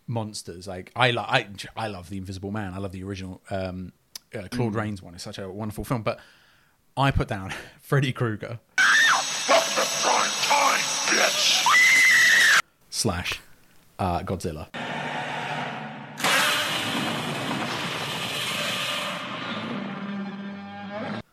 monsters. 0.06 0.66
Like 0.66 0.90
I 0.96 1.10
lo- 1.10 1.26
I 1.28 1.48
I 1.76 1.88
love 1.88 2.08
the 2.08 2.16
Invisible 2.16 2.50
Man. 2.50 2.72
I 2.72 2.78
love 2.78 2.92
the 2.92 3.04
original 3.04 3.42
um, 3.50 3.92
uh, 4.34 4.48
Claude 4.50 4.72
Mm. 4.72 4.76
Rains 4.76 5.02
one. 5.02 5.14
It's 5.14 5.22
such 5.22 5.36
a 5.36 5.50
wonderful 5.50 5.84
film. 5.84 6.00
But 6.02 6.18
I 6.96 7.10
put 7.10 7.28
down 7.28 7.52
Freddy 7.82 8.12
Krueger 8.14 8.58
slash 12.98 13.40
uh, 13.98 14.20
Godzilla. 14.20 14.68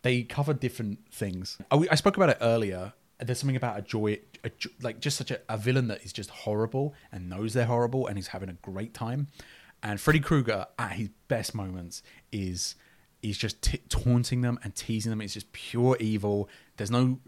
They 0.04 0.22
cover 0.22 0.54
different 0.54 1.00
things. 1.12 1.58
I, 1.72 1.84
I 1.90 1.96
spoke 1.96 2.16
about 2.16 2.30
it 2.30 2.38
earlier. 2.40 2.94
There's 3.18 3.40
something 3.40 3.56
about 3.56 3.80
a 3.80 3.82
joy, 3.82 4.20
a, 4.44 4.52
like 4.80 5.00
just 5.00 5.18
such 5.18 5.32
a, 5.32 5.40
a 5.50 5.58
villain 5.58 5.88
that 5.88 6.06
is 6.06 6.14
just 6.14 6.30
horrible 6.30 6.94
and 7.12 7.28
knows 7.28 7.54
they're 7.54 7.66
horrible 7.66 8.06
and 8.06 8.20
is 8.20 8.28
having 8.28 8.50
a 8.50 8.54
great 8.54 8.94
time. 8.94 9.28
And 9.82 10.00
Freddy 10.00 10.20
Krueger 10.20 10.68
at 10.78 10.92
his 10.92 11.10
best 11.28 11.56
moments 11.56 12.04
is 12.32 12.76
is 13.24 13.40
just 13.40 13.64
t- 13.64 13.82
taunting 13.90 14.42
them 14.42 14.60
and 14.64 14.76
teasing 14.76 15.10
them. 15.10 15.22
It's 15.22 15.34
just 15.34 15.52
pure 15.52 15.98
evil. 16.00 16.48
There's 16.78 16.92
no 16.92 17.20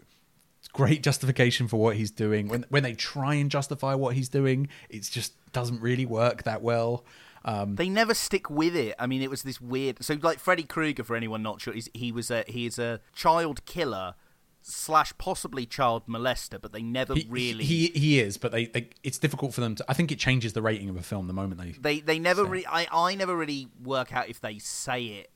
great 0.72 1.02
justification 1.02 1.68
for 1.68 1.76
what 1.78 1.96
he's 1.96 2.10
doing. 2.10 2.48
When 2.48 2.64
when 2.68 2.82
they 2.82 2.94
try 2.94 3.34
and 3.34 3.50
justify 3.50 3.94
what 3.94 4.14
he's 4.14 4.28
doing, 4.28 4.68
it 4.88 5.02
just 5.02 5.34
doesn't 5.52 5.80
really 5.80 6.06
work 6.06 6.44
that 6.44 6.62
well. 6.62 7.04
Um, 7.44 7.76
They 7.76 7.88
never 7.88 8.14
stick 8.14 8.50
with 8.50 8.74
it. 8.74 8.94
I 8.98 9.06
mean, 9.06 9.22
it 9.22 9.30
was 9.30 9.42
this 9.42 9.60
weird. 9.60 10.02
So, 10.04 10.18
like 10.20 10.38
Freddy 10.38 10.64
Krueger, 10.64 11.04
for 11.04 11.16
anyone 11.16 11.42
not 11.42 11.60
sure, 11.60 11.74
he 11.94 12.12
was 12.12 12.30
a 12.30 12.44
he 12.46 12.66
is 12.66 12.78
a 12.78 13.00
child 13.14 13.64
killer 13.64 14.14
slash 14.60 15.16
possibly 15.18 15.64
child 15.64 16.06
molester, 16.06 16.60
but 16.60 16.72
they 16.72 16.82
never 16.82 17.14
he, 17.14 17.26
really 17.28 17.64
he 17.64 17.86
he 17.94 18.20
is, 18.20 18.36
but 18.36 18.52
they, 18.52 18.66
they 18.66 18.90
it's 19.02 19.18
difficult 19.18 19.54
for 19.54 19.60
them 19.60 19.74
to. 19.76 19.84
I 19.88 19.94
think 19.94 20.12
it 20.12 20.18
changes 20.18 20.52
the 20.52 20.62
rating 20.62 20.88
of 20.88 20.96
a 20.96 21.02
film 21.02 21.26
the 21.26 21.32
moment 21.32 21.60
they 21.60 21.72
they 21.72 22.00
they 22.00 22.18
never 22.18 22.44
really. 22.44 22.66
I 22.66 22.86
I 22.92 23.14
never 23.14 23.36
really 23.36 23.68
work 23.82 24.12
out 24.12 24.28
if 24.28 24.40
they 24.40 24.58
say 24.58 25.04
it 25.04 25.30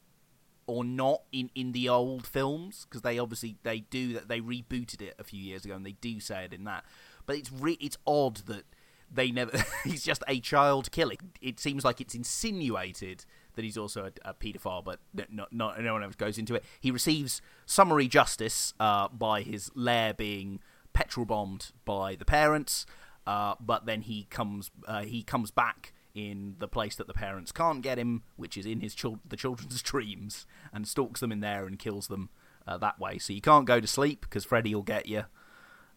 or 0.72 0.84
not 0.84 1.22
in 1.32 1.50
in 1.54 1.72
the 1.72 1.88
old 1.88 2.26
films 2.26 2.86
because 2.88 3.02
they 3.02 3.18
obviously 3.18 3.56
they 3.62 3.80
do 3.80 4.14
that. 4.14 4.28
They 4.28 4.40
rebooted 4.40 5.02
it 5.02 5.14
a 5.18 5.24
few 5.24 5.40
years 5.40 5.64
ago 5.64 5.74
and 5.74 5.84
they 5.84 5.92
do 5.92 6.18
say 6.20 6.44
it 6.44 6.52
in 6.52 6.64
that. 6.64 6.84
But 7.26 7.36
it's 7.36 7.52
re- 7.52 7.78
it's 7.80 7.98
odd 8.06 8.36
that 8.46 8.64
they 9.12 9.30
never. 9.30 9.62
he's 9.84 10.02
just 10.02 10.22
a 10.26 10.40
child 10.40 10.90
killer. 10.90 11.16
It 11.40 11.60
seems 11.60 11.84
like 11.84 12.00
it's 12.00 12.14
insinuated 12.14 13.24
that 13.54 13.64
he's 13.64 13.76
also 13.76 14.06
a, 14.06 14.30
a 14.30 14.34
paedophile, 14.34 14.82
but 14.82 14.98
no, 15.30 15.46
no, 15.50 15.74
no 15.78 15.92
one 15.92 16.02
ever 16.02 16.14
goes 16.16 16.38
into 16.38 16.54
it. 16.54 16.64
He 16.80 16.90
receives 16.90 17.42
summary 17.66 18.08
justice 18.08 18.72
uh, 18.80 19.08
by 19.08 19.42
his 19.42 19.70
lair 19.74 20.14
being 20.14 20.60
petrol 20.94 21.26
bombed 21.26 21.72
by 21.84 22.14
the 22.14 22.24
parents, 22.24 22.86
uh, 23.26 23.54
but 23.60 23.84
then 23.84 24.02
he 24.02 24.24
comes 24.30 24.70
uh, 24.88 25.02
he 25.02 25.22
comes 25.22 25.50
back 25.50 25.92
in 26.14 26.56
the 26.58 26.68
place 26.68 26.94
that 26.96 27.06
the 27.06 27.14
parents 27.14 27.52
can't 27.52 27.82
get 27.82 27.98
him, 27.98 28.22
which 28.36 28.56
is 28.56 28.66
in 28.66 28.80
his 28.80 28.94
chil- 28.94 29.20
the 29.26 29.36
children's 29.36 29.82
dreams, 29.82 30.46
and 30.72 30.86
stalks 30.86 31.20
them 31.20 31.32
in 31.32 31.40
there 31.40 31.66
and 31.66 31.78
kills 31.78 32.08
them 32.08 32.30
uh, 32.66 32.78
that 32.78 32.98
way. 32.98 33.18
So 33.18 33.32
you 33.32 33.40
can't 33.40 33.66
go 33.66 33.80
to 33.80 33.86
sleep 33.86 34.22
because 34.22 34.44
Freddy 34.44 34.74
will 34.74 34.82
get 34.82 35.06
you. 35.06 35.24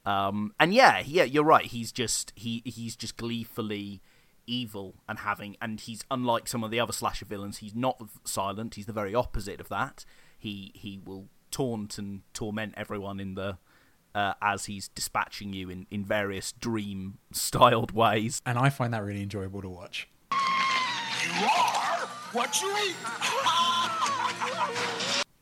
Um, 0.06 0.54
and 0.60 0.74
yeah, 0.74 1.02
yeah, 1.06 1.24
you're 1.24 1.44
right. 1.44 1.66
He's 1.66 1.92
just 1.92 2.32
he 2.36 2.62
he's 2.66 2.96
just 2.96 3.18
gleefully 3.18 4.02
evil 4.48 4.96
and 5.10 5.20
having, 5.20 5.58
and 5.62 5.80
he's 5.80 6.04
unlike 6.12 6.48
some 6.48 6.64
of 6.64 6.72
the 6.72 6.80
other 6.80 6.94
slasher 6.94 7.26
villains. 7.26 7.58
He's 7.58 7.76
not 7.76 8.02
silent. 8.24 8.76
He's 8.76 8.86
the 8.86 8.94
very 8.94 9.16
opposite 9.16 9.60
of 9.60 9.70
that. 9.70 10.06
He 10.38 10.72
he 10.76 11.00
will 11.04 11.28
taunt 11.52 11.98
and 11.98 12.22
torment 12.34 12.74
everyone 12.78 13.20
in 13.20 13.36
the 13.36 13.58
uh, 14.16 14.34
as 14.42 14.66
he's 14.66 14.88
dispatching 14.88 15.54
you 15.54 15.70
in 15.70 15.86
in 15.92 16.04
various 16.04 16.54
dream 16.54 17.20
styled 17.32 17.92
ways. 17.92 18.42
and 18.46 18.58
I 18.58 18.70
find 18.70 18.94
that 18.94 19.04
really 19.04 19.22
enjoyable 19.22 19.62
to 19.62 19.70
watch. 19.70 20.08
You 20.32 21.46
are 21.46 22.08
what 22.32 22.62
you 22.62 22.76
eat. 22.88 22.96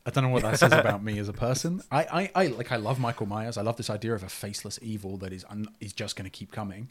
I 0.05 0.09
don't 0.11 0.25
know 0.25 0.31
what 0.31 0.41
that 0.41 0.59
says 0.59 0.73
about 0.73 1.01
me 1.01 1.17
as 1.17 1.29
a 1.29 1.33
person. 1.33 1.81
I, 1.89 2.31
I, 2.35 2.43
I 2.43 2.47
like 2.47 2.71
I 2.71 2.75
love 2.75 2.99
Michael 2.99 3.25
Myers. 3.25 3.57
I 3.57 3.61
love 3.61 3.77
this 3.77 3.89
idea 3.89 4.13
of 4.13 4.23
a 4.23 4.29
faceless 4.29 4.77
evil 4.81 5.15
that 5.17 5.31
is 5.31 5.45
un, 5.49 5.67
is 5.79 5.93
just 5.93 6.17
going 6.17 6.25
to 6.25 6.31
keep 6.31 6.51
coming, 6.51 6.89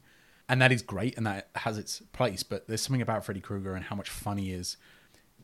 and 0.49 0.63
that 0.63 0.73
is 0.73 0.81
great 0.83 1.17
and 1.17 1.27
that 1.27 1.49
has 1.57 1.77
its 1.77 2.01
place. 2.13 2.43
But 2.43 2.69
there's 2.69 2.81
something 2.81 3.03
about 3.03 3.25
Freddy 3.25 3.41
Krueger 3.41 3.75
and 3.75 3.85
how 3.85 3.97
much 3.97 4.09
fun 4.09 4.39
he 4.39 4.53
is 4.53 4.77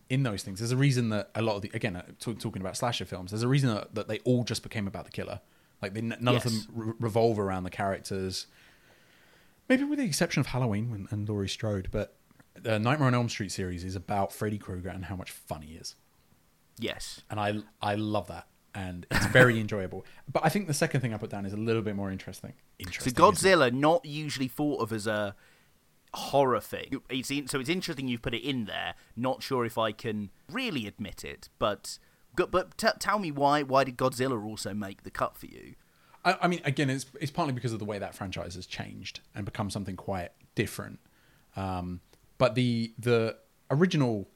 in 0.09 0.23
those 0.23 0.43
things. 0.43 0.61
There's 0.61 0.73
a 0.73 0.77
reason 0.77 1.11
that 1.11 1.31
a 1.35 1.43
lot 1.43 1.57
of 1.57 1.63
the 1.63 1.71
again 1.75 1.97
uh, 1.97 2.03
talk, 2.21 2.39
talking 2.39 2.63
about 2.63 2.77
slasher 2.77 3.05
films. 3.05 3.33
There's 3.33 3.43
a 3.43 3.49
reason 3.49 3.75
that, 3.75 3.95
that 3.97 4.09
they 4.09 4.21
all 4.21 4.45
just 4.45 4.63
became 4.63 4.87
about 4.87 5.05
the 5.05 5.11
killer. 5.11 5.41
Like 5.83 5.95
they, 5.95 6.01
none 6.01 6.19
Yes. 6.35 6.45
of 6.45 6.53
them 6.53 6.67
re- 6.73 6.93
revolve 6.99 7.39
around 7.39 7.65
the 7.65 7.71
characters. 7.71 8.47
Maybe 9.69 9.85
with 9.85 9.99
the 9.99 10.05
exception 10.07 10.41
of 10.41 10.47
Halloween 10.49 10.91
and, 10.93 11.09
and 11.11 11.29
Laurie 11.29 11.49
Strode, 11.49 11.89
but 11.91 12.17
the 12.55 12.79
Nightmare 12.79 13.07
on 13.09 13.15
Elm 13.15 13.29
Street 13.29 13.53
series 13.53 13.85
is 13.85 13.95
about 13.95 14.33
Freddy 14.33 14.59
Krueger 14.59 14.89
and 14.89 15.05
how 15.05 15.15
much 15.17 15.31
fun 15.31 15.63
he 15.63 15.75
is 15.75 15.95
Yes. 16.79 17.23
and 17.31 17.39
I 17.39 17.59
I 17.83 17.95
love 17.97 18.29
that, 18.29 18.47
and 18.75 19.07
it's 19.11 19.27
very 19.27 19.61
enjoyable. 19.61 20.05
But 20.33 20.45
I 20.45 20.49
think 20.49 20.67
the 20.69 20.75
second 20.75 21.01
thing 21.01 21.13
I 21.13 21.17
put 21.19 21.31
down 21.31 21.45
is 21.47 21.53
a 21.53 21.57
little 21.57 21.83
bit 21.83 21.95
more 21.97 22.11
interesting. 22.11 22.55
Interesting. 22.79 23.15
So 23.15 23.21
Godzilla, 23.31 23.73
not 23.73 24.05
usually 24.05 24.49
thought 24.49 24.81
of 24.81 24.93
as 24.93 25.07
a 25.07 25.35
horror 26.15 26.61
thing. 26.61 27.01
It's 27.11 27.31
in, 27.31 27.47
so 27.49 27.61
it's 27.61 27.69
interesting 27.69 28.09
you've 28.09 28.23
put 28.23 28.35
it 28.35 28.43
in 28.43 28.65
there. 28.65 28.95
Not 29.17 29.43
sure 29.43 29.65
if 29.65 29.77
I 29.77 29.93
can 29.93 30.31
really 30.51 30.87
admit 30.87 31.25
it, 31.25 31.49
but 31.59 31.99
but 32.47 32.77
t- 32.79 32.89
tell 32.99 33.19
me 33.19 33.31
why 33.31 33.63
why 33.63 33.85
did 33.85 33.97
Godzilla 33.97 34.43
also 34.43 34.75
make 34.75 35.03
the 35.03 35.11
cut 35.11 35.37
for 35.37 35.47
you? 35.47 35.75
I, 36.25 36.37
I 36.43 36.49
mean, 36.49 36.61
again, 36.65 36.91
it's 36.91 37.07
it's 37.21 37.31
partly 37.31 37.53
because 37.53 37.73
of 37.73 37.79
the 37.79 37.85
way 37.85 37.99
that 37.99 38.15
franchise 38.15 38.55
has 38.55 38.67
changed 38.67 39.21
and 39.35 39.45
become 39.45 39.71
something 39.71 39.97
quite 39.97 40.31
different. 40.55 41.01
Um, 41.57 42.01
but 42.39 42.55
the 42.55 42.93
the 42.99 43.37
original 43.71 44.29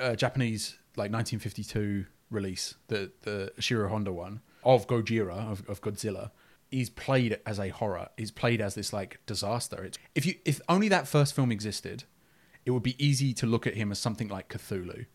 uh, 0.00 0.14
Japanese 0.14 0.78
like 0.96 1.12
1952 1.12 2.06
release, 2.30 2.74
the 2.88 3.12
the 3.22 3.52
Ishiro 3.58 3.88
Honda 3.88 4.12
one 4.12 4.40
of 4.64 4.86
Gojira 4.86 5.50
of, 5.50 5.68
of 5.68 5.80
Godzilla, 5.80 6.30
is 6.70 6.90
played 6.90 7.38
as 7.46 7.58
a 7.58 7.68
horror. 7.68 8.08
Is 8.16 8.30
played 8.30 8.60
as 8.60 8.74
this 8.74 8.92
like 8.92 9.20
disaster. 9.26 9.84
It's 9.84 9.98
if 10.14 10.26
you 10.26 10.34
if 10.44 10.60
only 10.68 10.88
that 10.88 11.06
first 11.08 11.34
film 11.34 11.52
existed, 11.52 12.04
it 12.64 12.70
would 12.70 12.82
be 12.82 13.02
easy 13.04 13.32
to 13.34 13.46
look 13.46 13.66
at 13.66 13.74
him 13.74 13.92
as 13.92 13.98
something 13.98 14.28
like 14.28 14.48
Cthulhu, 14.48 15.06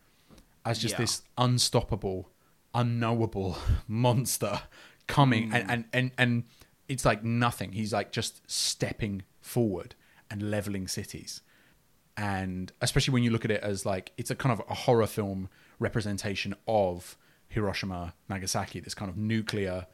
as 0.66 0.80
just 0.80 0.94
Yeah. 0.94 1.00
this 1.00 1.22
unstoppable, 1.38 2.30
unknowable 2.74 3.58
monster 3.88 4.62
coming 5.08 5.52
and, 5.54 5.70
and 5.72 5.86
and 5.94 6.12
and 6.18 6.44
it's 6.88 7.06
like 7.06 7.24
nothing. 7.24 7.72
He's 7.74 7.94
like 7.94 8.12
just 8.12 8.42
stepping 8.50 9.24
forward 9.42 9.96
and 10.30 10.50
leveling 10.52 10.88
cities. 10.88 11.42
And 12.18 12.72
especially 12.82 13.14
when 13.14 13.24
you 13.24 13.32
look 13.32 13.46
at 13.46 13.52
it 13.52 13.62
as 13.64 13.86
like 13.86 14.12
it's 14.18 14.30
a 14.32 14.36
kind 14.36 14.52
of 14.52 14.62
a 14.70 14.74
horror 14.74 15.08
film 15.08 15.50
representation 15.80 16.54
of 16.68 17.18
Hiroshima, 17.48 18.14
Nagasaki, 18.28 18.80
this 18.82 18.94
kind 18.94 19.10
of 19.10 19.18
nuclear 19.18 19.88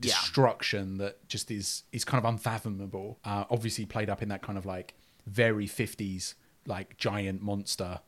Yeah. 0.00 0.12
destruction 0.14 0.98
that 0.98 1.28
just 1.28 1.50
is 1.50 1.84
is 1.92 2.04
kind 2.04 2.24
of 2.24 2.28
unfathomable. 2.28 3.18
Uh, 3.24 3.44
obviously 3.50 3.84
played 3.86 4.08
up 4.08 4.22
in 4.22 4.28
that 4.30 4.42
kind 4.42 4.56
of 4.58 4.64
like 4.64 4.94
very 5.26 5.66
50s 5.66 6.34
like 6.68 6.96
giant 6.98 7.42
monster 7.42 7.98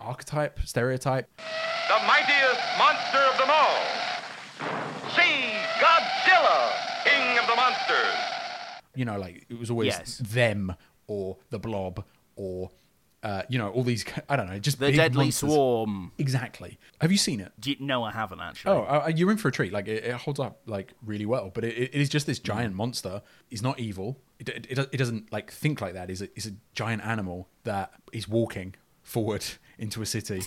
archetype, 0.00 0.58
stereotype. 0.64 1.28
The 1.36 2.06
mightiest 2.06 2.60
monster 2.78 3.18
of 3.32 3.38
them 3.38 3.50
all. 3.50 3.76
See 5.14 5.52
Godzilla, 5.78 6.72
king 7.04 7.38
of 7.38 7.46
the 7.46 7.54
monsters. 7.56 8.14
you 8.94 9.04
know, 9.04 9.18
like 9.18 9.46
it 9.48 9.58
was 9.58 9.70
always 9.70 9.88
Yes. 9.88 10.18
them 10.18 10.74
or 11.06 11.36
The 11.50 11.58
Blob 11.58 12.04
or 12.36 12.70
uh, 13.22 13.42
you 13.48 13.58
know 13.58 13.70
all 13.70 13.82
these 13.82 14.04
I 14.28 14.36
don't 14.36 14.48
know 14.48 14.58
just 14.58 14.78
The 14.78 14.92
Deadly 14.92 15.24
monsters. 15.26 15.50
Swarm. 15.50 16.12
Exactly. 16.18 16.78
Have 17.00 17.10
you 17.10 17.18
seen 17.18 17.40
it? 17.40 17.52
Do 17.58 17.70
you- 17.70 17.76
no, 17.80 18.02
I 18.04 18.10
haven't 18.12 18.40
actually. 18.40 18.72
Oh, 18.72 18.82
uh, 18.82 19.10
you're 19.14 19.30
in 19.30 19.36
for 19.38 19.48
a 19.48 19.52
treat. 19.52 19.72
Like 19.72 19.88
it, 19.88 20.04
it 20.04 20.14
holds 20.14 20.38
up 20.38 20.60
like 20.66 20.92
really 21.04 21.26
well, 21.26 21.50
but 21.52 21.64
it, 21.64 21.76
it 21.76 21.94
is 21.94 22.08
just 22.08 22.26
this 22.26 22.38
giant 22.38 22.74
monster. 22.74 23.22
He's 23.48 23.62
not 23.62 23.78
evil. 23.80 24.20
It, 24.38 24.48
it, 24.50 24.66
it, 24.70 24.78
it 24.92 24.96
doesn't 24.98 25.32
like 25.32 25.50
think 25.50 25.80
like 25.80 25.94
that. 25.94 26.10
Is 26.10 26.20
it's 26.22 26.46
a 26.46 26.52
giant 26.74 27.02
animal 27.04 27.48
that 27.64 27.92
is 28.12 28.28
walking 28.28 28.74
forward 29.02 29.44
into 29.78 30.02
a 30.02 30.06
city, 30.06 30.42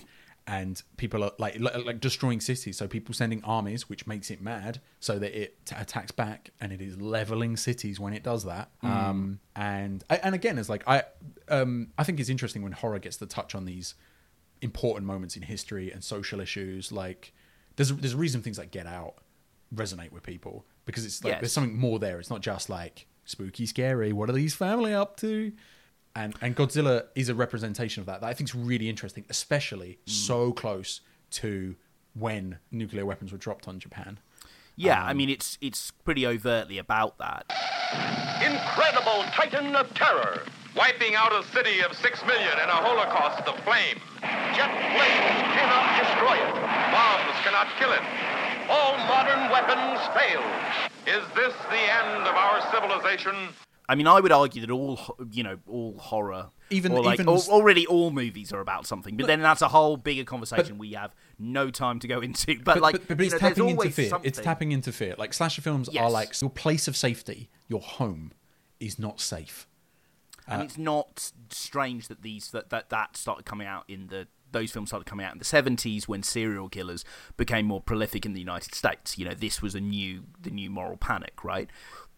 and 0.49 0.81
people 0.97 1.23
are 1.23 1.31
like 1.37 1.59
like, 1.59 1.85
like 1.85 1.99
destroying 1.99 2.41
cities. 2.41 2.75
So 2.77 2.87
people 2.87 3.13
sending 3.13 3.43
armies, 3.43 3.87
which 3.87 4.07
makes 4.07 4.31
it 4.31 4.41
mad, 4.41 4.81
so 4.99 5.19
that 5.19 5.39
it 5.39 5.63
t- 5.65 5.75
attacks 5.77 6.11
back, 6.11 6.49
and 6.59 6.73
it 6.73 6.81
is 6.81 6.99
leveling 6.99 7.55
cities 7.55 7.99
when 7.99 8.13
it 8.13 8.23
does 8.23 8.45
that. 8.45 8.71
Mm. 8.83 8.89
Um, 8.89 9.39
and 9.55 10.03
and 10.09 10.33
again, 10.33 10.57
it's 10.57 10.67
like 10.67 10.83
I 10.87 11.03
um 11.49 11.89
I 11.99 12.03
think 12.03 12.19
it's 12.19 12.29
interesting 12.29 12.63
when 12.63 12.71
horror 12.71 12.97
gets 12.97 13.17
the 13.17 13.27
touch 13.27 13.53
on 13.53 13.65
these 13.65 13.93
important 14.61 15.05
moments 15.05 15.35
in 15.37 15.43
history 15.43 15.91
and 15.91 16.03
social 16.03 16.39
issues. 16.41 16.91
Like 16.91 17.31
there's 17.75 17.93
there's 17.93 18.15
a 18.15 18.17
reason 18.17 18.41
things 18.41 18.57
like 18.57 18.71
Get 18.71 18.87
Out 18.87 19.15
resonate 19.73 20.11
with 20.11 20.23
people 20.23 20.65
because 20.85 21.05
it's 21.05 21.23
like 21.23 21.33
Yes. 21.33 21.41
there's 21.41 21.53
something 21.53 21.77
more 21.77 21.99
there. 21.99 22.19
It's 22.19 22.31
not 22.31 22.41
just 22.41 22.71
like 22.71 23.05
spooky, 23.23 23.67
scary. 23.67 24.11
What 24.13 24.31
are 24.31 24.33
these 24.33 24.55
family 24.55 24.95
up 24.95 25.15
to? 25.17 25.51
And 26.15 26.35
and 26.41 26.55
Godzilla 26.55 27.05
is 27.15 27.29
a 27.29 27.35
representation 27.35 28.01
of 28.01 28.07
that. 28.07 28.21
That 28.21 28.27
I 28.27 28.33
think 28.33 28.49
is 28.49 28.55
really 28.55 28.89
interesting, 28.89 29.25
especially 29.29 29.99
so 30.05 30.51
close 30.51 31.01
to 31.31 31.75
when 32.13 32.57
nuclear 32.71 33.05
weapons 33.05 33.31
were 33.31 33.37
dropped 33.37 33.67
on 33.67 33.79
Japan. 33.79 34.19
Yeah, 34.75 35.01
Um, 35.03 35.09
I 35.09 35.13
mean 35.13 35.29
it's 35.29 35.57
it's 35.61 35.91
pretty 35.91 36.25
overtly 36.25 36.77
about 36.77 37.17
that. 37.19 37.45
Incredible 38.41 39.23
titan 39.35 39.75
of 39.75 39.93
terror, 39.93 40.43
wiping 40.75 41.15
out 41.15 41.31
a 41.33 41.43
city 41.51 41.81
of 41.81 41.93
six 41.93 42.23
million 42.25 42.53
in 42.53 42.69
a 42.69 42.79
holocaust 42.79 43.43
of 43.47 43.59
flame. 43.63 43.99
Jet 44.55 44.71
flames 44.95 45.39
cannot 45.53 45.85
destroy 45.99 46.35
it. 46.39 46.53
Bombs 46.95 47.37
cannot 47.43 47.67
kill 47.77 47.91
it. 47.91 48.01
All 48.69 48.97
modern 49.09 49.51
weapons 49.51 49.99
fail. 50.15 50.41
Is 51.05 51.23
this 51.35 51.53
the 51.69 51.83
end 51.83 52.23
of 52.27 52.35
our 52.35 52.61
civilization? 52.71 53.35
I 53.89 53.95
mean, 53.95 54.05
I 54.05 54.19
would 54.19 54.31
argue 54.31 54.61
that 54.61 54.69
all 54.71 54.99
you 55.31 55.41
know, 55.41 55.57
all 55.67 55.97
horror, 55.97 56.51
Even- 56.69 56.91
or 56.91 57.03
like 57.03 57.15
even 57.19 57.27
al- 57.27 57.41
already 57.49 57.87
all 57.87 58.11
movies 58.11 58.53
are 58.53 58.59
about 58.61 58.85
something. 58.85 59.17
But 59.17 59.25
then 59.25 59.41
that's 59.41 59.63
a 59.63 59.67
whole 59.67 59.97
bigger 59.97 60.23
conversation 60.23 60.77
we 60.77 60.93
have 60.93 61.15
no 61.39 61.71
time 61.71 61.97
to 62.01 62.07
go 62.07 62.19
into. 62.19 62.59
But, 62.63 62.81
like, 62.81 62.93
but, 63.07 63.17
but 63.17 63.21
it's 63.21 63.33
know, 63.33 63.39
tapping 63.39 63.69
into 63.69 63.89
fear. 63.89 64.09
something. 64.09 64.27
It's 64.27 64.39
tapping 64.39 64.71
into 64.71 64.91
fear. 64.91 65.15
Like 65.17 65.33
slasher 65.33 65.63
films 65.63 65.89
are 65.89 66.09
like 66.11 66.39
your 66.39 66.51
place 66.51 66.87
of 66.87 66.95
safety, 66.95 67.49
your 67.67 67.81
home, 67.81 68.31
is 68.79 68.99
not 68.99 69.19
safe. 69.19 69.67
and 70.47 70.61
Uh, 70.61 70.65
it's 70.65 70.77
not 70.77 71.31
strange 71.49 72.07
that 72.09 72.21
these 72.21 72.51
that, 72.51 72.69
that 72.69 72.89
that 72.89 73.17
started 73.17 73.45
coming 73.45 73.65
out 73.67 73.85
in 73.87 74.07
the 74.07 74.27
those 74.51 74.71
films 74.71 74.89
started 74.89 75.05
coming 75.05 75.25
out 75.25 75.33
in 75.33 75.39
the 75.39 75.45
70s 75.45 76.07
when 76.07 76.23
serial 76.23 76.69
killers 76.69 77.05
became 77.37 77.65
more 77.65 77.81
prolific 77.81 78.25
in 78.25 78.33
the 78.33 78.39
United 78.39 78.73
States. 78.73 79.17
You 79.17 79.25
know, 79.25 79.33
this 79.33 79.61
was 79.63 79.73
a 79.73 79.79
new 79.81 80.23
the 80.39 80.51
new 80.51 80.69
moral 80.69 80.97
panic, 80.97 81.43
right? 81.43 81.69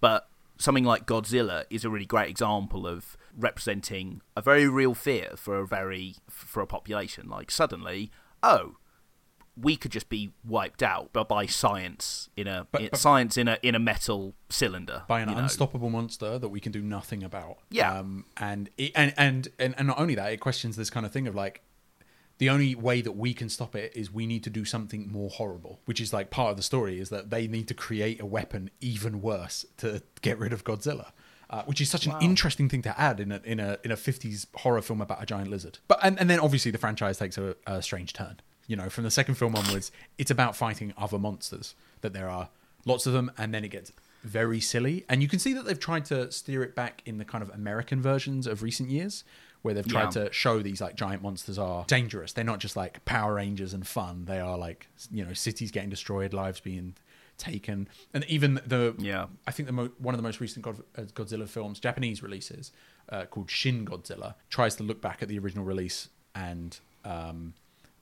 But 0.02 0.28
something 0.62 0.84
like 0.84 1.06
Godzilla 1.06 1.66
is 1.70 1.84
a 1.84 1.90
really 1.90 2.06
great 2.06 2.30
example 2.30 2.86
of 2.88 3.18
representing 3.38 4.22
a 4.36 4.42
very 4.42 4.68
real 4.68 4.94
fear 4.94 5.32
for 5.36 5.58
a 5.60 5.68
very 5.68 6.16
for 6.30 6.62
a 6.62 6.68
population. 6.68 7.30
Like 7.30 7.52
suddenly, 7.52 8.12
oh, 8.44 8.76
we 9.58 9.76
could 9.76 9.92
just 9.92 10.08
be 10.08 10.32
wiped 10.46 10.82
out 10.82 11.12
by- 11.12 11.24
by 11.24 11.46
science 11.46 12.30
in 12.38 12.48
a 12.48 12.66
But- 12.72 12.82
in- 12.84 12.90
but- 12.92 13.00
science 13.00 13.36
in 13.38 13.48
a 13.50 13.58
in 13.62 13.76
a 13.76 13.80
metal 13.80 14.34
cylinder 14.50 15.04
by 15.08 15.20
an 15.20 15.30
you 15.30 15.36
know. 15.36 15.42
unstoppable 15.42 15.90
monster 15.90 16.40
that 16.40 16.50
we 16.50 16.60
can 16.62 16.72
do 16.72 16.82
nothing 16.82 17.22
about. 17.24 17.58
Yeah. 17.70 18.00
um, 18.00 18.26
and, 18.38 18.70
it, 18.78 18.92
and 18.96 19.14
and 19.18 19.48
and 19.60 19.76
and 19.78 19.88
not 19.88 20.00
only 20.00 20.16
that, 20.16 20.32
it 20.32 20.40
questions 20.40 20.78
this 20.78 20.90
kind 20.90 21.06
of 21.06 21.12
thing 21.12 21.28
of 21.28 21.36
like 21.36 21.62
the 22.42 22.50
only 22.50 22.74
way 22.74 23.02
that 23.02 23.12
we 23.12 23.36
can 23.36 23.50
stop 23.50 23.76
it 23.76 23.92
is 23.96 24.12
we 24.12 24.26
need 24.26 24.44
to 24.44 24.50
do 24.50 24.66
something 24.66 25.12
more 25.12 25.30
horrible, 25.30 25.80
which 25.86 26.02
is 26.02 26.12
like 26.12 26.32
part 26.32 26.50
of 26.50 26.58
the 26.58 26.64
story 26.64 27.00
is 27.00 27.10
that 27.10 27.30
they 27.30 27.46
need 27.46 27.68
to 27.68 27.76
create 27.76 28.20
a 28.20 28.26
weapon 28.26 28.72
even 28.80 29.22
worse 29.22 29.64
to 29.78 30.02
get 30.24 30.40
rid 30.40 30.52
of 30.52 30.64
Godzilla. 30.64 31.12
Uh, 31.52 31.62
which 31.66 31.80
is 31.80 31.88
such 31.88 32.08
an 32.08 32.14
interesting 32.20 32.68
thing 32.68 32.82
to 32.82 33.00
add 33.00 33.20
in 33.20 33.32
a 33.32 33.42
in 33.44 33.60
a 33.60 33.78
in 33.84 33.92
a 33.92 33.96
fifties 33.96 34.48
horror 34.56 34.82
film 34.82 35.02
about 35.02 35.22
a 35.22 35.26
giant 35.28 35.52
lizard. 35.52 35.78
But 35.88 36.00
and, 36.02 36.20
and 36.20 36.28
then 36.32 36.40
obviously 36.40 36.72
the 36.72 36.80
franchise 36.80 37.20
takes 37.20 37.38
a, 37.38 37.56
a 37.68 37.80
strange 37.84 38.12
turn. 38.12 38.40
You 38.66 38.76
know, 38.76 38.90
from 38.90 39.04
the 39.04 39.12
second 39.12 39.36
film 39.36 39.54
onwards, 39.56 39.92
it's 40.18 40.32
about 40.32 40.56
fighting 40.56 40.96
other 40.98 41.20
monsters. 41.20 41.76
That 42.00 42.14
there 42.14 42.28
are 42.28 42.50
lots 42.86 43.06
of 43.06 43.14
them, 43.14 43.32
and 43.38 43.54
then 43.54 43.64
it 43.64 43.68
gets 43.68 43.92
very 44.24 44.60
silly. 44.60 45.06
And 45.10 45.22
you 45.22 45.28
can 45.28 45.38
see 45.38 45.54
that 45.54 45.66
they've 45.66 45.80
tried 45.80 46.06
to 46.06 46.32
steer 46.32 46.64
it 46.64 46.74
back 46.74 47.04
in 47.06 47.20
the 47.20 47.26
kind 47.26 47.44
of 47.44 47.50
American 47.50 48.02
versions 48.02 48.48
of 48.48 48.64
recent 48.64 48.90
years, 48.90 49.24
where 49.62 49.74
they've 49.74 49.88
tried 49.88 50.16
Yeah. 50.16 50.26
to 50.26 50.34
show 50.34 50.62
these 50.62 50.82
like 50.82 50.96
giant 50.96 51.22
monsters 51.22 51.58
are 51.58 51.86
dangerous. 51.86 52.34
They're 52.34 52.44
not 52.44 52.60
just 52.60 52.76
like 52.76 53.04
Power 53.06 53.36
Rangers 53.36 53.74
and 53.74 53.86
fun. 53.88 54.26
They 54.26 54.40
are 54.40 54.58
like 54.58 54.88
you 55.12 55.24
know 55.26 55.34
cities 55.34 55.72
getting 55.72 55.90
destroyed, 55.90 56.34
lives 56.34 56.60
being 56.60 56.96
taken, 57.38 57.88
and 58.14 58.24
even 58.26 58.62
the 58.66 58.96
Yeah. 59.00 59.28
I 59.48 59.52
think 59.52 59.68
the 59.68 59.74
mo- 59.74 59.92
one 59.98 60.14
of 60.14 60.18
the 60.20 60.24
most 60.24 60.40
recent 60.40 60.64
God- 60.64 60.84
uh, 60.96 61.02
Godzilla 61.14 61.48
films, 61.48 61.80
Japanese 61.80 62.22
releases, 62.22 62.72
uh, 63.10 63.26
called 63.26 63.50
Shin 63.50 63.86
Godzilla, 63.86 64.36
tries 64.50 64.76
to 64.76 64.84
look 64.84 65.02
back 65.02 65.22
at 65.24 65.28
the 65.28 65.40
original 65.40 65.66
release 65.66 66.10
and 66.36 66.80
um, 67.04 67.54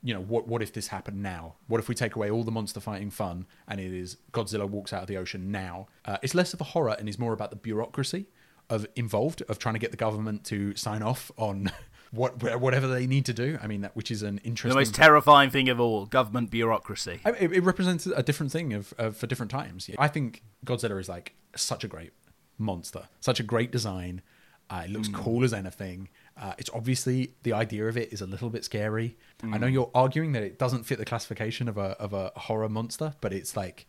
you 0.02 0.14
know 0.14 0.20
what 0.22 0.46
what 0.48 0.62
if 0.62 0.72
this 0.72 0.88
happened 0.88 1.22
now? 1.22 1.54
What 1.68 1.78
if 1.78 1.88
we 1.88 1.94
take 1.94 2.16
away 2.16 2.30
all 2.30 2.44
the 2.44 2.50
monster 2.50 2.80
fighting 2.80 3.10
fun 3.10 3.46
and 3.68 3.80
it 3.80 3.92
is 3.92 4.16
Godzilla 4.32 4.68
walks 4.68 4.92
out 4.92 5.02
of 5.02 5.08
the 5.08 5.16
ocean 5.16 5.50
now? 5.50 5.88
Uh, 6.04 6.16
it's 6.22 6.34
less 6.34 6.54
of 6.54 6.60
a 6.60 6.64
horror 6.64 6.96
and 6.98 7.08
is 7.08 7.18
more 7.18 7.32
about 7.34 7.50
the 7.50 7.56
bureaucracy 7.56 8.26
of 8.70 8.86
involved 8.96 9.42
of 9.48 9.58
trying 9.58 9.74
to 9.74 9.78
get 9.78 9.90
the 9.90 9.96
government 9.98 10.44
to 10.44 10.74
sign 10.76 11.02
off 11.02 11.30
on 11.36 11.70
what 12.12 12.42
whatever 12.60 12.86
they 12.88 13.06
need 13.06 13.26
to 13.26 13.32
do. 13.34 13.58
I 13.62 13.66
mean 13.66 13.82
that 13.82 13.94
which 13.94 14.10
is 14.10 14.22
an 14.22 14.40
the 14.44 14.74
most 14.74 14.94
terrifying 14.94 15.50
thing 15.50 15.68
of 15.68 15.78
all 15.80 16.06
government 16.06 16.50
bureaucracy 16.50 17.20
I- 17.24 17.30
It, 17.32 17.52
it 17.52 17.62
represents 17.64 18.06
a 18.06 18.22
different 18.22 18.50
thing 18.52 18.72
of, 18.72 18.94
of 18.98 19.16
for 19.16 19.26
different 19.26 19.50
times. 19.50 19.90
I 19.98 20.08
think 20.08 20.42
Godzilla 20.64 20.98
is 20.98 21.08
like 21.08 21.34
such 21.56 21.84
a 21.84 21.88
great 21.88 22.12
monster, 22.58 23.08
such 23.20 23.40
a 23.40 23.42
great 23.42 23.70
design. 23.70 24.22
Uh, 24.70 24.82
it 24.84 24.90
looks 24.90 25.08
Mm. 25.08 25.14
cool 25.14 25.42
as 25.44 25.52
anything. 25.52 26.08
Uh, 26.40 26.52
it's 26.56 26.70
obviously 26.72 27.34
the 27.42 27.52
idea 27.52 27.88
of 27.88 27.96
it 27.96 28.12
is 28.12 28.20
a 28.22 28.26
little 28.26 28.50
bit 28.50 28.64
scary. 28.64 29.16
I 29.42 29.58
know 29.58 29.66
Mm. 29.66 29.72
you're 29.72 29.90
arguing 29.94 30.30
that 30.32 30.42
it 30.44 30.58
doesn't 30.60 30.84
fit 30.84 30.98
the 30.98 31.04
classification 31.04 31.68
of 31.68 31.76
a 31.76 31.88
of 31.98 32.12
a 32.12 32.30
horror 32.36 32.68
monster, 32.68 33.14
but 33.20 33.32
it's 33.32 33.56
like 33.56 33.86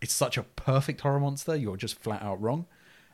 it's 0.00 0.12
such 0.12 0.36
a 0.36 0.42
perfect 0.42 1.02
horror 1.02 1.20
monster. 1.20 1.54
You're 1.56 1.76
just 1.76 1.98
flat 2.00 2.20
out 2.22 2.40
wrong. 2.42 2.66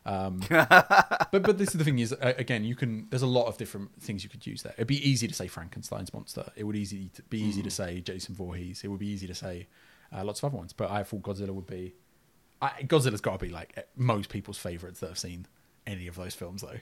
Um, 0.07 0.41
but 0.49 1.29
but 1.31 1.59
this 1.59 1.69
is 1.69 1.75
the 1.75 1.85
thing 1.85 1.99
is 1.99 2.13
uh, 2.13 2.33
again 2.39 2.65
you 2.65 2.75
can 2.75 3.07
there's 3.11 3.23
a 3.23 3.27
lot 3.27 3.47
of 3.47 3.59
different 3.59 4.01
things 4.01 4.25
you 4.25 4.31
could 4.31 4.47
use 4.47 4.63
there. 4.63 4.73
It'd 4.77 4.87
be 4.87 5.07
easy 5.09 5.29
to 5.29 5.35
say 5.35 5.47
Frankenstein's 5.47 6.13
monster. 6.15 6.51
It 6.57 6.65
would 6.65 6.77
easy 6.77 7.11
to, 7.15 7.23
be 7.25 7.39
easy 7.41 7.63
to 7.63 7.69
Mm. 7.69 7.73
say 7.73 8.01
Jason 8.01 8.35
Voorhees. 8.35 8.83
It 8.83 8.89
would 8.89 9.01
be 9.01 9.09
easy 9.09 9.27
to 9.27 9.35
say 9.35 9.67
uh, 10.15 10.25
lots 10.25 10.41
of 10.41 10.47
other 10.47 10.57
ones. 10.57 10.73
But 10.73 10.91
I 10.91 11.03
thought 11.05 11.23
Godzilla 11.23 11.51
would 11.51 11.67
be 11.67 11.95
I, 12.63 12.71
Godzilla's 12.83 13.21
got 13.21 13.39
to 13.39 13.47
be 13.47 13.53
like 13.53 13.87
most 13.97 14.29
people's 14.31 14.59
favorites 14.59 15.01
that 15.01 15.09
have 15.09 15.19
seen 15.19 15.47
any 15.87 16.07
of 16.07 16.15
those 16.17 16.35
films 16.35 16.63
though. 16.63 16.79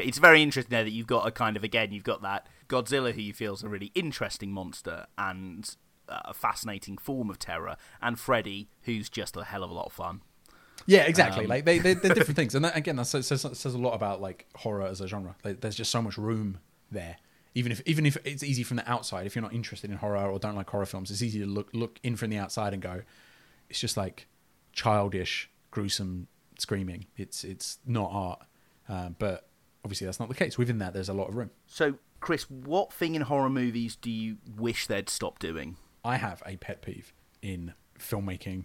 It's 0.00 0.18
very 0.18 0.42
interesting 0.42 0.70
there 0.70 0.84
that 0.84 0.90
you've 0.90 1.06
got 1.06 1.26
a 1.26 1.30
kind 1.30 1.56
of 1.56 1.64
again 1.64 1.92
you've 1.92 2.04
got 2.04 2.22
that 2.22 2.46
Godzilla 2.68 3.12
who 3.12 3.20
you 3.20 3.32
feel 3.32 3.54
is 3.54 3.62
a 3.62 3.68
really 3.68 3.92
interesting 3.94 4.52
monster 4.52 5.06
and 5.16 5.74
uh, 6.08 6.20
a 6.26 6.34
fascinating 6.34 6.98
form 6.98 7.30
of 7.30 7.38
terror, 7.38 7.76
and 8.00 8.18
Freddy 8.18 8.68
who's 8.82 9.08
just 9.08 9.36
a 9.36 9.44
hell 9.44 9.64
of 9.64 9.70
a 9.70 9.74
lot 9.74 9.86
of 9.86 9.92
fun. 9.92 10.22
Yeah, 10.86 11.02
exactly. 11.02 11.44
Um, 11.44 11.50
like 11.50 11.64
they, 11.64 11.78
they 11.78 11.94
they're 11.94 12.14
different 12.14 12.36
things, 12.36 12.54
and 12.54 12.64
that, 12.64 12.76
again, 12.76 12.96
that 12.96 13.06
says, 13.06 13.26
says 13.26 13.46
says 13.58 13.74
a 13.74 13.78
lot 13.78 13.94
about 13.94 14.20
like 14.20 14.46
horror 14.54 14.86
as 14.86 15.00
a 15.00 15.08
genre. 15.08 15.34
Like, 15.44 15.60
there's 15.60 15.74
just 15.74 15.90
so 15.90 16.02
much 16.02 16.16
room 16.16 16.58
there. 16.90 17.16
Even 17.54 17.72
if 17.72 17.80
even 17.86 18.04
if 18.04 18.18
it's 18.24 18.42
easy 18.42 18.62
from 18.62 18.76
the 18.76 18.88
outside, 18.90 19.26
if 19.26 19.34
you're 19.34 19.42
not 19.42 19.54
interested 19.54 19.90
in 19.90 19.96
horror 19.96 20.30
or 20.30 20.38
don't 20.38 20.54
like 20.54 20.68
horror 20.68 20.86
films, 20.86 21.10
it's 21.10 21.22
easy 21.22 21.40
to 21.40 21.46
look 21.46 21.70
look 21.72 21.98
in 22.02 22.16
from 22.16 22.30
the 22.30 22.36
outside 22.36 22.72
and 22.72 22.82
go, 22.82 23.02
it's 23.70 23.80
just 23.80 23.96
like 23.96 24.28
childish, 24.72 25.50
gruesome 25.70 26.28
screaming. 26.58 27.06
It's 27.16 27.44
it's 27.44 27.78
not 27.86 28.10
art, 28.12 28.42
uh, 28.88 29.08
but 29.18 29.48
obviously 29.86 30.04
that's 30.04 30.18
not 30.18 30.28
the 30.28 30.34
case. 30.34 30.58
Within 30.58 30.78
that, 30.78 30.92
there's 30.92 31.08
a 31.08 31.12
lot 31.12 31.28
of 31.28 31.36
room. 31.36 31.50
So, 31.68 31.94
Chris, 32.18 32.50
what 32.50 32.92
thing 32.92 33.14
in 33.14 33.22
horror 33.22 33.48
movies 33.48 33.94
do 33.94 34.10
you 34.10 34.38
wish 34.58 34.88
they'd 34.88 35.08
stop 35.08 35.38
doing? 35.38 35.76
I 36.04 36.16
have 36.16 36.42
a 36.44 36.56
pet 36.56 36.82
peeve 36.82 37.12
in 37.40 37.72
filmmaking 37.96 38.64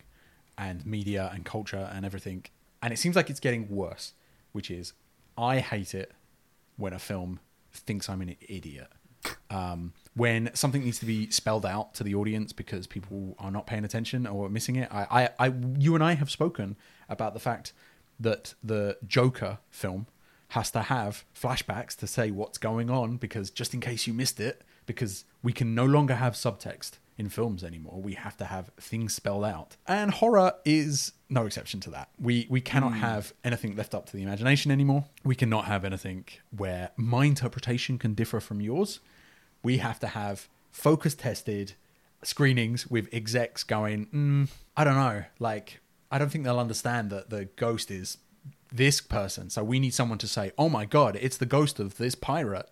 and 0.58 0.84
media 0.84 1.30
and 1.32 1.46
culture 1.46 1.88
and 1.94 2.04
everything, 2.04 2.46
and 2.82 2.92
it 2.92 2.98
seems 2.98 3.16
like 3.16 3.30
it's 3.30 3.40
getting 3.40 3.70
worse. 3.70 4.14
Which 4.52 4.72
is, 4.72 4.94
I 5.38 5.60
hate 5.60 5.94
it 5.94 6.12
when 6.76 6.92
a 6.92 7.00
film 7.00 7.40
thinks 7.72 8.10
I'm 8.10 8.22
an 8.22 8.36
idiot. 8.42 8.88
Um, 9.52 9.92
when 10.16 10.50
something 10.54 10.82
needs 10.82 10.98
to 11.00 11.06
be 11.06 11.30
spelled 11.30 11.66
out 11.66 11.94
to 11.96 12.06
the 12.06 12.16
audience 12.16 12.54
because 12.54 12.88
people 12.88 13.36
are 13.38 13.52
not 13.52 13.68
paying 13.68 13.84
attention 13.84 14.26
or 14.26 14.48
missing 14.48 14.78
it. 14.78 14.88
I, 14.90 15.30
I, 15.40 15.48
I 15.48 15.54
you 15.78 15.94
and 15.94 16.02
I 16.02 16.14
have 16.14 16.32
spoken 16.32 16.78
about 17.10 17.34
the 17.34 17.40
fact 17.42 17.74
that 18.18 18.54
the 18.64 18.98
Joker 19.06 19.58
film 19.70 20.08
has 20.52 20.70
to 20.72 20.82
have 20.84 21.24
flashbacks 21.34 21.96
to 21.98 22.08
say 22.08 22.32
what's 22.32 22.58
going 22.58 22.90
on 22.90 23.18
because 23.18 23.50
just 23.52 23.74
in 23.74 23.80
case 23.80 24.06
you 24.08 24.14
missed 24.14 24.40
it, 24.40 24.64
because 24.86 25.24
we 25.44 25.54
can 25.54 25.74
no 25.76 25.86
longer 25.86 26.16
have 26.16 26.34
subtext 26.34 26.94
in 27.18 27.30
films 27.30 27.64
anymore. 27.64 28.02
We 28.02 28.14
have 28.14 28.36
to 28.38 28.46
have 28.46 28.72
things 28.80 29.14
spelled 29.14 29.46
out. 29.46 29.78
And 29.88 30.12
horror 30.12 30.54
is 30.66 31.14
no 31.30 31.46
exception 31.46 31.80
to 31.82 31.90
that. 31.92 32.10
We 32.20 32.48
we 32.50 32.60
cannot 32.62 32.94
Mm. 32.94 33.00
have 33.00 33.34
anything 33.44 33.76
left 33.76 33.94
up 33.94 34.06
to 34.08 34.14
the 34.18 34.24
imagination 34.24 34.72
anymore. 34.72 35.06
We 35.24 35.36
cannot 35.36 35.66
have 35.66 35.86
anything 35.86 36.26
where 36.56 36.90
my 36.98 37.26
interpretation 37.26 37.98
can 37.98 38.14
differ 38.14 38.40
from 38.40 38.60
yours. 38.60 39.00
We 39.64 39.78
have 39.78 40.00
to 40.00 40.08
have 40.08 40.50
focus 40.72 41.14
tested 41.16 41.74
screenings 42.24 42.88
with 42.88 43.08
execs 43.14 43.64
going, 43.64 44.08
mm, 44.08 44.50
I 44.76 44.84
don't 44.84 44.96
know, 44.96 45.24
like 45.40 45.80
I 46.12 46.18
don't 46.18 46.30
think 46.32 46.44
they'll 46.44 46.60
understand 46.60 47.10
that 47.12 47.30
the 47.30 47.46
ghost 47.56 47.90
is 47.90 48.18
this 48.72 49.02
person. 49.02 49.50
So 49.50 49.64
we 49.64 49.80
need 49.80 49.94
someone 49.94 50.18
to 50.20 50.28
say, 50.28 50.52
"Oh 50.58 50.70
my 50.70 50.86
god, 50.86 51.18
it's 51.22 51.38
the 51.38 51.46
ghost 51.46 51.80
of 51.80 51.98
this 51.98 52.16
pirate." 52.16 52.70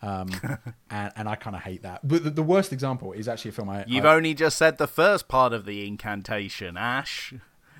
Um, 0.00 0.30
and, 0.90 1.12
and 1.14 1.28
I 1.28 1.36
kind 1.36 1.54
of 1.54 1.62
hate 1.62 1.82
that. 1.82 2.06
But 2.06 2.24
the, 2.24 2.30
the 2.30 2.42
worst 2.42 2.72
example 2.72 3.12
is 3.12 3.28
actually 3.28 3.50
a 3.50 3.52
film 3.52 3.68
I. 3.70 3.84
You've 3.86 4.04
I, 4.04 4.14
only 4.14 4.34
just 4.34 4.58
said 4.58 4.78
the 4.78 4.88
first 4.88 5.28
part 5.28 5.52
of 5.52 5.64
the 5.64 5.86
incantation, 5.86 6.76
Ash. 6.76 7.32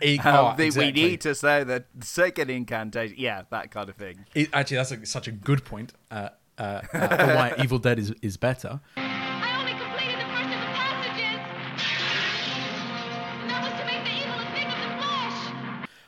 E- 0.02 0.18
Um, 0.18 0.34
oh, 0.34 0.54
the- 0.56 0.64
exactly. 0.64 0.92
We 1.02 1.08
need 1.10 1.20
to 1.22 1.34
say 1.34 1.64
the 1.64 1.84
second 2.00 2.50
incantation. 2.50 3.16
Yeah, 3.18 3.42
that 3.50 3.70
kind 3.70 3.88
of 3.88 3.96
thing. 3.96 4.24
It, 4.34 4.50
actually, 4.52 4.78
that's 4.78 4.92
a, 4.92 5.06
such 5.06 5.28
a 5.28 5.32
good 5.32 5.64
point 5.64 5.92
uh, 6.10 6.30
uh, 6.58 6.62
uh, 6.92 7.08
for 7.08 7.34
why 7.34 7.54
Evil 7.58 7.78
Dead 7.78 7.98
is 7.98 8.12
is 8.22 8.36
better. 8.36 8.80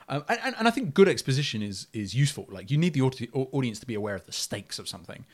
Um, 0.08 0.24
and, 0.28 0.54
and, 0.58 0.68
I 0.68 0.70
think 0.70 0.92
good 0.94 1.08
exposition 1.08 1.62
is 1.62 1.86
is 1.92 2.14
useful. 2.14 2.46
Like 2.50 2.70
you 2.70 2.76
need 2.78 2.92
the 2.92 3.00
audience 3.02 3.78
to 3.80 3.86
be 3.86 3.94
aware 3.94 4.14
of 4.14 4.26
the 4.26 4.32
stakes 4.32 4.78
of 4.78 4.88
something. 4.88 5.24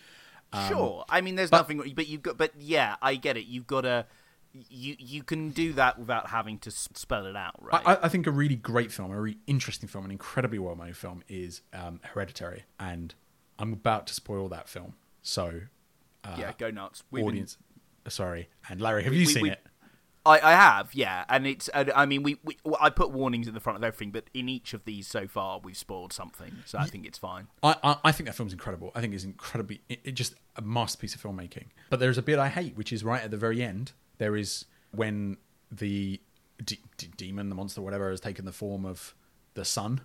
Um, 0.53 0.69
sure. 0.69 1.05
I 1.09 1.21
mean, 1.21 1.37
there's 1.37 1.51
but- 1.51 1.59
nothing, 1.59 1.93
but 1.95 2.07
you've 2.09 2.23
got, 2.23 2.37
but 2.37 2.53
yeah, 2.59 2.97
I 3.03 3.15
get 3.17 3.37
it. 3.37 3.47
You've 3.47 3.67
got 3.67 3.83
to, 3.83 4.07
you 4.53 4.97
you 4.99 5.23
can 5.23 5.51
do 5.51 5.73
that 5.75 5.99
without 5.99 6.29
having 6.31 6.59
to 6.61 6.71
spell 6.71 7.27
it 7.27 7.37
out, 7.37 7.55
right? 7.61 7.83
I, 7.87 7.99
I 8.03 8.09
think 8.09 8.27
a 8.27 8.33
really 8.33 8.57
great 8.57 8.91
film, 8.91 9.13
a 9.13 9.21
really 9.21 9.39
interesting 9.47 9.89
film, 9.89 10.05
an 10.05 10.11
incredibly 10.11 10.59
well 10.59 10.75
made 10.77 10.97
film 10.97 11.23
is 11.29 11.63
um, 11.73 12.01
Hereditary, 12.03 12.65
and 12.79 13.15
I'm 13.59 13.73
about 13.73 14.07
to 14.09 14.15
spoil 14.15 14.49
that 14.49 14.69
film. 14.69 14.95
So, 15.23 15.61
uh, 16.25 16.37
Yeah, 16.39 16.53
go 16.59 16.71
nuts. 16.71 17.05
We've 17.11 17.21
been- 17.23 17.29
audience, 17.29 17.59
sorry, 18.09 18.49
and 18.69 18.81
Larry, 18.81 19.05
have 19.05 19.13
We- 19.13 19.19
you 19.21 19.27
we- 19.27 19.33
seen 19.33 19.43
we- 19.43 19.51
it? 19.51 19.65
I, 20.31 20.51
I 20.51 20.53
have, 20.53 20.95
yeah, 20.95 21.25
and 21.29 21.47
it's. 21.47 21.69
I 21.75 22.07
mean, 22.07 22.23
we, 22.23 22.37
we 22.45 22.57
I 22.81 22.91
put 22.91 23.11
warnings 23.11 23.49
at 23.49 23.55
the 23.55 23.61
front 23.61 23.77
of 23.79 23.85
everything, 23.85 24.11
but 24.11 24.25
in 24.35 24.49
each 24.49 24.73
of 24.75 24.85
these 24.85 25.07
so 25.07 25.27
far, 25.27 25.61
we've 25.63 25.77
spoiled 25.77 26.13
something, 26.13 26.53
so 26.67 26.79
I 26.79 26.87
think 26.87 27.07
it's 27.07 27.19
fine. 27.19 27.49
I, 27.63 27.77
I, 27.83 27.97
I 28.05 28.13
think 28.13 28.27
that 28.29 28.35
film's 28.37 28.53
incredible. 28.53 28.93
I 28.95 29.01
think 29.01 29.15
it's 29.15 29.25
incredibly, 29.25 29.81
it, 29.89 30.01
it 30.05 30.13
just 30.13 30.35
a 30.57 30.63
masterpiece 30.63 31.15
of 31.15 31.23
filmmaking. 31.23 31.67
But 31.91 32.01
there's 32.01 32.19
a 32.19 32.23
bit 32.23 32.39
I 32.39 32.49
hate, 32.49 32.77
which 32.77 32.93
is 32.93 33.03
right 33.05 33.23
at 33.23 33.31
the 33.31 33.37
very 33.37 33.63
end. 33.63 33.93
There 34.19 34.37
is 34.37 34.67
when 34.93 35.37
the 35.71 36.21
de- 36.65 36.79
de- 36.97 37.07
demon, 37.17 37.49
the 37.49 37.55
monster, 37.55 37.81
whatever, 37.83 38.11
has 38.11 38.21
taken 38.21 38.45
the 38.45 38.53
form 38.53 38.85
of 38.85 39.15
the 39.55 39.65
son 39.65 40.01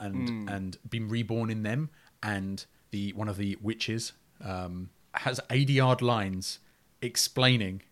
and 0.00 0.28
Mm. 0.28 0.50
and 0.56 0.78
been 0.88 1.08
reborn 1.08 1.50
in 1.50 1.62
them, 1.64 1.90
and 2.22 2.64
the 2.90 3.12
one 3.14 3.28
of 3.28 3.36
the 3.36 3.56
witches 3.60 4.12
um, 4.44 4.90
has 5.14 5.40
eighty 5.50 5.72
yard 5.74 6.00
lines 6.02 6.60
explaining 7.02 7.82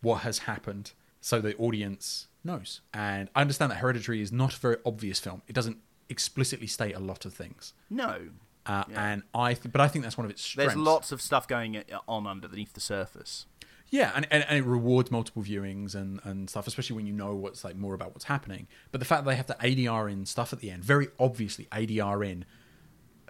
what 0.00 0.16
has 0.22 0.38
happened, 0.40 0.92
so 1.20 1.40
the 1.40 1.54
audience 1.56 2.28
knows. 2.44 2.80
And 2.94 3.28
I 3.34 3.40
understand 3.40 3.70
that 3.72 3.76
Hereditary 3.76 4.20
is 4.20 4.32
not 4.32 4.54
a 4.54 4.58
very 4.58 4.76
obvious 4.86 5.18
film. 5.20 5.42
It 5.48 5.52
doesn't 5.54 5.78
explicitly 6.08 6.66
state 6.66 6.94
a 6.94 7.00
lot 7.00 7.24
of 7.24 7.34
things. 7.34 7.72
No, 7.90 8.28
Uh, 8.66 8.84
And 8.94 9.22
I, 9.34 9.54
th- 9.54 9.72
but 9.72 9.80
I 9.80 9.88
think 9.88 10.04
that's 10.04 10.16
one 10.18 10.24
of 10.26 10.30
its 10.30 10.42
strengths. 10.42 10.74
there's 10.74 10.84
lots 10.84 11.10
of 11.12 11.20
stuff 11.22 11.48
going 11.48 11.76
uh, 11.78 11.82
on 12.06 12.26
underneath 12.26 12.72
the 12.74 12.80
surface. 12.80 13.46
Yeah, 13.90 14.12
and, 14.14 14.26
and, 14.30 14.44
and 14.48 14.58
it 14.58 14.64
rewards 14.64 15.10
multiple 15.10 15.42
viewings 15.42 15.94
and, 15.94 16.20
and 16.22 16.50
stuff, 16.50 16.66
especially 16.66 16.96
when 16.96 17.06
you 17.06 17.12
know 17.14 17.34
what's 17.34 17.64
like 17.64 17.76
more 17.76 17.94
about 17.94 18.12
what's 18.12 18.26
happening. 18.26 18.66
But 18.92 19.00
the 19.00 19.06
fact 19.06 19.24
that 19.24 19.30
they 19.30 19.36
have 19.36 19.46
to 19.46 19.54
ADR 19.54 20.12
in 20.12 20.26
stuff 20.26 20.52
at 20.52 20.60
the 20.60 20.70
end, 20.70 20.84
very 20.84 21.08
obviously 21.18 21.66
ADR 21.72 22.26
in 22.30 22.44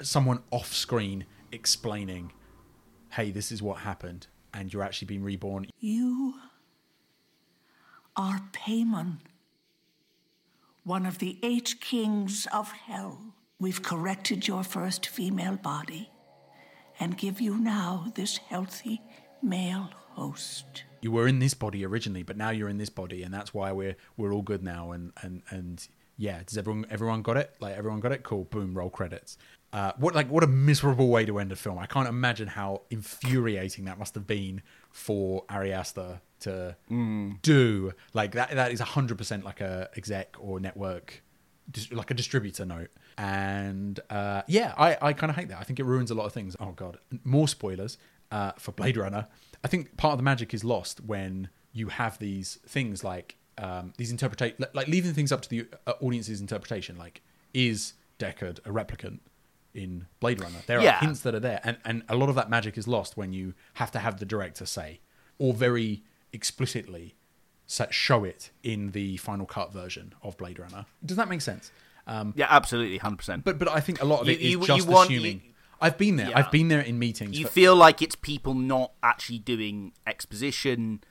someone 0.03 0.43
off 0.51 0.73
screen 0.73 1.27
explaining, 1.53 2.33
"Hey, 3.11 3.31
this 3.31 3.53
is 3.53 3.63
what 3.63 3.79
happened," 3.79 4.27
and 4.53 4.73
you're 4.73 4.83
actually 4.83 5.07
being 5.07 5.23
reborn. 5.23 5.67
You 5.79 6.35
are 8.19 8.43
Paimon, 8.53 9.19
one 10.83 11.07
of 11.07 11.19
the 11.19 11.39
eight 11.45 11.77
kings 11.81 12.49
of 12.53 12.73
hell. 12.73 13.35
We've 13.61 13.83
corrected 13.83 14.49
your 14.49 14.65
first 14.65 15.07
female 15.07 15.55
body 15.55 16.11
and 16.99 17.17
give 17.17 17.41
you 17.41 17.57
now 17.57 18.13
this 18.17 18.39
healthy 18.39 19.01
male 19.41 19.91
host. 20.11 20.83
You 21.01 21.13
were 21.13 21.29
in 21.29 21.39
this 21.39 21.55
body 21.55 21.87
originally, 21.87 22.25
but 22.25 22.37
now 22.37 22.51
you're 22.51 22.69
in 22.69 22.79
this 22.79 22.91
body, 22.91 23.23
and 23.23 23.33
that's 23.33 23.55
why 23.55 23.71
we're 23.71 23.97
we're 24.17 24.35
all 24.35 24.43
good 24.43 24.65
now. 24.65 24.91
And 24.91 25.13
and 25.23 25.43
and 25.51 25.87
yeah, 26.17 26.43
does 26.45 26.59
everyone 26.59 26.87
everyone 26.91 27.23
got 27.23 27.37
it? 27.37 27.55
Like 27.61 27.77
everyone 27.77 28.01
got 28.01 28.11
it? 28.11 28.25
Cool. 28.25 28.45
Boom. 28.45 28.77
Roll 28.77 28.91
credits. 28.91 29.39
Uh, 29.73 29.93
what 29.97 30.17
like 30.17 30.29
what 30.29 30.43
a 30.43 30.49
miserable 30.49 31.09
way 31.09 31.25
to 31.25 31.39
end 31.39 31.53
a 31.53 31.57
film. 31.57 31.79
I 31.79 31.87
can't 31.87 32.09
imagine 32.09 32.49
how 32.49 32.83
infuriating 32.91 33.85
that 33.85 33.97
must 33.97 34.17
have 34.17 34.27
been 34.27 34.63
for 34.91 35.45
Ari 35.49 35.73
Aster 35.73 36.21
to 36.41 36.77
do. 37.43 37.93
Like 38.15 38.33
that 38.33 38.51
that 38.53 38.73
is 38.73 38.81
hundred 38.81 39.19
percent 39.19 39.45
like 39.45 39.61
a 39.61 39.89
exec 39.97 40.37
or 40.39 40.61
network, 40.61 41.23
like 41.91 42.11
a 42.11 42.15
distributor 42.15 42.65
note. 42.65 42.91
And 43.17 43.99
uh, 44.11 44.43
yeah, 44.47 44.75
I 44.77 44.97
I 45.01 45.13
kind 45.13 45.31
of 45.31 45.37
hate 45.37 45.49
that. 45.49 45.59
I 45.59 45.65
think 45.65 45.79
it 45.81 45.85
ruins 45.85 46.11
a 46.11 46.15
lot 46.15 46.27
of 46.27 46.33
things. 46.33 46.57
Oh 46.61 46.73
god, 46.73 46.99
more 47.25 47.49
spoilers 47.49 47.99
uh, 48.31 48.53
for 48.59 48.73
Blade 48.73 48.97
Runner. 48.97 49.27
I 49.65 49.69
think 49.69 49.97
part 49.97 50.13
of 50.13 50.19
the 50.19 50.25
magic 50.25 50.55
is 50.55 50.63
lost 50.65 51.01
when 51.01 51.49
you 51.73 51.89
have 51.89 52.19
these 52.19 52.59
things 52.67 53.03
like 53.05 53.37
um, 53.59 53.93
these 53.97 54.11
interpretate 54.13 54.57
like 54.75 54.87
leaving 54.89 55.13
things 55.15 55.33
up 55.33 55.43
to 55.43 55.49
the 55.49 55.67
uh, 55.87 55.95
audience's 56.01 56.41
interpretation. 56.41 56.97
Like, 56.97 57.23
is 57.53 57.95
Deckard 58.21 58.59
a 58.61 58.71
replicant 58.71 59.19
in 59.75 60.07
Blade 60.21 60.41
Runner? 60.41 60.59
There 60.67 60.81
Yeah. 60.81 60.97
are 60.97 61.01
hints 61.01 61.21
that 61.23 61.35
are 61.35 61.41
there, 61.41 61.61
and 61.65 61.77
and 61.85 62.05
a 62.09 62.15
lot 62.15 62.29
of 62.29 62.37
that 62.37 62.49
magic 62.49 62.79
is 62.79 62.87
lost 62.87 63.17
when 63.17 63.33
you 63.33 63.55
have 63.75 63.91
to 63.93 63.99
have 63.99 64.21
the 64.21 64.27
director 64.27 64.65
say 64.65 65.01
or 65.39 65.53
very 65.53 66.05
explicitly 66.33 67.15
sa- 67.67 67.87
show 67.91 68.25
it 68.25 68.51
in 68.63 68.93
the 68.93 69.17
final 69.19 69.47
cut 69.47 69.73
version 69.73 70.15
of 70.23 70.37
Blade 70.37 70.59
Runner. 70.59 70.87
Does 71.05 71.17
that 71.17 71.29
make 71.29 71.41
sense? 71.41 71.71
Um, 72.07 72.33
Yeah, 72.37 72.47
absolutely, 72.49 72.99
hundred 72.99 73.17
percent. 73.19 73.45
but 73.45 73.59
but 73.59 73.69
I 73.69 73.81
think 73.81 74.01
a 74.01 74.05
lot 74.05 74.21
of 74.23 74.27
You- 74.29 74.35
it 74.35 74.41
is 74.41 74.51
you- 74.53 74.67
just 74.67 74.87
you 74.87 74.93
want- 74.93 75.11
assuming. 75.11 75.43
you- 75.45 75.53
I've 75.81 75.97
been 75.97 76.17
there. 76.17 76.31
Yeah. 76.31 76.39
I've 76.39 76.51
been 76.51 76.67
there 76.69 76.81
in 76.81 76.99
meetings. 76.99 77.39
You 77.39 77.47
for- 77.47 77.53
feel 77.53 77.77
like 77.77 78.03
it's 78.03 78.17
people 78.17 78.55
not 78.55 78.93
actually 79.03 79.39
doing 79.39 79.93
exposition. 80.07 81.05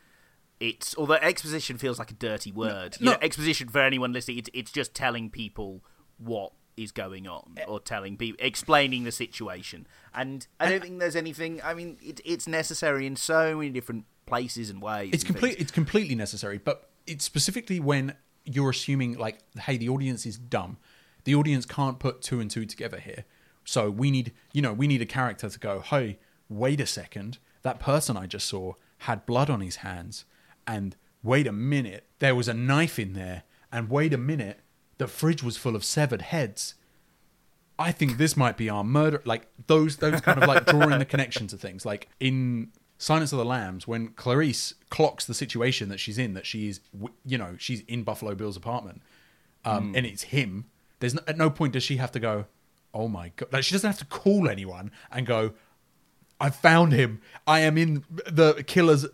It's 0.60 0.96
although 0.98 1.14
exposition 1.16 1.78
feels 1.78 2.00
like 2.00 2.12
a 2.12 2.16
dirty 2.16 2.52
word. 2.52 2.98
You 3.00 3.06
no. 3.06 3.12
know, 3.14 3.18
exposition 3.22 3.70
for 3.70 3.80
anyone 3.80 4.12
listening, 4.12 4.40
it's 4.40 4.50
it's 4.54 4.72
just 4.72 4.94
telling 4.94 5.30
people 5.30 5.84
what 6.18 6.52
is 6.76 6.92
going 6.92 7.28
on 7.28 7.54
Eh. 7.58 7.64
or 7.68 7.80
telling 7.80 8.18
people 8.18 8.44
explaining 8.44 9.04
the 9.04 9.12
situation. 9.12 9.88
And 10.14 10.48
I 10.60 10.70
don't 10.70 10.82
think 10.82 11.00
there's 11.00 11.16
anything. 11.16 11.62
I 11.64 11.74
mean, 11.74 11.98
it, 12.02 12.20
it's 12.26 12.48
necessary 12.48 13.06
in 13.08 13.16
so 13.16 13.56
many 13.58 13.70
different 13.70 14.06
places 14.28 14.70
and 14.70 14.82
ways. 14.82 15.10
it's 15.14 15.24
and 15.24 15.34
complete. 15.34 15.50
things. 15.52 15.62
It's 15.62 15.72
completely 15.72 16.16
necessary, 16.16 16.60
but 16.60 16.90
it's 17.08 17.26
specifically 17.26 17.80
when 17.80 18.16
you're 18.46 18.70
assuming 18.70 19.18
like, 19.18 19.40
hey, 19.62 19.78
the 19.78 19.90
audience 19.90 20.26
is 20.26 20.38
dumb. 20.38 20.78
The 21.24 21.36
audience 21.36 21.66
can't 21.66 22.00
put 22.00 22.22
two 22.22 22.40
and 22.40 22.50
two 22.50 22.66
together 22.66 23.00
here. 23.00 23.26
So 23.66 23.90
we 23.90 24.12
need, 24.12 24.32
you 24.54 24.62
know, 24.62 24.72
we 24.72 24.88
need 24.88 25.02
a 25.02 25.06
character 25.06 25.50
to 25.50 25.60
go, 25.60 25.82
hey, 25.82 26.20
wait 26.48 26.80
a 26.80 26.86
second, 26.86 27.38
that 27.64 27.80
person 27.80 28.16
I 28.16 28.26
just 28.26 28.48
saw 28.48 28.74
had 29.00 29.26
blood 29.26 29.50
on 29.50 29.60
his 29.60 29.78
hands, 29.78 30.24
and 30.66 30.96
wait 31.22 31.46
a 31.46 31.52
minute, 31.52 32.06
there 32.20 32.34
was 32.34 32.48
a 32.48 32.54
knife 32.54 32.98
in 32.98 33.14
there, 33.14 33.44
and 33.72 33.90
wait 33.90 34.14
a 34.14 34.18
minute, 34.18 34.62
the 34.98 35.08
fridge 35.08 35.44
was 35.44 35.58
full 35.58 35.76
of 35.76 35.84
severed 35.84 36.22
heads. 36.22 36.76
I 37.78 37.92
think 37.92 38.18
this 38.18 38.36
might 38.38 38.58
be 38.58 38.70
our 38.70 38.84
murder. 38.84 39.22
Like 39.26 39.48
those, 39.68 39.98
those 39.98 40.22
kind 40.22 40.42
of 40.42 40.48
like 40.48 40.66
drawing 40.66 40.98
the 40.98 41.06
connection 41.06 41.48
to 41.48 41.58
things. 41.58 41.86
Like 41.86 42.08
in 42.20 42.70
Silence 42.98 43.32
of 43.32 43.38
the 43.38 43.46
Lambs, 43.46 43.88
when 43.88 44.08
Clarice 44.10 44.74
clocks 44.90 45.26
the 45.26 45.34
situation 45.36 45.90
that 45.90 46.00
she's 46.00 46.18
in, 46.18 46.34
that 46.34 46.46
she 46.48 46.68
is, 46.68 46.80
you 47.26 47.38
know, 47.38 47.56
she's 47.60 47.82
in 47.82 48.04
Buffalo 48.04 48.34
Bill's 48.34 48.58
apartment, 48.58 49.02
um, 49.66 49.94
Mm. 49.94 49.98
and 49.98 50.06
it's 50.08 50.24
him. 50.24 50.66
There's 51.00 51.14
no, 51.14 51.22
at 51.28 51.38
no 51.38 51.50
point 51.52 51.74
does 51.74 51.84
she 51.84 51.98
have 51.98 52.12
to 52.14 52.20
go, 52.20 52.46
"Oh 52.96 53.08
my 53.08 53.32
god!" 53.36 53.50
Like 53.54 53.64
she 53.64 53.74
doesn't 53.74 53.88
have 53.88 54.00
to 54.00 54.06
call 54.06 54.50
anyone 54.50 54.90
and 55.12 55.28
go, 55.28 55.54
"I 56.42 56.50
found 56.50 56.92
him. 56.94 57.22
I 57.46 57.60
am 57.60 57.78
in 57.78 58.04
the 58.26 58.64
killer's 58.66 59.06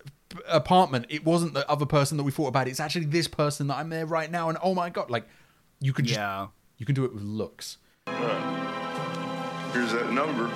apartment. 0.47 1.05
It 1.09 1.25
wasn't 1.25 1.53
the 1.53 1.69
other 1.69 1.86
person 1.86 2.15
that 2.17 2.23
we 2.23 2.31
thought 2.31 2.47
about. 2.47 2.67
It's 2.69 2.79
actually 2.79 3.05
this 3.05 3.27
person 3.27 3.67
that 3.67 3.75
I'm 3.77 3.89
there 3.89 4.05
right 4.05 4.31
now." 4.31 4.47
And 4.47 4.57
oh 4.63 4.73
my 4.73 4.89
god, 4.89 5.09
like 5.11 5.27
you 5.81 5.91
can 5.91 6.05
just, 6.05 6.17
Yeah. 6.17 6.47
you 6.77 6.86
can 6.86 6.95
do 6.95 7.03
it 7.03 7.13
with 7.13 7.23
looks. 7.23 7.77
Here's 9.73 9.91
that 9.91 10.11
number. 10.13 10.47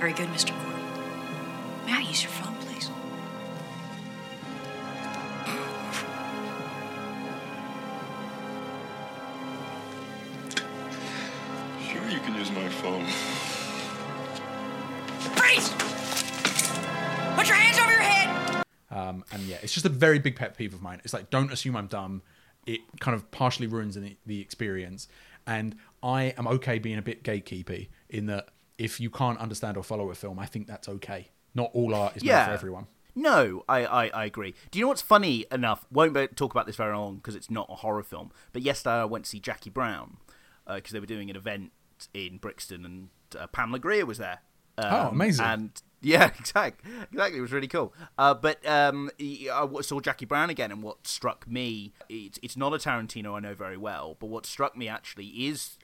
Very 0.00 0.12
good, 0.14 0.28
Mr. 0.28 0.52
Ford. 1.86 1.92
May 1.92 1.92
I 1.92 2.08
use 2.08 2.22
your 2.22 2.32
phone, 2.32 2.54
please? 2.56 2.90
Sure, 11.88 12.08
you 12.10 12.20
can 12.20 12.34
use 12.34 12.50
my 12.50 12.68
phone. 12.68 13.06
Freeze! 15.36 15.70
Put 17.36 17.46
your 17.46 17.56
hands 17.56 17.78
over 17.78 17.90
your 17.90 18.00
head! 18.00 18.64
Um, 18.90 19.24
and 19.32 19.42
yeah, 19.42 19.58
it's 19.62 19.72
just 19.72 19.86
a 19.86 19.90
very 19.90 20.18
big 20.18 20.36
pet 20.36 20.56
peeve 20.56 20.74
of 20.74 20.82
mine. 20.82 21.00
It's 21.04 21.12
like, 21.12 21.30
don't 21.30 21.52
assume 21.52 21.76
I'm 21.76 21.86
dumb. 21.86 22.22
It 22.66 22.80
kind 23.00 23.14
of 23.14 23.30
partially 23.30 23.68
ruins 23.68 23.94
the, 23.94 24.16
the 24.26 24.40
experience. 24.40 25.08
And 25.46 25.76
I 26.02 26.34
am 26.36 26.48
okay 26.48 26.80
being 26.80 26.98
a 26.98 27.02
bit 27.02 27.22
gatekeepy 27.22 27.88
in 28.08 28.26
that 28.26 28.48
if 28.78 29.00
you 29.00 29.08
can't 29.08 29.38
understand 29.38 29.76
or 29.76 29.84
follow 29.84 30.10
a 30.10 30.14
film, 30.14 30.40
I 30.40 30.46
think 30.46 30.66
that's 30.66 30.88
okay. 30.88 31.28
Not 31.56 31.70
all 31.74 31.94
art 31.94 32.16
is 32.16 32.22
Yeah. 32.22 32.46
for 32.46 32.52
everyone. 32.52 32.86
No, 33.14 33.64
I, 33.68 33.86
I, 33.86 34.06
I 34.08 34.24
agree. 34.26 34.54
Do 34.70 34.78
you 34.78 34.84
know 34.84 34.88
what's 34.88 35.00
funny 35.02 35.46
enough? 35.50 35.86
Won't 35.90 36.14
talk 36.36 36.52
about 36.52 36.66
this 36.66 36.76
very 36.76 36.94
long 36.94 37.16
because 37.16 37.34
it's 37.34 37.50
not 37.50 37.66
a 37.70 37.76
horror 37.76 38.02
film. 38.02 38.30
But 38.52 38.60
yesterday 38.62 38.96
I 38.96 39.04
went 39.06 39.24
to 39.24 39.30
see 39.30 39.40
Jackie 39.40 39.70
Brown 39.70 40.18
because 40.72 40.92
they 40.92 41.00
were 41.00 41.06
doing 41.06 41.30
an 41.30 41.36
event 41.36 41.72
in 42.12 42.36
Brixton 42.36 42.84
and 42.84 43.08
uh, 43.38 43.46
Pamela 43.46 43.78
Grier 43.78 44.04
was 44.04 44.18
there. 44.18 44.40
Um, 44.76 44.92
Oh, 44.92 45.08
amazing. 45.08 45.46
And 45.46 45.82
yeah, 46.02 46.26
exactly, 46.38 46.90
exactly. 47.10 47.38
It 47.38 47.40
was 47.40 47.52
really 47.52 47.68
cool. 47.68 47.94
Uh, 48.18 48.34
but 48.34 48.64
um, 48.66 49.10
I 49.18 49.66
saw 49.80 50.00
Jackie 50.00 50.26
Brown 50.26 50.50
again, 50.50 50.70
and 50.70 50.82
what 50.82 51.06
struck 51.06 51.48
me, 51.48 51.94
it's, 52.10 52.38
it's 52.42 52.56
not 52.58 52.74
a 52.74 52.76
Tarantino 52.76 53.34
I 53.34 53.40
know 53.40 53.54
very 53.54 53.78
well, 53.78 54.16
but 54.20 54.26
what 54.26 54.44
struck 54.44 54.76
me 54.76 54.88
actually 54.88 55.26
is 55.28 55.78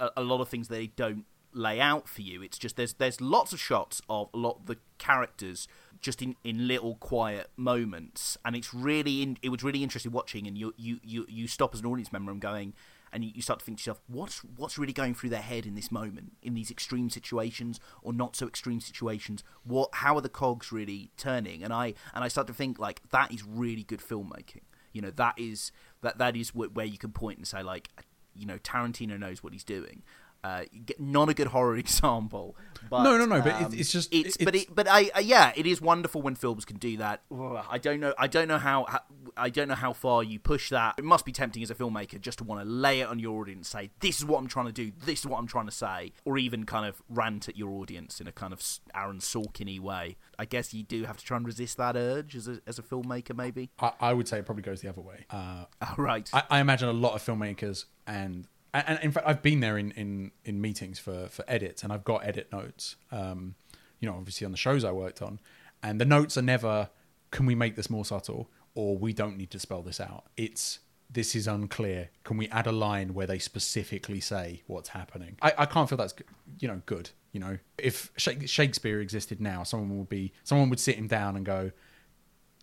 a, 0.00 0.08
a 0.16 0.22
lot 0.22 0.40
of 0.40 0.48
things 0.48 0.68
they 0.68 0.86
don't 0.86 1.26
lay 1.58 1.80
out 1.80 2.08
for 2.08 2.22
you. 2.22 2.42
It's 2.42 2.58
just 2.58 2.76
there's 2.76 2.94
there's 2.94 3.20
lots 3.20 3.52
of 3.52 3.60
shots 3.60 4.00
of 4.08 4.30
a 4.32 4.38
lot 4.38 4.60
of 4.60 4.66
the 4.66 4.78
characters 4.98 5.68
just 6.00 6.22
in, 6.22 6.36
in 6.44 6.68
little 6.68 6.94
quiet 6.94 7.50
moments, 7.56 8.38
and 8.44 8.54
it's 8.54 8.72
really 8.72 9.22
in, 9.22 9.36
it 9.42 9.48
was 9.48 9.64
really 9.64 9.82
interesting 9.82 10.12
watching. 10.12 10.46
And 10.46 10.56
you 10.56 10.72
you 10.76 11.00
you 11.02 11.26
you 11.28 11.48
stop 11.48 11.74
as 11.74 11.80
an 11.80 11.86
audience 11.86 12.12
member 12.12 12.30
and 12.32 12.40
going. 12.40 12.74
And 13.10 13.24
you 13.24 13.30
you 13.34 13.40
start 13.40 13.60
to 13.60 13.64
think 13.64 13.78
to 13.78 13.82
yourself, 13.82 14.02
what's 14.06 14.44
what's 14.44 14.76
really 14.76 14.92
going 14.92 15.14
through 15.14 15.30
their 15.30 15.40
head 15.40 15.64
in 15.64 15.74
this 15.74 15.90
moment, 15.90 16.32
in 16.42 16.52
these 16.52 16.70
extreme 16.70 17.08
situations 17.08 17.80
or 18.02 18.12
not 18.12 18.36
so 18.36 18.46
extreme 18.46 18.82
situations? 18.82 19.42
What, 19.64 19.88
how 19.94 20.16
are 20.16 20.20
the 20.20 20.28
cogs 20.28 20.70
really 20.70 21.10
turning? 21.16 21.64
And 21.64 21.72
I 21.72 21.94
and 22.14 22.22
I 22.22 22.28
start 22.28 22.46
to 22.48 22.52
think 22.52 22.78
like 22.78 23.00
that 23.08 23.32
is 23.32 23.42
really 23.42 23.82
good 23.82 24.00
filmmaking. 24.00 24.60
You 24.92 25.00
know, 25.00 25.10
that 25.12 25.36
is 25.38 25.72
that 26.02 26.18
that 26.18 26.36
is 26.36 26.54
where 26.54 26.84
you 26.84 26.98
can 26.98 27.12
point 27.12 27.38
and 27.38 27.48
say 27.48 27.62
like, 27.62 27.88
you 28.34 28.44
know, 28.44 28.58
Tarantino 28.58 29.18
knows 29.18 29.42
what 29.42 29.54
he's 29.54 29.64
doing. 29.64 30.02
Uh, 30.44 30.62
not 30.98 31.28
a 31.28 31.34
good 31.34 31.48
horror 31.48 31.76
example, 31.84 32.56
but 32.88 33.02
No, 33.02 33.18
no, 33.18 33.24
no, 33.24 33.40
but 33.42 33.60
it- 33.60 33.64
um, 33.66 33.72
it's 33.74 33.90
just- 33.90 34.12
it's, 34.14 34.36
but 34.36 34.54
it, 34.54 34.72
but 34.74 34.86
I, 34.88 35.10
I 35.14 35.20
yeah, 35.20 35.52
it 35.56 35.66
is 35.66 35.80
wonderful 35.80 36.22
when 36.22 36.36
films 36.36 36.64
can 36.64 36.76
do 36.78 36.96
that. 36.98 37.22
Ugh, 37.32 37.64
I 37.68 37.78
don't 37.78 37.98
know, 37.98 38.14
I 38.18 38.28
don't 38.28 38.46
know 38.46 38.58
how, 38.58 38.84
how 38.84 39.00
I 39.36 39.50
don't 39.50 39.68
know 39.68 39.74
how 39.74 39.92
far 39.92 40.22
you 40.22 40.38
push 40.38 40.70
that. 40.70 40.94
It 40.98 41.04
must 41.04 41.24
be 41.24 41.32
tempting 41.32 41.62
as 41.62 41.70
a 41.70 41.74
filmmaker 41.74 42.20
just 42.20 42.38
to 42.38 42.44
want 42.44 42.60
to 42.62 42.68
lay 42.68 43.00
it 43.00 43.08
on 43.08 43.18
your 43.18 43.40
audience, 43.40 43.68
say 43.68 43.90
this 44.00 44.18
is 44.18 44.24
what 44.24 44.38
I'm 44.38 44.46
trying 44.46 44.66
to 44.66 44.72
do, 44.72 44.92
this 45.04 45.20
is 45.20 45.26
what 45.26 45.38
I'm 45.38 45.46
trying 45.48 45.66
to 45.66 45.72
say, 45.72 46.12
or 46.24 46.38
even 46.38 46.64
kind 46.64 46.86
of 46.86 47.02
rant 47.08 47.48
at 47.48 47.56
your 47.56 47.70
audience 47.70 48.20
in 48.20 48.28
a 48.28 48.32
kind 48.32 48.52
of 48.52 48.62
Aaron 48.94 49.18
Sorkin-y 49.18 49.80
way. 49.84 50.16
I 50.38 50.44
guess 50.44 50.72
you 50.72 50.84
do 50.84 51.04
have 51.04 51.16
to 51.18 51.24
try 51.24 51.36
and 51.36 51.46
resist 51.46 51.76
that 51.78 51.96
urge 51.96 52.36
as 52.36 52.46
a 52.46 52.60
as 52.66 52.78
a 52.78 52.82
filmmaker, 52.82 53.36
maybe. 53.36 53.70
I, 53.80 53.92
I 54.00 54.12
would 54.12 54.28
say 54.28 54.38
it 54.38 54.46
probably 54.46 54.62
goes 54.62 54.80
the 54.82 54.88
other 54.88 55.00
way. 55.02 55.26
Uh, 55.30 55.64
right. 55.96 56.30
I, 56.32 56.44
I 56.48 56.60
imagine 56.60 56.88
a 56.88 56.92
lot 56.92 57.14
of 57.14 57.22
filmmakers 57.24 57.86
and. 58.06 58.46
And 58.74 58.98
in 59.02 59.12
fact, 59.12 59.26
I've 59.26 59.42
been 59.42 59.60
there 59.60 59.78
in, 59.78 59.92
in, 59.92 60.30
in 60.44 60.60
meetings 60.60 60.98
for, 60.98 61.28
for 61.28 61.44
edits, 61.48 61.82
and 61.82 61.92
I've 61.92 62.04
got 62.04 62.26
edit 62.26 62.52
notes. 62.52 62.96
Um, 63.10 63.54
you 63.98 64.08
know, 64.08 64.14
obviously 64.14 64.44
on 64.44 64.50
the 64.50 64.58
shows 64.58 64.84
I 64.84 64.92
worked 64.92 65.22
on, 65.22 65.40
and 65.82 66.00
the 66.00 66.04
notes 66.04 66.36
are 66.36 66.42
never, 66.42 66.90
"Can 67.30 67.46
we 67.46 67.54
make 67.54 67.76
this 67.76 67.88
more 67.88 68.04
subtle?" 68.04 68.50
or 68.74 68.96
"We 68.96 69.12
don't 69.12 69.36
need 69.36 69.50
to 69.52 69.58
spell 69.58 69.82
this 69.82 70.00
out." 70.00 70.26
It's 70.36 70.80
this 71.10 71.34
is 71.34 71.46
unclear. 71.48 72.10
Can 72.24 72.36
we 72.36 72.48
add 72.48 72.66
a 72.66 72.72
line 72.72 73.14
where 73.14 73.26
they 73.26 73.38
specifically 73.38 74.20
say 74.20 74.62
what's 74.66 74.90
happening? 74.90 75.38
I, 75.40 75.54
I 75.58 75.66
can't 75.66 75.88
feel 75.88 75.98
that's 75.98 76.14
you 76.60 76.68
know 76.68 76.82
good. 76.86 77.10
You 77.32 77.40
know, 77.40 77.58
if 77.78 78.10
Shakespeare 78.16 79.00
existed 79.00 79.40
now, 79.40 79.62
someone 79.62 79.98
would 79.98 80.08
be 80.08 80.32
someone 80.44 80.70
would 80.70 80.80
sit 80.80 80.96
him 80.96 81.08
down 81.08 81.36
and 81.36 81.44
go, 81.44 81.72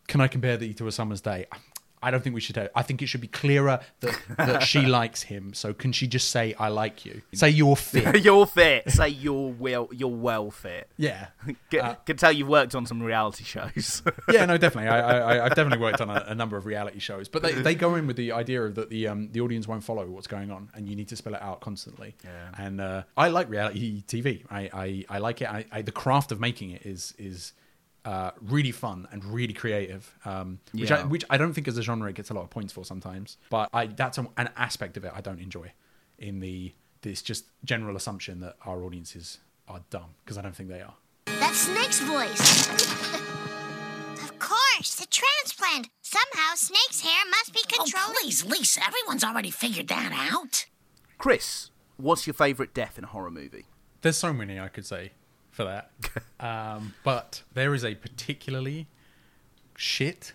can 0.07 0.21
I 0.21 0.27
compare 0.27 0.57
thee 0.57 0.73
to 0.75 0.87
a 0.87 0.91
summer's 0.91 1.21
day? 1.21 1.45
I 2.05 2.11
don't 2.11 2.23
think 2.23 2.35
we 2.35 2.41
should. 2.41 2.69
I 2.75 2.81
think 2.83 3.01
it 3.01 3.07
should 3.07 3.21
be 3.21 3.27
clearer 3.27 3.79
that, 4.01 4.19
that 4.37 4.63
she 4.63 4.81
likes 4.99 5.23
him. 5.23 5.53
So 5.53 5.73
can 5.73 5.91
she 5.91 6.07
just 6.07 6.29
say 6.29 6.53
I 6.59 6.69
like 6.69 7.05
you? 7.05 7.21
Say 7.33 7.49
you're 7.49 7.75
fit. 7.91 8.23
you're 8.23 8.45
fit. 8.45 8.89
Say 8.91 9.09
you're 9.09 9.49
well. 9.51 9.89
You're 9.91 10.07
well 10.09 10.51
fit. 10.51 10.89
Yeah. 10.97 11.27
Can, 11.71 11.79
Uh, 11.81 11.95
can 12.05 12.17
tell 12.17 12.31
you've 12.31 12.47
worked 12.47 12.75
on 12.75 12.85
some 12.85 13.01
reality 13.01 13.43
shows. 13.43 14.01
yeah, 14.31 14.45
no, 14.45 14.57
definitely. 14.57 14.89
I, 14.89 14.99
I, 15.39 15.45
I've 15.45 15.55
definitely 15.55 15.79
worked 15.83 15.99
on 16.01 16.09
a, 16.09 16.23
a 16.27 16.35
number 16.35 16.57
of 16.57 16.65
reality 16.65 16.99
shows, 16.99 17.27
but 17.27 17.41
they, 17.41 17.53
they 17.53 17.75
go 17.75 17.95
in 17.95 18.07
with 18.07 18.15
the 18.17 18.31
idea 18.31 18.63
of 18.63 18.75
that 18.75 18.89
the 18.89 19.07
um, 19.07 19.29
the 19.31 19.41
audience 19.41 19.67
won't 19.67 19.83
follow 19.83 20.05
what's 20.07 20.27
going 20.27 20.51
on, 20.51 20.69
and 20.75 20.87
you 20.87 20.95
need 20.95 21.07
to 21.09 21.15
spell 21.15 21.33
it 21.33 21.41
out 21.41 21.61
constantly. 21.61 22.15
Yeah. 22.23 22.29
And 22.65 22.79
uh, 22.81 23.03
I 23.17 23.29
like 23.29 23.49
reality 23.49 24.03
TV. 24.07 24.43
I, 24.49 24.69
I, 24.73 25.05
I 25.09 25.17
like 25.17 25.41
it. 25.41 25.49
I, 25.49 25.65
I, 25.71 25.81
the 25.81 25.91
craft 25.91 26.31
of 26.31 26.39
making 26.39 26.71
it 26.71 26.85
is 26.85 27.13
is 27.17 27.53
uh, 28.05 28.31
really 28.39 28.71
fun 28.71 29.07
and 29.11 29.25
really 29.25 29.53
creative, 29.53 30.13
um, 30.25 30.59
which 30.73 30.91
I, 30.91 31.03
which 31.03 31.25
I 31.29 31.37
don't 31.37 31.53
think 31.53 31.67
as 31.67 31.77
a 31.77 31.81
genre 31.81 32.09
it 32.09 32.15
gets 32.15 32.29
a 32.29 32.33
lot 32.33 32.43
of 32.43 32.51
points 32.51 32.71
for 32.71 32.85
sometimes. 32.85 33.37
But 33.49 33.69
I 33.73 33.87
that's 33.87 34.17
a, 34.17 34.27
an 34.37 34.49
aspect 34.55 34.95
of 34.95 35.03
it 35.03 35.11
I 35.13 35.21
don't 35.21 35.39
enjoy. 35.39 35.71
In 36.17 36.39
the 36.39 36.71
this 37.01 37.21
just 37.21 37.45
general 37.63 37.95
assumption 37.95 38.39
that 38.39 38.55
our 38.65 38.83
audiences 38.83 39.39
are 39.67 39.81
dumb 39.89 40.15
because 40.23 40.37
I 40.37 40.41
don't 40.41 40.55
think 40.55 40.69
they 40.69 40.81
are. 40.81 40.93
That's 41.25 41.57
Snake's 41.57 41.99
voice. 42.01 42.69
of 44.23 44.39
course, 44.39 44.95
the 44.95 45.07
transplant. 45.09 45.89
Somehow 46.01 46.53
Snake's 46.55 47.01
hair 47.01 47.25
must 47.29 47.53
be 47.53 47.61
controlling. 47.67 48.15
Oh, 48.15 48.21
please, 48.21 48.45
Lisa, 48.45 48.81
everyone's 48.85 49.23
already 49.23 49.51
figured 49.51 49.87
that 49.87 50.11
out. 50.31 50.65
Chris, 51.17 51.71
what's 51.97 52.27
your 52.27 52.33
favourite 52.33 52.73
death 52.73 52.97
in 52.97 53.03
a 53.03 53.07
horror 53.07 53.31
movie? 53.31 53.65
There's 54.01 54.17
so 54.17 54.31
many 54.31 54.59
I 54.59 54.67
could 54.67 54.85
say 54.85 55.13
for 55.55 55.63
that, 55.63 55.89
um, 56.45 56.93
but 57.05 57.43
there 57.53 57.73
is 57.73 57.85
a 57.85 57.95
particularly 57.95 58.87
shit 59.77 60.33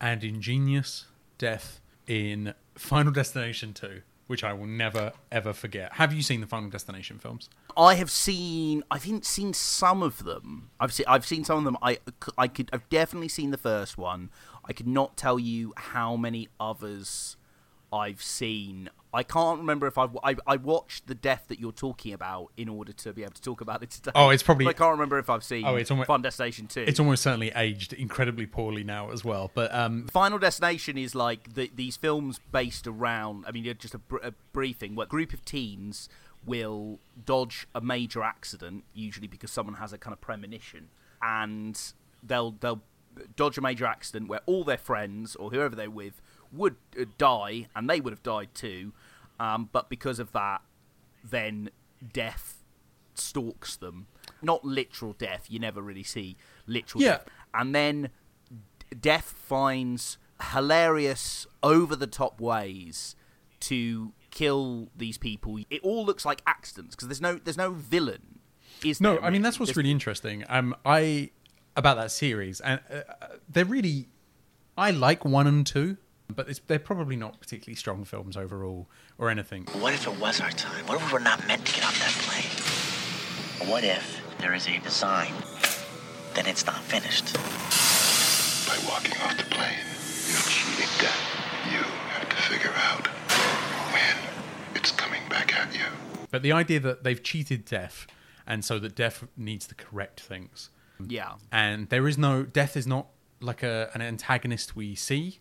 and 0.00 0.24
ingenious 0.24 1.06
death 1.38 1.80
in 2.08 2.52
Final 2.74 3.12
Destination 3.12 3.72
2, 3.72 4.02
which 4.26 4.42
I 4.42 4.52
will 4.52 4.66
never 4.66 5.12
ever 5.30 5.52
forget. 5.52 5.92
Have 5.94 6.12
you 6.12 6.20
seen 6.20 6.40
the 6.40 6.48
Final 6.48 6.68
Destination 6.68 7.18
films? 7.20 7.48
I 7.76 7.94
have 7.94 8.10
seen. 8.10 8.82
I've 8.90 9.02
seen- 9.02 9.22
seen 9.22 9.52
some 9.52 10.02
of 10.02 10.24
them. 10.24 10.70
I've 10.80 10.92
seen. 10.92 11.06
I've 11.06 11.26
seen 11.26 11.44
some 11.44 11.58
of 11.58 11.64
them. 11.64 11.78
I. 11.80 11.98
I 12.36 12.48
could. 12.48 12.68
I've 12.72 12.88
definitely 12.88 13.28
seen 13.28 13.52
the 13.52 13.58
first 13.58 13.96
one. 13.96 14.30
I 14.64 14.72
could 14.72 14.88
not 14.88 15.16
tell 15.16 15.38
you 15.38 15.72
how 15.76 16.16
many 16.16 16.48
others 16.58 17.35
I've 17.92 18.22
seen. 18.22 18.90
I 19.14 19.22
can't 19.22 19.58
remember 19.60 19.86
if 19.86 19.96
I've. 19.96 20.16
I, 20.22 20.36
I 20.46 20.56
watched 20.56 21.06
the 21.06 21.14
death 21.14 21.44
that 21.48 21.58
you're 21.58 21.72
talking 21.72 22.12
about 22.12 22.48
in 22.56 22.68
order 22.68 22.92
to 22.92 23.12
be 23.12 23.22
able 23.22 23.32
to 23.32 23.40
talk 23.42 23.60
about 23.62 23.82
it 23.82 23.90
today. 23.90 24.10
Oh, 24.14 24.28
it's 24.30 24.42
probably- 24.42 24.64
But 24.66 24.70
I 24.76 24.78
can't 24.78 24.90
remember 24.92 25.18
if 25.18 25.30
I've 25.30 25.44
seen. 25.44 25.64
Oh, 25.64 25.76
it's 25.76 25.90
almost 25.90 26.06
Final 26.08 26.22
Destination 26.22 26.66
Two. 26.66 26.82
It's 26.86 27.00
almost 27.00 27.22
certainly 27.22 27.50
aged 27.56 27.92
incredibly 27.94 28.44
poorly 28.46 28.84
now 28.84 29.10
as 29.10 29.24
well. 29.24 29.50
But 29.54 29.74
um, 29.74 30.06
Final 30.08 30.38
Destination 30.38 30.98
is 30.98 31.14
like 31.14 31.54
the, 31.54 31.70
these 31.74 31.96
films 31.96 32.40
based 32.52 32.86
around. 32.86 33.44
I 33.46 33.52
mean, 33.52 33.64
just 33.78 33.94
a, 33.94 33.98
br- 33.98 34.18
a 34.22 34.32
briefing. 34.52 34.94
Where 34.96 35.04
a 35.06 35.08
group 35.08 35.32
of 35.32 35.44
teens 35.44 36.08
will 36.44 36.98
dodge 37.24 37.66
a 37.74 37.80
major 37.80 38.22
accident, 38.22 38.84
usually 38.92 39.26
because 39.28 39.50
someone 39.50 39.76
has 39.76 39.92
a 39.92 39.98
kind 39.98 40.12
of 40.12 40.20
premonition, 40.20 40.88
and 41.22 41.80
they'll 42.22 42.50
they'll 42.60 42.82
dodge 43.34 43.56
a 43.56 43.62
major 43.62 43.86
accident 43.86 44.28
where 44.28 44.40
all 44.44 44.62
their 44.62 44.76
friends 44.76 45.34
or 45.36 45.50
whoever 45.50 45.74
they're 45.74 45.88
with 45.90 46.20
would 46.52 46.76
uh, 47.00 47.04
die, 47.18 47.68
and 47.74 47.88
they 47.88 48.00
would 48.00 48.12
have 48.12 48.22
died 48.22 48.48
too. 48.54 48.92
Um, 49.38 49.68
but 49.72 49.88
because 49.90 50.18
of 50.18 50.32
that, 50.32 50.62
then 51.22 51.70
death 52.12 52.62
stalks 53.14 53.76
them. 53.76 54.06
Not 54.42 54.64
literal 54.64 55.12
death. 55.12 55.46
You 55.48 55.58
never 55.58 55.80
really 55.82 56.02
see 56.02 56.36
literal 56.66 57.02
Yeah. 57.02 57.10
death. 57.18 57.26
And 57.54 57.74
then 57.74 58.10
d- 58.90 58.96
death 59.00 59.24
finds 59.24 60.18
hilarious, 60.52 61.46
over 61.62 61.96
the 61.96 62.06
top 62.06 62.40
ways 62.40 63.16
to 63.60 64.12
kill 64.30 64.88
these 64.96 65.16
people. 65.16 65.58
It 65.70 65.80
all 65.82 66.04
looks 66.04 66.24
like 66.26 66.42
accidents 66.46 66.94
because 66.94 67.08
there's 67.08 67.22
no 67.22 67.36
there's 67.36 67.56
no 67.56 67.70
villain. 67.72 68.40
Is 68.84 69.00
no, 69.00 69.14
there, 69.14 69.24
I 69.24 69.30
mean 69.30 69.40
that's 69.42 69.58
what's 69.58 69.70
There's- 69.70 69.76
really 69.78 69.90
interesting. 69.90 70.44
Um, 70.48 70.74
I 70.84 71.30
about 71.74 71.96
that 71.96 72.10
series, 72.10 72.60
and 72.60 72.80
uh, 72.90 73.02
they're 73.48 73.64
really, 73.64 74.08
I 74.78 74.90
like 74.90 75.24
one 75.24 75.46
and 75.46 75.66
two, 75.66 75.96
but 76.34 76.48
it's, 76.48 76.60
they're 76.66 76.78
probably 76.78 77.16
not 77.16 77.40
particularly 77.40 77.76
strong 77.76 78.04
films 78.04 78.36
overall 78.36 78.88
or 79.18 79.30
anything. 79.30 79.64
What 79.80 79.94
if 79.94 80.06
it 80.06 80.18
was 80.20 80.40
our 80.40 80.50
time? 80.50 80.86
What 80.86 81.00
if 81.00 81.06
we 81.06 81.12
were 81.14 81.20
not 81.20 81.46
meant 81.46 81.64
to 81.66 81.74
get 81.74 81.84
off 81.84 81.98
that 82.00 82.12
plane? 82.24 83.70
What 83.70 83.84
if 83.84 84.20
there 84.38 84.54
is 84.54 84.66
a 84.68 84.78
design 84.80 85.32
then 86.34 86.46
it's 86.46 86.66
not 86.66 86.76
finished? 86.82 87.32
By 88.68 88.76
walking 88.88 89.12
off 89.22 89.36
the 89.36 89.44
plane, 89.44 89.78
you're 90.28 90.42
cheating 90.42 90.92
death. 90.98 91.20
You 91.72 91.78
have 91.82 92.28
to 92.28 92.36
figure 92.36 92.72
out 92.74 93.06
when 93.92 94.16
it's 94.74 94.90
coming 94.92 95.22
back 95.30 95.54
at 95.56 95.72
you. 95.74 95.84
But 96.30 96.42
the 96.42 96.52
idea 96.52 96.80
that 96.80 97.04
they've 97.04 97.22
cheated 97.22 97.64
death, 97.64 98.06
and 98.46 98.64
so 98.64 98.78
that 98.80 98.94
death 98.94 99.24
needs 99.36 99.66
to 99.68 99.74
correct 99.74 100.20
things. 100.20 100.70
Yeah. 101.06 101.34
and 101.52 101.90
there 101.90 102.08
is 102.08 102.16
no 102.16 102.42
death 102.42 102.74
is 102.74 102.86
not 102.86 103.08
like 103.40 103.62
a 103.62 103.90
an 103.92 104.00
antagonist 104.00 104.74
we 104.76 104.94
see, 104.94 105.40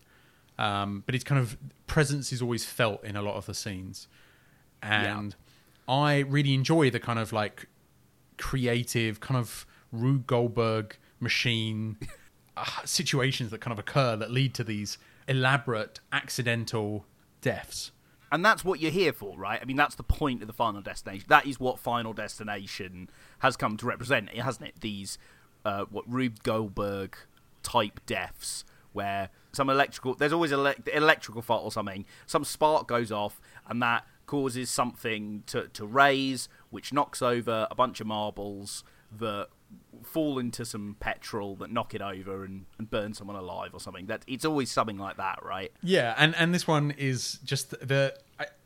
um, 0.57 1.03
but 1.05 1.13
his 1.13 1.23
kind 1.23 1.39
of 1.39 1.57
presence 1.87 2.31
is 2.31 2.41
always 2.41 2.65
felt 2.65 3.03
in 3.03 3.15
a 3.15 3.21
lot 3.21 3.35
of 3.35 3.45
the 3.45 3.53
scenes, 3.53 4.07
and 4.81 5.35
I 5.87 6.19
really 6.19 6.53
enjoy 6.53 6.89
the 6.89 6.99
kind 6.99 7.19
of 7.19 7.33
like 7.33 7.67
creative, 8.37 9.19
kind 9.19 9.37
of 9.37 9.65
Rube 9.91 10.27
Goldberg 10.27 10.97
machine 11.19 11.97
uh, 12.57 12.65
situations 12.85 13.51
that 13.51 13.61
kind 13.61 13.71
of 13.71 13.79
occur 13.79 14.15
that 14.15 14.31
lead 14.31 14.53
to 14.55 14.63
these 14.63 14.97
elaborate 15.27 15.99
accidental 16.11 17.05
deaths. 17.41 17.91
And 18.31 18.43
that's 18.43 18.65
what 18.65 18.79
you're 18.79 18.91
here 18.91 19.13
for, 19.13 19.37
right? 19.37 19.59
I 19.61 19.65
mean, 19.65 19.77
that's 19.77 19.95
the 19.95 20.03
point 20.03 20.41
of 20.41 20.47
the 20.47 20.53
Final 20.53 20.81
Destination. 20.81 21.25
That 21.29 21.45
is 21.45 21.59
what 21.59 21.79
Final 21.79 22.11
Destination 22.11 23.09
has 23.39 23.55
come 23.55 23.77
to 23.77 23.85
represent, 23.85 24.29
hasn't 24.29 24.67
it? 24.67 24.81
These, 24.81 25.17
uh, 25.63 25.85
what 25.89 26.03
Rube 26.11 26.43
Goldberg 26.43 27.15
type 27.63 27.99
deaths, 28.05 28.65
where 28.93 29.29
some 29.55 29.69
electrical, 29.69 30.15
there's 30.15 30.33
always 30.33 30.51
an 30.51 30.73
electrical 30.93 31.41
fault 31.41 31.63
or 31.63 31.71
something, 31.71 32.05
some 32.25 32.43
spark 32.43 32.87
goes 32.87 33.11
off, 33.11 33.39
and 33.67 33.81
that 33.81 34.05
causes 34.25 34.69
something 34.69 35.43
to, 35.47 35.67
to 35.69 35.85
raise, 35.85 36.49
which 36.69 36.91
knocks 36.91 37.21
over 37.21 37.67
a 37.69 37.75
bunch 37.75 37.99
of 37.99 38.07
marbles 38.07 38.83
that 39.17 39.47
fall 40.03 40.39
into 40.39 40.65
some 40.65 40.95
petrol 40.99 41.55
that 41.55 41.71
knock 41.71 41.93
it 41.93 42.01
over 42.01 42.43
and, 42.43 42.65
and 42.77 42.89
burn 42.89 43.13
someone 43.13 43.35
alive 43.35 43.71
or 43.73 43.79
something. 43.79 44.07
That 44.07 44.23
it's 44.27 44.45
always 44.45 44.71
something 44.71 44.97
like 44.97 45.17
that, 45.17 45.43
right? 45.43 45.71
Yeah, 45.81 46.13
and 46.17 46.35
and 46.35 46.53
this 46.53 46.67
one 46.67 46.91
is 46.91 47.39
just 47.43 47.71
the 47.71 48.15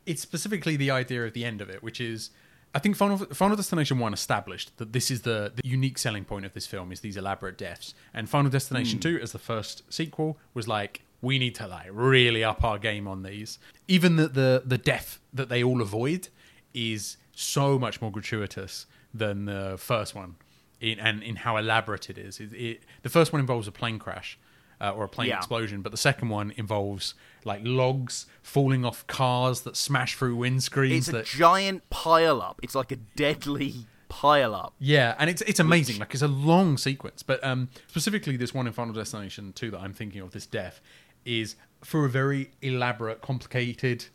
it's 0.06 0.22
specifically 0.22 0.76
the 0.76 0.92
idea 0.92 1.26
at 1.26 1.34
the 1.34 1.46
end 1.46 1.62
of 1.62 1.70
it, 1.70 1.84
which 1.84 2.02
is 2.02 2.32
I 2.74 2.80
think 2.80 2.96
Final, 2.96 3.18
Final 3.18 3.56
Destination 3.56 3.98
One 3.98 4.14
established 4.14 4.78
that 4.78 4.94
this 4.94 5.10
is 5.10 5.22
the, 5.22 5.52
the 5.56 5.68
unique 5.68 5.98
selling 5.98 6.24
point 6.24 6.46
of 6.46 6.54
this 6.54 6.68
film 6.68 6.92
is 6.92 7.00
these 7.00 7.18
elaborate 7.18 7.58
deaths, 7.58 7.94
and 8.14 8.30
Final 8.30 8.52
Destination 8.52 9.00
Mm. 9.00 9.02
Two, 9.02 9.20
as 9.22 9.32
the 9.32 9.40
first 9.40 9.84
sequel, 9.92 10.38
was 10.54 10.68
like 10.68 11.02
we 11.22 11.40
need 11.40 11.56
to 11.56 11.68
like 11.68 11.88
really 11.92 12.44
up 12.44 12.64
our 12.64 12.78
game 12.78 13.08
on 13.08 13.24
these. 13.24 13.60
Even 13.88 14.16
the 14.16 14.28
the 14.28 14.64
the 14.66 14.78
death 14.78 15.20
that 15.34 15.50
they 15.50 15.64
all 15.64 15.82
avoid 15.82 16.30
is 16.74 17.18
so 17.36 17.80
much 17.80 18.02
more 18.02 18.12
gratuitous 18.12 18.86
than 19.14 19.46
the 19.46 19.76
first 19.78 20.14
one, 20.14 20.36
in, 20.80 21.00
and 21.00 21.24
in 21.24 21.38
how 21.38 21.58
elaborate 21.58 22.10
it 22.10 22.18
is. 22.18 22.40
It, 22.40 22.54
it, 22.54 22.84
the 23.02 23.10
first 23.10 23.34
one 23.34 23.40
involves 23.40 23.68
a 23.68 23.72
plane 23.72 23.98
crash. 23.98 24.38
Uh, 24.82 24.92
or 24.92 25.04
a 25.04 25.10
plane 25.10 25.28
Yeah. 25.28 25.38
explosion, 25.38 25.82
but 25.82 25.92
the 25.92 25.98
second 25.98 26.30
one 26.30 26.54
involves 26.56 27.14
like 27.44 27.60
logs 27.66 28.28
falling 28.42 28.86
off 28.86 29.06
cars 29.08 29.62
that 29.62 29.76
smash 29.76 30.16
through 30.16 30.38
windscreens. 30.38 30.98
It's 31.00 31.08
a 31.10 31.12
that 31.12 31.26
giant 31.26 31.90
pile 31.90 32.42
up. 32.42 32.62
It's 32.64 32.76
like 32.76 32.92
a 32.94 32.96
deadly 32.96 33.86
pile 34.08 34.56
up. 34.56 34.74
yeah, 34.80 35.16
and 35.20 35.30
it's 35.30 35.42
it's 35.42 35.60
amazing. 35.60 36.00
Like 36.00 36.14
it's 36.14 36.24
a 36.24 36.30
long 36.30 36.78
sequence, 36.78 37.24
but 37.24 37.44
um, 37.44 37.68
specifically 37.88 38.38
this 38.38 38.54
one 38.54 38.68
in 38.68 38.74
Final 38.74 38.94
Destination 38.94 39.52
Two 39.52 39.70
that 39.72 39.80
I'm 39.82 39.94
thinking 39.94 40.22
of, 40.22 40.32
this 40.32 40.46
death, 40.46 40.80
is 41.26 41.58
for 41.84 42.06
a 42.06 42.10
very 42.10 42.52
elaborate, 42.62 43.22
complicated 43.22 44.06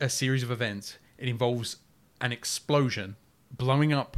a 0.00 0.08
series 0.08 0.42
of 0.42 0.50
events. 0.50 0.98
It 1.16 1.28
involves 1.28 1.76
an 2.20 2.32
explosion 2.32 3.14
blowing 3.52 3.92
up 3.92 4.16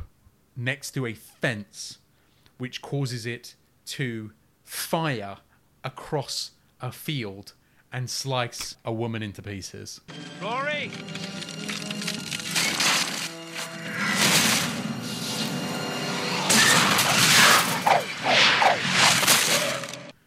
next 0.57 0.93
to 0.93 1.05
a 1.05 1.13
fence, 1.13 1.99
which 2.57 2.81
causes 2.81 3.27
it 3.27 3.55
to 3.87 4.33
fire 4.65 5.39
across 5.85 6.51
a 6.81 6.93
field 6.93 7.53
and 7.93 8.09
slice 8.09 8.77
a 8.85 8.93
woman 8.93 9.23
into 9.23 9.43
pieces. 9.43 10.01
Rory! 10.41 10.91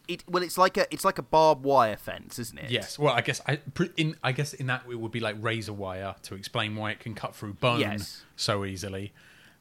It 0.06 0.22
well, 0.30 0.44
it's 0.44 0.58
like 0.58 0.76
a 0.76 0.86
it's 0.94 1.06
like 1.06 1.18
a 1.18 1.22
barbed 1.22 1.64
wire 1.64 1.96
fence, 1.96 2.38
isn't 2.38 2.58
it? 2.60 2.70
Yes. 2.70 3.00
Well, 3.00 3.14
I 3.14 3.22
guess 3.22 3.40
I 3.48 3.60
in 3.96 4.18
I 4.22 4.34
guess 4.34 4.54
in 4.54 4.68
that 4.68 4.84
it 4.90 4.96
would 4.96 5.14
be 5.14 5.22
like 5.22 5.38
razor 5.40 5.72
wire 5.72 6.16
to 6.24 6.36
explain 6.36 6.76
why 6.76 6.92
it 6.92 7.00
can 7.00 7.16
cut 7.16 7.34
through 7.34 7.54
bone 7.54 7.80
Yes. 7.80 8.24
so 8.36 8.66
easily. 8.66 9.14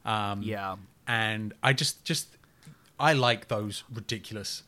Um, 0.03 0.43
Yeah. 0.43 0.75
And 1.07 1.53
I 1.63 1.71
just 1.71 2.03
just 2.03 2.27
I 2.99 3.13
like 3.13 3.47
those 3.47 3.85
ridiculous 3.91 4.63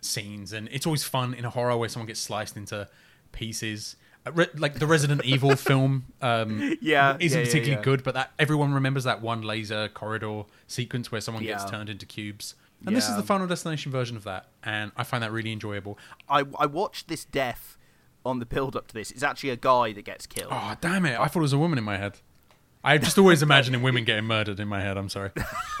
scenes, 0.00 0.52
and 0.52 0.68
it's 0.72 0.86
always 0.86 1.04
fun 1.04 1.34
in 1.34 1.44
a 1.44 1.50
horror 1.50 1.76
where 1.76 1.88
someone 1.88 2.06
gets 2.06 2.20
sliced 2.20 2.56
into 2.56 2.88
pieces. 3.32 3.96
Uh, 4.26 4.32
re- 4.32 4.46
Like 4.56 4.78
the 4.78 4.86
Resident 4.86 5.24
Evil 5.24 5.54
film, 5.70 6.06
um, 6.22 6.76
Yeah, 6.80 7.16
isn't 7.20 7.38
yeah, 7.38 7.44
particularly 7.44 7.70
yeah. 7.78 7.82
good, 7.82 8.02
but 8.02 8.14
that 8.14 8.32
everyone 8.38 8.72
remembers 8.74 9.04
that 9.04 9.20
one 9.22 9.42
laser 9.42 9.88
corridor 9.88 10.42
sequence 10.66 11.10
where 11.12 11.20
someone 11.20 11.44
gets 11.44 11.64
turned 11.64 11.88
into 11.90 12.06
cubes. 12.06 12.54
And 12.86 12.96
this 12.96 13.08
is 13.08 13.16
the 13.16 13.22
Final 13.24 13.46
Destination 13.48 13.90
version 13.90 14.16
of 14.16 14.22
that, 14.24 14.46
and 14.62 14.92
I 14.96 15.02
find 15.02 15.22
that 15.24 15.32
really 15.32 15.50
enjoyable. 15.52 15.98
I 16.28 16.44
I 16.58 16.66
watched 16.66 17.08
this 17.08 17.24
death 17.24 17.76
on 18.24 18.38
the 18.38 18.46
build 18.46 18.76
up 18.76 18.86
to 18.88 18.94
this. 18.94 19.10
It's 19.10 19.22
actually 19.24 19.50
a 19.50 19.56
guy 19.56 19.92
that 19.92 20.04
gets 20.04 20.26
killed. 20.26 20.52
Oh, 20.52 20.74
damn 20.80 21.04
it. 21.06 21.18
I 21.18 21.26
thought 21.26 21.40
it 21.40 21.42
was 21.42 21.52
a 21.52 21.58
woman 21.58 21.78
in 21.78 21.84
my 21.84 21.96
head. 21.96 22.18
I'm 22.84 23.00
just 23.02 23.18
always 23.18 23.42
imagining 23.42 23.82
women 23.82 24.04
getting 24.04 24.26
murdered 24.26 24.60
in 24.60 24.68
my 24.68 24.80
head. 24.80 24.96
I'm 24.96 25.08
sorry. 25.08 25.30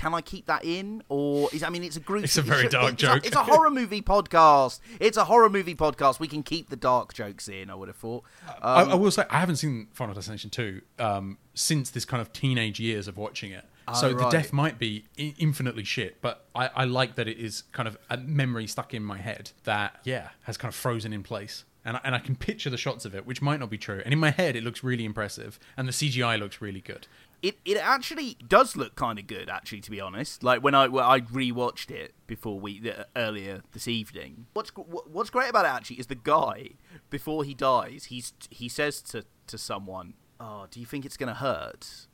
Can 0.00 0.14
I 0.14 0.22
keep 0.22 0.46
that 0.46 0.64
in, 0.64 1.02
or 1.10 1.50
is 1.52 1.62
I 1.62 1.68
mean, 1.68 1.84
it's 1.84 1.96
a 1.96 2.00
group. 2.00 2.24
It's 2.24 2.38
a 2.38 2.42
very 2.42 2.68
dark 2.68 2.94
it's 2.94 3.02
a- 3.02 3.06
joke. 3.06 3.26
it's 3.26 3.36
a 3.36 3.42
horror 3.44 3.68
movie 3.68 4.00
podcast. 4.00 4.80
It's 4.98 5.18
a 5.18 5.24
horror 5.26 5.50
movie 5.50 5.74
podcast. 5.74 6.18
We 6.18 6.26
can 6.26 6.42
keep 6.42 6.70
the 6.70 6.76
dark 6.76 7.12
jokes 7.12 7.48
in. 7.48 7.68
I 7.68 7.74
would 7.74 7.88
have 7.88 7.96
thought. 7.98 8.24
I, 8.62 8.80
Um, 8.82 8.92
I 8.92 8.94
will 8.94 9.10
say, 9.10 9.24
I 9.28 9.38
haven't 9.40 9.56
seen 9.56 9.88
Final 9.92 10.14
Destination 10.14 10.48
2 10.48 10.80
um, 10.98 11.36
since 11.52 11.90
this 11.90 12.06
kind 12.06 12.22
of 12.22 12.32
teenage 12.32 12.80
years 12.80 13.08
of 13.08 13.18
watching 13.18 13.50
it. 13.52 13.66
so 13.94 14.08
Oh, 14.08 14.14
the 14.14 14.28
death 14.30 14.54
might 14.54 14.78
be 14.78 15.04
infinitely 15.18 15.84
shit, 15.84 16.22
but 16.22 16.46
I, 16.54 16.70
I 16.74 16.84
like 16.84 17.16
that 17.16 17.28
it 17.28 17.36
is 17.38 17.64
kind 17.72 17.86
of 17.86 17.98
a 18.08 18.16
memory 18.16 18.66
stuck 18.68 18.94
in 18.94 19.04
my 19.04 19.18
head 19.18 19.50
that, 19.64 19.96
yeah, 20.04 20.28
has 20.44 20.56
kind 20.56 20.70
of 20.72 20.76
frozen 20.76 21.12
in 21.12 21.22
place. 21.22 21.64
And 21.90 21.96
I, 21.96 22.00
and 22.04 22.14
I 22.14 22.20
can 22.20 22.36
picture 22.36 22.70
the 22.70 22.76
shots 22.76 23.04
of 23.04 23.16
it, 23.16 23.26
which 23.26 23.42
might 23.42 23.58
not 23.58 23.68
be 23.68 23.76
true. 23.76 24.00
And 24.04 24.12
in 24.12 24.20
my 24.20 24.30
head, 24.30 24.54
it 24.54 24.62
looks 24.62 24.84
really 24.84 25.04
impressive, 25.04 25.58
and 25.76 25.88
the 25.88 25.92
CGI 25.92 26.38
looks 26.38 26.60
really 26.60 26.80
good. 26.80 27.08
It 27.42 27.58
it 27.64 27.78
actually 27.78 28.36
does 28.46 28.76
look 28.76 28.94
kind 28.94 29.18
of 29.18 29.26
good, 29.26 29.50
actually, 29.50 29.80
to 29.80 29.90
be 29.90 30.00
honest. 30.00 30.44
Like 30.44 30.62
when 30.62 30.72
I 30.72 30.86
when 30.86 31.02
I 31.02 31.18
rewatched 31.18 31.90
it 31.90 32.14
before 32.28 32.60
we 32.60 32.88
uh, 32.88 33.06
earlier 33.16 33.62
this 33.72 33.88
evening. 33.88 34.46
What's 34.52 34.70
what's 34.70 35.30
great 35.30 35.50
about 35.50 35.64
it 35.64 35.70
actually 35.70 35.96
is 35.96 36.06
the 36.06 36.14
guy 36.14 36.74
before 37.10 37.42
he 37.42 37.54
dies, 37.54 38.04
he's 38.04 38.34
he 38.50 38.68
says 38.68 39.02
to 39.02 39.24
to 39.48 39.58
someone, 39.58 40.14
"Oh, 40.38 40.68
do 40.70 40.78
you 40.78 40.86
think 40.86 41.04
it's 41.04 41.16
gonna 41.16 41.34
hurt 41.34 42.06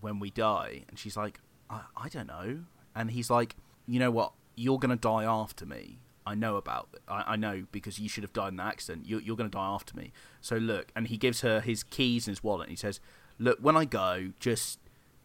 when 0.00 0.20
we 0.20 0.30
die?" 0.30 0.84
And 0.88 0.96
she's 0.96 1.16
like, 1.16 1.40
"I, 1.68 1.80
I 1.96 2.08
don't 2.08 2.28
know." 2.28 2.60
And 2.94 3.10
he's 3.10 3.30
like, 3.30 3.56
"You 3.84 3.98
know 3.98 4.12
what? 4.12 4.34
You're 4.54 4.78
gonna 4.78 4.94
die 4.94 5.24
after 5.24 5.66
me." 5.66 5.98
I 6.26 6.34
know 6.34 6.56
about. 6.56 6.88
I, 7.08 7.24
I 7.28 7.36
know 7.36 7.64
because 7.70 7.98
you 7.98 8.08
should 8.08 8.24
have 8.24 8.32
died 8.32 8.48
in 8.48 8.56
that 8.56 8.66
accident. 8.66 9.06
You're, 9.06 9.20
you're 9.20 9.36
going 9.36 9.50
to 9.50 9.56
die 9.56 9.66
after 9.66 9.96
me. 9.96 10.12
So 10.40 10.56
look, 10.56 10.90
and 10.96 11.08
he 11.08 11.16
gives 11.16 11.42
her 11.42 11.60
his 11.60 11.82
keys 11.82 12.26
and 12.26 12.32
his 12.36 12.42
wallet. 12.42 12.68
And 12.68 12.72
he 12.72 12.76
says, 12.76 13.00
"Look, 13.38 13.58
when 13.60 13.76
I 13.76 13.84
go, 13.84 14.32
just 14.40 14.78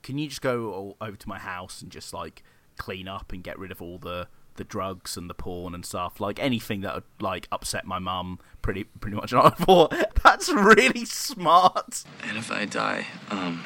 can 0.03 0.17
you 0.17 0.27
just 0.27 0.41
go 0.41 0.95
over 1.01 1.15
to 1.15 1.29
my 1.29 1.39
house 1.39 1.81
and 1.81 1.91
just 1.91 2.13
like 2.13 2.43
clean 2.77 3.07
up 3.07 3.31
and 3.31 3.43
get 3.43 3.59
rid 3.59 3.71
of 3.71 3.81
all 3.81 3.97
the 3.97 4.27
the 4.55 4.63
drugs 4.65 5.15
and 5.17 5.29
the 5.29 5.33
porn 5.33 5.73
and 5.73 5.85
stuff, 5.85 6.19
like 6.19 6.37
anything 6.37 6.81
that 6.81 6.93
would 6.93 7.03
like 7.19 7.47
upset 7.51 7.85
my 7.85 7.97
mum. 7.97 8.39
Pretty 8.61 8.83
pretty 8.83 9.15
much. 9.15 9.31
And 9.33 9.41
I 9.41 9.49
thought 9.49 9.93
that's 10.21 10.51
really 10.51 11.05
smart. 11.05 12.03
And 12.27 12.37
if 12.37 12.51
I 12.51 12.65
die, 12.65 13.07
um, 13.29 13.63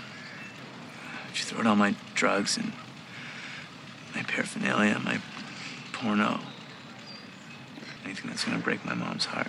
you 1.34 1.42
throw 1.42 1.68
all 1.68 1.76
my 1.76 1.96
drugs 2.14 2.58
and 2.58 2.74
my 4.16 4.22
paraphernalia, 4.22 5.00
my 5.00 5.20
porno, 5.92 6.40
anything 8.06 8.30
that's 8.30 8.44
gonna 8.44 8.60
break 8.60 8.84
my 8.86 8.94
mom's 8.94 9.26
heart? 9.26 9.48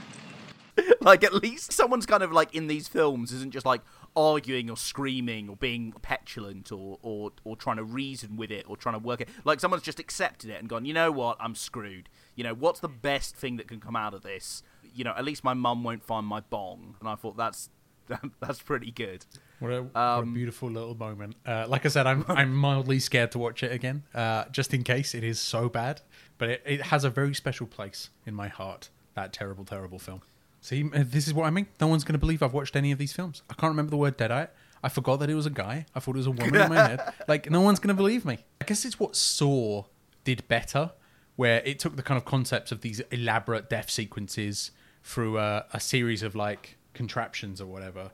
like 1.00 1.22
at 1.22 1.32
least 1.34 1.72
someone's 1.72 2.06
kind 2.06 2.22
of 2.22 2.32
like 2.32 2.52
in 2.54 2.66
these 2.66 2.88
films 2.88 3.32
isn't 3.32 3.52
just 3.52 3.64
like 3.64 3.80
arguing 4.16 4.68
or 4.68 4.76
screaming 4.76 5.48
or 5.48 5.56
being 5.56 5.92
petulant 6.02 6.72
or, 6.72 6.98
or 7.02 7.30
or 7.44 7.56
trying 7.56 7.76
to 7.76 7.84
reason 7.84 8.36
with 8.36 8.50
it 8.50 8.64
or 8.68 8.76
trying 8.76 8.94
to 8.94 8.98
work 8.98 9.20
it 9.20 9.28
like 9.44 9.60
someone's 9.60 9.84
just 9.84 10.00
accepted 10.00 10.50
it 10.50 10.58
and 10.58 10.68
gone 10.68 10.84
you 10.84 10.92
know 10.92 11.12
what 11.12 11.36
i'm 11.40 11.54
screwed 11.54 12.08
you 12.34 12.42
know 12.42 12.54
what's 12.54 12.80
the 12.80 12.88
best 12.88 13.36
thing 13.36 13.56
that 13.56 13.68
can 13.68 13.78
come 13.78 13.94
out 13.94 14.14
of 14.14 14.22
this 14.22 14.62
you 14.94 15.04
know 15.04 15.14
at 15.16 15.24
least 15.24 15.44
my 15.44 15.54
mum 15.54 15.84
won't 15.84 16.02
find 16.02 16.26
my 16.26 16.40
bong 16.40 16.96
and 17.00 17.08
i 17.08 17.14
thought 17.14 17.36
that's 17.36 17.70
that's 18.40 18.60
pretty 18.60 18.90
good 18.90 19.24
What 19.60 19.70
a, 19.72 19.82
what 19.82 19.96
Um, 19.96 20.28
a 20.28 20.32
beautiful 20.32 20.70
little 20.70 20.94
moment. 20.94 21.36
Uh, 21.46 21.64
like 21.68 21.86
I 21.86 21.88
said, 21.88 22.06
I'm 22.06 22.24
I'm 22.28 22.54
mildly 22.54 22.98
scared 22.98 23.32
to 23.32 23.38
watch 23.38 23.62
it 23.62 23.72
again, 23.72 24.02
uh, 24.14 24.44
just 24.50 24.74
in 24.74 24.82
case 24.82 25.14
it 25.14 25.24
is 25.24 25.40
so 25.40 25.70
bad. 25.70 26.02
But 26.38 26.50
it, 26.50 26.62
it 26.66 26.82
has 26.82 27.04
a 27.04 27.10
very 27.10 27.34
special 27.34 27.66
place 27.66 28.10
in 28.26 28.34
my 28.34 28.48
heart. 28.48 28.90
That 29.14 29.32
terrible, 29.32 29.64
terrible 29.64 29.98
film. 29.98 30.22
See, 30.60 30.82
this 30.82 31.26
is 31.26 31.34
what 31.34 31.44
I 31.46 31.50
mean. 31.50 31.66
No 31.80 31.86
one's 31.86 32.04
going 32.04 32.14
to 32.14 32.18
believe 32.18 32.42
I've 32.42 32.54
watched 32.54 32.74
any 32.74 32.90
of 32.90 32.98
these 32.98 33.12
films. 33.12 33.42
I 33.50 33.54
can't 33.54 33.70
remember 33.70 33.90
the 33.90 33.96
word 33.96 34.16
Deadite. 34.16 34.48
I 34.82 34.88
forgot 34.88 35.20
that 35.20 35.30
it 35.30 35.34
was 35.34 35.46
a 35.46 35.50
guy. 35.50 35.86
I 35.94 36.00
thought 36.00 36.14
it 36.14 36.18
was 36.18 36.26
a 36.26 36.30
woman 36.30 36.54
in 36.56 36.68
my 36.68 36.88
head. 36.88 37.00
Like 37.28 37.50
no 37.50 37.60
one's 37.60 37.78
going 37.78 37.94
to 37.94 37.94
believe 37.94 38.24
me. 38.24 38.38
I 38.60 38.64
guess 38.64 38.84
it's 38.84 38.98
what 38.98 39.14
Saw 39.14 39.84
did 40.24 40.46
better, 40.48 40.92
where 41.36 41.62
it 41.64 41.78
took 41.78 41.96
the 41.96 42.02
kind 42.02 42.18
of 42.18 42.24
concepts 42.24 42.72
of 42.72 42.80
these 42.80 43.00
elaborate 43.10 43.70
death 43.70 43.90
sequences 43.90 44.70
through 45.02 45.38
a, 45.38 45.66
a 45.72 45.80
series 45.80 46.22
of 46.22 46.34
like 46.34 46.76
contraptions 46.94 47.60
or 47.60 47.66
whatever 47.66 48.10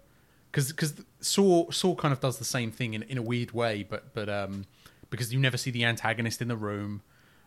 because 0.51 0.69
because 0.73 0.95
Saw 1.21 1.71
Saw 1.71 1.95
kind 1.95 2.13
of 2.13 2.21
does 2.21 2.39
the 2.39 2.45
same 2.45 2.71
thing 2.71 2.95
in, 2.95 3.03
in 3.05 3.19
a 3.19 3.23
weird 3.23 3.53
way, 3.53 3.83
but 3.83 4.13
but 4.15 4.29
um 4.29 4.65
because 5.09 5.33
you 5.33 5.41
never 5.41 5.57
see 5.57 5.71
the 5.71 5.85
antagonist 5.85 6.41
in 6.43 6.49
the 6.49 6.57
room 6.57 7.03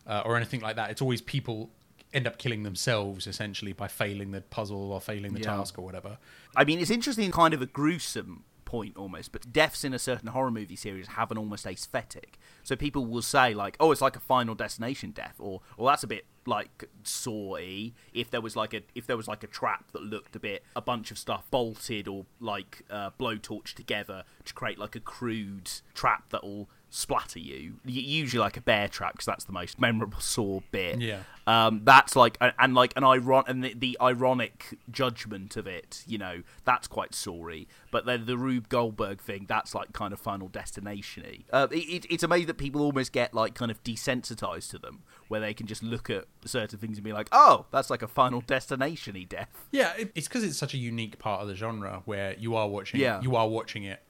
uh, 0.08 0.22
or 0.26 0.36
anything 0.36 0.62
like 0.62 0.76
that. 0.76 0.90
It's 0.92 1.02
always 1.02 1.22
people 1.22 1.70
end 2.14 2.28
up 2.28 2.38
killing 2.38 2.64
themselves 2.64 3.26
essentially 3.26 3.74
by 3.74 3.88
failing 3.88 4.32
the 4.32 4.42
puzzle 4.42 4.92
or 4.92 5.02
failing 5.02 5.34
the 5.34 5.40
Yeah. 5.40 5.56
task 5.58 5.80
or 5.80 5.82
whatever. 5.84 6.18
I 6.56 6.64
mean, 6.64 6.80
it's 6.80 6.92
interesting, 6.92 7.32
kind 7.32 7.54
of 7.56 7.62
a 7.62 7.66
gruesome 7.66 8.44
point 8.66 8.96
almost, 8.98 9.32
but 9.32 9.52
deaths 9.54 9.84
in 9.84 9.94
a 9.94 10.00
certain 10.00 10.30
horror 10.30 10.50
movie 10.52 10.76
series 10.76 11.08
have 11.10 11.30
an 11.32 11.38
almost 11.38 11.66
aesthetic. 11.66 12.38
So 12.64 12.76
people 12.76 13.06
will 13.06 13.22
say 13.22 13.54
like, 13.54 13.76
"Oh, 13.80 13.92
it's 13.92 14.02
like 14.02 14.16
a 14.16 14.20
Final 14.20 14.56
Destination 14.56 15.12
death," 15.12 15.36
or 15.40 15.62
"Or 15.78 15.90
that's 15.90 16.04
a 16.04 16.08
bit 16.08 16.26
like 16.46 16.86
Saw-y." 17.04 17.94
If 18.14 18.30
there 18.32 18.42
was 18.42 18.56
like 18.56 18.74
a 18.74 18.82
if 18.96 19.06
there 19.08 19.18
was 19.18 19.28
like 19.28 19.44
a 19.44 19.48
trap 19.48 19.92
that 19.92 20.02
looked 20.04 20.36
a 20.36 20.40
bit 20.40 20.64
a 20.76 20.82
bunch 20.82 21.12
of 21.12 21.18
stuff 21.18 21.50
bolted 21.52 22.08
or 22.08 22.26
like 22.40 22.82
uh, 22.90 23.12
blowtorch 23.20 23.74
together 23.74 24.24
to 24.46 24.54
create 24.54 24.78
like 24.80 24.96
a 24.96 25.00
crude 25.00 25.70
trap 25.94 26.30
that 26.30 26.44
will 26.44 26.70
splatter 26.96 27.40
you. 27.40 27.74
Usually 27.86 28.40
like 28.40 28.56
a 28.56 28.62
bear 28.62 28.88
trap 28.88 29.14
because 29.14 29.26
that's 29.26 29.46
the 29.46 29.52
most 29.52 29.82
memorable 29.82 30.20
Saw 30.20 30.60
bit. 30.70 31.02
Yeah. 31.02 31.24
Um, 31.48 31.82
that's 31.84 32.16
like 32.16 32.38
and, 32.40 32.54
and 32.60 32.76
like 32.76 32.94
an 32.96 33.04
iron 33.04 33.44
and 33.48 33.64
the, 33.64 33.74
the 33.74 33.98
ironic 34.00 34.78
judgment 34.92 35.58
of 35.58 35.66
it, 35.66 36.04
you 36.06 36.20
know, 36.20 36.44
that's 36.66 36.88
quite 36.88 37.16
sorry. 37.16 37.68
But 37.90 38.06
then 38.06 38.28
the 38.28 38.38
Rube 38.38 38.70
Goldberg 38.70 39.22
thing, 39.22 39.48
that's 39.50 39.74
like 39.74 39.92
kind 39.92 40.14
of 40.14 40.20
Final 40.20 40.50
Destination-y. 40.50 41.46
Uh, 41.52 41.68
it, 41.72 41.76
it, 41.76 42.06
it's 42.12 42.24
amazing 42.24 42.46
that 42.48 42.58
people 42.60 42.82
almost 42.82 43.12
get 43.12 43.34
like 43.34 43.56
kind 43.56 43.72
of 43.72 43.84
desensitized 43.84 44.70
to 44.70 44.78
them, 44.78 45.02
where 45.30 45.42
they 45.42 45.54
can 45.56 45.66
just 45.66 45.82
look 45.82 46.12
at 46.12 46.26
certain 46.46 46.78
things 46.78 46.98
and 46.98 47.04
be 47.04 47.12
like, 47.12 47.28
oh, 47.32 47.66
that's 47.72 47.90
like 47.90 48.04
a 48.04 48.08
Final 48.08 48.42
Destination-y 48.42 49.26
death. 49.28 49.66
Yeah, 49.72 49.94
it, 49.98 50.12
it's 50.14 50.28
because 50.28 50.44
it's 50.44 50.58
such 50.58 50.76
a 50.76 50.78
unique 50.78 51.18
part 51.18 51.42
of 51.42 51.48
the 51.48 51.56
genre 51.56 52.04
where 52.06 52.36
you 52.38 52.56
are 52.56 52.68
watching 52.70 53.00
Yeah. 53.00 53.20
you 53.22 53.36
are 53.36 53.50
watching 53.50 53.84
it 53.84 54.02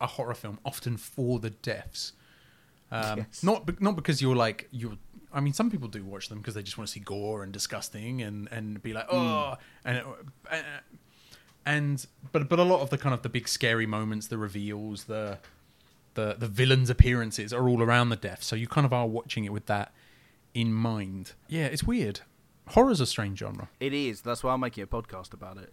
a 0.00 0.06
horror 0.08 0.34
film 0.34 0.58
often 0.64 0.96
for 0.96 1.38
the 1.38 1.50
deaths. 1.50 2.12
Um, 2.92 3.18
Yes. 3.18 3.42
Not 3.42 3.66
be- 3.66 3.76
not 3.80 3.96
because 3.96 4.20
you're 4.22 4.36
like 4.36 4.68
you're. 4.70 4.96
I 5.32 5.40
mean, 5.40 5.54
some 5.54 5.70
people 5.70 5.88
do 5.88 6.04
watch 6.04 6.28
them 6.28 6.38
because 6.38 6.54
they 6.54 6.62
just 6.62 6.76
want 6.76 6.88
to 6.88 6.92
see 6.92 7.00
gore 7.00 7.42
and 7.42 7.52
disgusting 7.52 8.20
and 8.22 8.48
and 8.52 8.82
be 8.82 8.92
like 8.92 9.06
oh 9.10 9.54
and 9.84 10.02
uh, 10.50 10.56
and 11.64 12.06
but 12.32 12.48
but 12.48 12.58
a 12.58 12.62
lot 12.64 12.80
of 12.80 12.90
the 12.90 12.98
kind 12.98 13.14
of 13.14 13.22
the 13.22 13.28
big 13.28 13.48
scary 13.48 13.86
moments, 13.86 14.26
the 14.28 14.36
reveals, 14.38 15.04
the 15.04 15.38
the 16.14 16.34
the 16.38 16.48
villains' 16.48 16.90
appearances 16.90 17.52
are 17.52 17.68
all 17.68 17.82
around 17.82 18.10
the 18.10 18.16
death. 18.16 18.42
So 18.42 18.56
you 18.56 18.66
kind 18.68 18.84
of 18.84 18.92
are 18.92 19.06
watching 19.06 19.44
it 19.44 19.52
with 19.52 19.66
that 19.66 19.92
in 20.54 20.72
mind. 20.72 21.32
Yeah, 21.48 21.66
it's 21.66 21.84
weird. 21.84 22.20
Horror's 22.68 23.00
a 23.00 23.06
strange 23.06 23.38
genre. 23.38 23.68
It 23.80 23.92
is. 23.92 24.20
That's 24.20 24.44
why 24.44 24.52
I'm 24.52 24.60
making 24.60 24.84
a 24.84 24.86
podcast 24.86 25.32
about 25.32 25.56
it. 25.58 25.72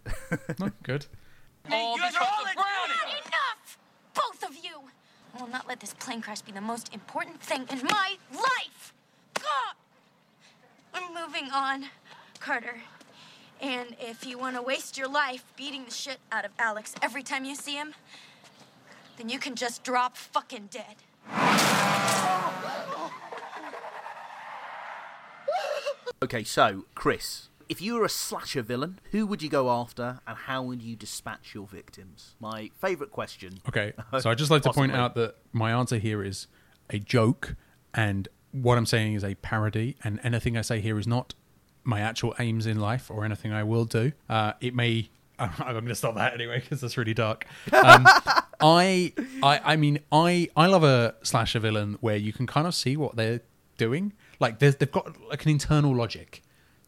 No, 0.58 0.70
good. 0.82 1.06
All 1.70 1.96
you're 1.96 2.06
all 2.06 2.44
in 2.46 2.56
Enough! 2.56 3.78
Both 4.14 4.42
of 4.48 4.56
you! 4.64 4.80
I 5.29 5.29
will 5.40 5.48
not 5.48 5.66
let 5.66 5.80
this 5.80 5.94
plane 5.94 6.20
crash 6.20 6.42
be 6.42 6.52
the 6.52 6.60
most 6.60 6.92
important 6.92 7.40
thing 7.40 7.66
in 7.70 7.78
my 7.84 8.16
life! 8.32 8.92
God! 9.34 9.74
I'm 10.92 11.14
moving 11.14 11.50
on, 11.50 11.86
Carter. 12.38 12.82
And 13.60 13.96
if 14.00 14.26
you 14.26 14.38
want 14.38 14.56
to 14.56 14.62
waste 14.62 14.96
your 14.98 15.08
life 15.08 15.44
beating 15.56 15.84
the 15.84 15.90
shit 15.90 16.18
out 16.32 16.44
of 16.44 16.50
Alex 16.58 16.94
every 17.02 17.22
time 17.22 17.44
you 17.44 17.54
see 17.54 17.74
him, 17.74 17.94
then 19.16 19.28
you 19.28 19.38
can 19.38 19.54
just 19.54 19.84
drop 19.84 20.16
fucking 20.16 20.70
dead. 20.70 20.96
Okay, 26.22 26.44
so 26.44 26.84
Chris, 26.94 27.49
if 27.70 27.80
you 27.80 27.94
were 27.94 28.04
a 28.04 28.08
slasher 28.08 28.62
villain, 28.62 28.98
who 29.12 29.24
would 29.26 29.42
you 29.42 29.48
go 29.48 29.70
after, 29.70 30.18
and 30.26 30.36
how 30.36 30.60
would 30.64 30.82
you 30.82 30.96
dispatch 30.96 31.54
your 31.54 31.68
victims? 31.68 32.34
My 32.40 32.70
favourite 32.80 33.12
question. 33.12 33.60
Okay, 33.68 33.92
so 34.18 34.28
I'd 34.28 34.38
just 34.38 34.50
like 34.50 34.62
to 34.62 34.72
point 34.72 34.92
out 34.92 35.14
that 35.14 35.36
my 35.52 35.70
answer 35.70 35.98
here 35.98 36.22
is 36.24 36.48
a 36.90 36.98
joke, 36.98 37.54
and 37.94 38.26
what 38.50 38.76
I'm 38.76 38.86
saying 38.86 39.14
is 39.14 39.22
a 39.22 39.36
parody, 39.36 39.96
and 40.02 40.18
anything 40.24 40.56
I 40.56 40.62
say 40.62 40.80
here 40.80 40.98
is 40.98 41.06
not 41.06 41.34
my 41.84 42.00
actual 42.00 42.34
aims 42.40 42.66
in 42.66 42.80
life 42.80 43.08
or 43.08 43.24
anything 43.24 43.52
I 43.52 43.62
will 43.62 43.84
do. 43.84 44.12
Uh, 44.28 44.54
it 44.60 44.74
may. 44.74 45.08
I'm 45.38 45.72
going 45.72 45.86
to 45.86 45.94
stop 45.94 46.16
that 46.16 46.34
anyway 46.34 46.60
because 46.60 46.80
that's 46.80 46.98
really 46.98 47.14
dark. 47.14 47.46
Um, 47.72 48.04
I, 48.60 49.14
I, 49.42 49.60
I 49.64 49.76
mean, 49.76 50.00
I, 50.12 50.48
I 50.54 50.66
love 50.66 50.82
a 50.82 51.14
slasher 51.22 51.60
villain 51.60 51.96
where 52.00 52.16
you 52.16 52.32
can 52.32 52.46
kind 52.46 52.66
of 52.66 52.74
see 52.74 52.96
what 52.96 53.16
they're 53.16 53.40
doing. 53.78 54.12
Like 54.40 54.58
they've 54.58 54.90
got 54.90 55.16
like 55.30 55.44
an 55.44 55.50
internal 55.50 55.94
logic 55.94 56.42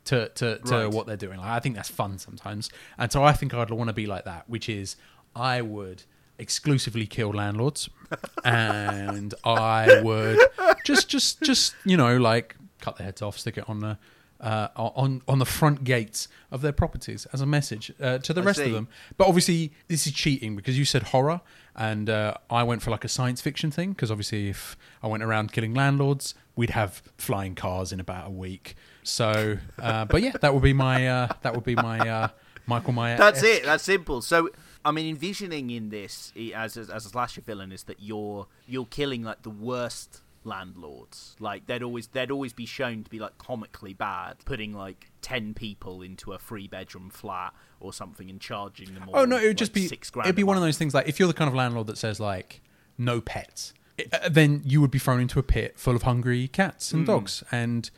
to 0.07 0.28
to, 0.30 0.59
to 0.59 0.74
Right. 0.74 0.86
what 0.90 1.07
they're 1.07 1.16
doing. 1.16 1.38
Like, 1.38 1.48
I 1.48 1.61
think 1.61 1.74
that's 1.76 1.88
fun 1.90 2.18
sometimes, 2.18 2.70
and 2.98 3.11
so 3.12 3.22
I 3.22 3.32
think 3.32 3.55
I'd 3.55 3.70
want 3.70 3.88
to 3.88 3.94
be 3.94 4.07
like 4.07 4.24
that, 4.24 4.48
which 4.48 4.68
is 4.68 4.96
I 5.36 5.62
would 5.62 6.03
exclusively 6.38 7.07
kill 7.07 7.30
landlords, 7.30 7.88
and 8.44 9.34
I 9.44 10.00
would 10.03 10.38
just 10.84 11.09
just 11.09 11.42
just 11.42 11.74
you 11.84 11.96
know 11.96 12.16
like 12.16 12.57
cut 12.80 12.96
their 12.96 13.05
heads 13.07 13.22
off, 13.22 13.38
stick 13.38 13.59
it 13.59 13.68
on 13.68 13.80
the. 13.80 13.98
Uh, 14.40 14.66
on 14.74 15.22
on 15.28 15.38
the 15.38 15.46
front 15.46 15.84
gates 15.84 16.26
of 16.50 16.62
their 16.62 16.72
properties 16.72 17.26
as 17.32 17.40
a 17.40 17.46
message 17.46 17.92
uh, 18.00 18.18
to 18.18 18.32
the 18.32 18.40
I 18.40 18.44
rest 18.44 18.59
of 18.59 18.72
them. 18.72 18.88
But 19.16 19.28
obviously, 19.28 19.72
this 19.86 20.05
is 20.05 20.12
cheating 20.12 20.57
because 20.57 20.76
you 20.76 20.84
said 20.84 21.05
horror, 21.05 21.42
and 21.76 22.11
uh, 22.11 22.34
I 22.50 22.64
went 22.64 22.82
for 22.82 22.90
like 22.90 23.05
a 23.05 23.09
science 23.09 23.40
fiction 23.40 23.70
thing. 23.70 23.90
Because 23.92 24.11
obviously, 24.11 24.48
if 24.48 24.76
I 25.00 25.07
went 25.07 25.22
around 25.22 25.53
killing 25.53 25.74
landlords, 25.74 26.34
we'd 26.57 26.70
have 26.70 27.05
flying 27.16 27.55
cars 27.55 27.92
in 27.92 28.00
about 28.00 28.26
a 28.26 28.30
week. 28.32 28.74
So, 29.03 29.59
uh, 29.80 30.05
but 30.07 30.22
yeah, 30.22 30.32
that 30.40 30.55
would 30.55 30.62
be 30.62 30.72
my 30.72 31.07
uh, 31.09 31.28
that 31.42 31.55
would 31.55 31.64
be 31.64 31.74
my 31.74 31.98
uh, 32.09 32.28
Michael 32.66 32.92
Myers. 32.92 33.18
That's 33.18 33.42
it. 33.42 33.64
That's 33.64 33.82
simple. 33.84 34.22
So, 34.22 34.50
I 34.84 34.90
mean, 34.92 35.07
envisioning 35.09 35.70
in 35.70 35.88
this 35.90 36.32
as 36.55 36.76
a, 36.76 36.82
as 36.92 37.07
a 37.07 37.09
slasher 37.11 37.40
villain 37.40 37.72
is 37.72 37.84
that 37.84 37.96
you're 38.00 38.46
you're 38.66 38.86
killing 38.86 39.22
like 39.22 39.42
the 39.42 39.50
worst 39.50 40.20
landlords. 40.44 41.34
Like 41.40 41.66
they'd 41.66 41.82
always 41.82 42.07
they'd 42.09 42.30
always 42.30 42.53
be 42.53 42.66
shown 42.66 43.05
to 43.05 43.11
be 43.11 43.18
like 43.18 43.38
comically 43.38 43.94
bad, 43.94 44.36
putting 44.44 44.72
like 44.72 45.11
ten 45.20 45.55
people 45.55 46.03
into 46.03 46.32
a 46.32 46.38
three 46.38 46.68
bedroom 46.68 47.11
flat 47.11 47.53
or 47.80 47.92
something 47.92 48.30
and 48.30 48.40
charging 48.40 48.94
them. 48.94 49.05
All, 49.09 49.20
Oh 49.20 49.24
no, 49.24 49.36
it 49.36 49.40
would 49.42 49.48
like, 49.48 49.57
just 49.57 49.72
be 49.72 49.86
six 49.88 50.11
grand. 50.11 50.26
it'd 50.26 50.36
be 50.36 50.44
one 50.44 50.57
of 50.57 50.62
those 50.62 50.78
things 50.78 50.94
like 50.94 51.09
if 51.09 51.18
you're 51.18 51.28
the 51.28 51.34
kind 51.34 51.48
of 51.48 51.55
landlord 51.55 51.86
that 51.88 51.98
says 51.98 52.20
like 52.20 52.61
no 52.98 53.20
pets, 53.20 53.74
it- 53.98 54.12
uh, 54.12 54.28
then 54.28 54.62
you 54.64 54.80
would 54.80 54.90
be 54.90 54.98
thrown 54.98 55.20
into 55.20 55.38
a 55.38 55.42
pit 55.42 55.78
full 55.78 55.96
of 55.96 56.03
hungry 56.03 56.46
cats 56.48 56.92
and 56.92 57.03
Mm. 57.05 57.07
dogs, 57.07 57.42
and 57.50 57.90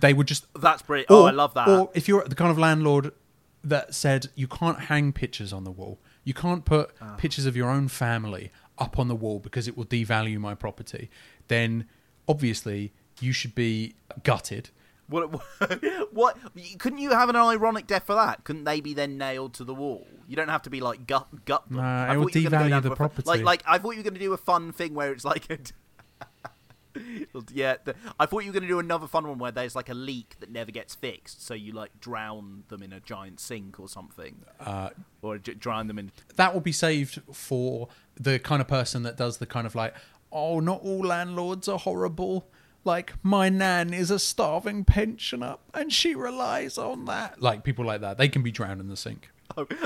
they 0.00 0.12
would 0.14 0.26
just 0.26 0.46
That's 0.54 0.82
brilliant. 0.82 1.10
Oh, 1.10 1.24
I 1.24 1.30
love 1.30 1.54
that. 1.54 1.68
Or 1.68 1.90
if 1.94 2.08
you're 2.08 2.24
the 2.24 2.34
kind 2.34 2.50
of 2.50 2.58
landlord 2.58 3.12
that 3.64 3.94
said 3.94 4.28
you 4.34 4.46
can't 4.46 4.80
hang 4.82 5.12
pictures 5.12 5.52
on 5.52 5.64
the 5.64 5.70
wall, 5.70 5.98
you 6.24 6.34
can't 6.34 6.64
put 6.64 6.90
Ah. 7.00 7.14
pictures 7.16 7.46
of 7.46 7.56
your 7.56 7.68
own 7.70 7.88
family 7.88 8.50
up 8.78 8.98
on 8.98 9.08
the 9.08 9.16
wall 9.16 9.38
because 9.40 9.66
it 9.66 9.76
will 9.76 9.84
devalue 9.86 10.38
my 10.38 10.54
property, 10.54 11.10
then 11.48 11.84
obviously 12.28 12.92
you 13.20 13.32
should 13.32 13.54
be 13.54 13.94
gutted. 14.22 14.70
What, 15.08 15.30
what? 16.12 16.36
Couldn't 16.78 16.98
you 16.98 17.10
have 17.10 17.28
an 17.30 17.36
ironic 17.36 17.86
death 17.86 18.04
for 18.04 18.14
that? 18.14 18.44
Couldn't 18.44 18.64
they 18.64 18.80
be 18.80 18.92
then 18.94 19.16
nailed 19.18 19.54
to 19.54 19.64
the 19.64 19.74
wall? 19.74 20.06
You 20.28 20.36
don't 20.36 20.48
have 20.48 20.62
to 20.62 20.70
be 20.70 20.80
like 20.80 21.06
gut 21.06 21.26
gut. 21.46 21.66
them. 21.68 21.78
Nah, 21.78 22.04
I 22.04 22.14
it 22.14 22.18
would 22.18 22.24
thought 22.32 22.34
you 22.38 22.44
were 22.44 22.50
gonna 22.50 22.68
go 22.68 22.76
devalue 22.76 22.82
the 22.82 22.88
to 22.90 22.92
a 22.92 22.96
fun- 22.96 22.96
property. 23.08 23.26
Like, 23.26 23.42
like 23.42 23.62
I 23.66 23.78
thought 23.78 23.92
you 23.92 23.98
were 24.00 24.02
going 24.04 24.14
to 24.14 24.20
do 24.20 24.32
a 24.34 24.36
fun 24.36 24.72
thing 24.72 24.94
where 24.94 25.10
it's 25.12 25.24
like. 25.24 25.50
A 25.50 25.58
yeah, 27.52 27.76
the, 27.84 27.94
I 28.18 28.26
thought 28.26 28.40
you 28.44 28.50
were 28.50 28.54
going 28.54 28.62
to 28.62 28.68
do 28.68 28.78
another 28.78 29.06
fun 29.06 29.26
one 29.28 29.38
where 29.38 29.50
there's 29.52 29.74
like 29.76 29.88
a 29.88 29.94
leak 29.94 30.36
that 30.40 30.50
never 30.50 30.70
gets 30.70 30.94
fixed, 30.94 31.44
so 31.44 31.54
you 31.54 31.72
like 31.72 31.98
drown 32.00 32.64
them 32.68 32.82
in 32.82 32.92
a 32.92 33.00
giant 33.00 33.40
sink 33.40 33.78
or 33.80 33.88
something, 33.88 34.36
Uh, 34.60 34.90
or 35.22 35.38
j- 35.38 35.54
drown 35.54 35.86
them 35.86 35.98
in. 35.98 36.12
that 36.36 36.52
will 36.54 36.60
be 36.60 36.72
saved 36.72 37.20
for 37.32 37.88
the 38.18 38.38
kind 38.38 38.60
of 38.60 38.68
person 38.68 39.02
that 39.04 39.16
does 39.16 39.38
the 39.38 39.46
kind 39.46 39.66
of 39.66 39.74
like, 39.74 39.94
oh, 40.32 40.60
not 40.60 40.82
all 40.82 41.00
landlords 41.00 41.68
are 41.68 41.78
horrible. 41.78 42.48
Like 42.84 43.14
my 43.22 43.48
nan 43.48 43.92
is 43.92 44.10
a 44.10 44.18
starving 44.18 44.84
pensioner, 44.84 45.56
and 45.74 45.92
she 45.92 46.14
relies 46.14 46.78
on 46.78 47.04
that. 47.06 47.42
Like 47.42 47.62
people 47.64 47.84
like 47.84 48.00
that, 48.00 48.18
they 48.18 48.28
can 48.28 48.42
be 48.42 48.50
drowned 48.52 48.80
in 48.80 48.88
the 48.88 48.96
sink. 48.96 49.30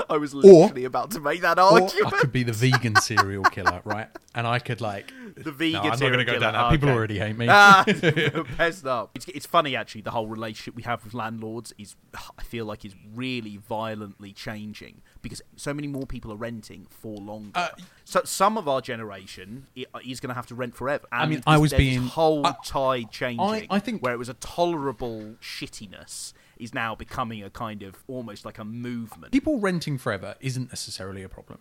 I 0.09 0.17
was 0.17 0.33
literally 0.33 0.83
about 0.85 1.11
to 1.11 1.19
make 1.19 1.41
that 1.41 1.57
Or 1.57 1.81
argument. 1.81 2.05
I 2.13 2.19
could 2.19 2.31
be 2.31 2.43
the 2.43 2.51
vegan 2.51 2.95
serial 2.97 3.43
killer, 3.45 3.81
right? 3.85 4.07
And 4.35 4.45
I 4.45 4.59
could 4.59 4.81
like 4.81 5.11
the 5.35 5.51
vegan. 5.51 5.73
No, 5.83 5.89
I'm 5.89 5.89
not 5.91 5.99
going 5.99 6.17
to 6.19 6.25
go 6.25 6.37
down 6.39 6.53
that. 6.53 6.69
People 6.71 6.89
Okay. 6.89 6.97
already 6.97 7.17
hate 7.19 7.37
me. 7.37 7.47
Ah, 7.49 7.83
pissed 8.57 8.85
up. 8.85 9.11
It's, 9.15 9.27
it's 9.29 9.45
funny 9.45 9.75
actually. 9.75 10.01
The 10.01 10.11
whole 10.11 10.27
relationship 10.27 10.75
we 10.75 10.83
have 10.83 11.03
with 11.03 11.13
landlords 11.13 11.73
is, 11.77 11.95
I 12.37 12.43
feel 12.43 12.65
like, 12.65 12.85
is 12.85 12.93
really 13.15 13.57
violently 13.57 14.31
changing 14.33 15.01
because 15.21 15.41
so 15.55 15.73
many 15.73 15.87
more 15.87 16.05
people 16.05 16.31
are 16.31 16.37
renting 16.37 16.85
for 16.89 17.15
longer. 17.17 17.51
Uh, 17.55 17.69
so 18.03 18.21
some 18.25 18.57
of 18.57 18.67
our 18.67 18.81
generation 18.81 19.67
i- 19.77 19.85
is 20.05 20.19
going 20.19 20.29
to 20.29 20.35
have 20.35 20.47
to 20.47 20.55
rent 20.55 20.75
forever. 20.75 21.05
I 21.11 21.25
mean, 21.25 21.41
I 21.47 21.57
was 21.57 21.73
being- 21.73 22.01
whole 22.03 22.45
I- 22.45 22.55
tide 22.65 23.11
changing. 23.11 23.67
I 23.69 23.79
think- 23.79 24.03
where 24.03 24.13
it 24.13 24.17
was 24.17 24.29
a 24.29 24.33
tolerable 24.35 25.35
shittiness 25.41 26.33
is 26.63 26.73
now 26.73 26.95
becoming 26.95 27.43
a 27.43 27.49
kind 27.49 27.83
of 27.83 28.03
almost 28.07 28.45
like 28.45 28.57
a 28.59 28.63
movement. 28.65 29.31
people 29.31 29.59
renting 29.59 29.97
forever 29.97 30.35
isn't 30.39 30.69
necessarily 30.69 31.23
a 31.23 31.29
problem. 31.29 31.59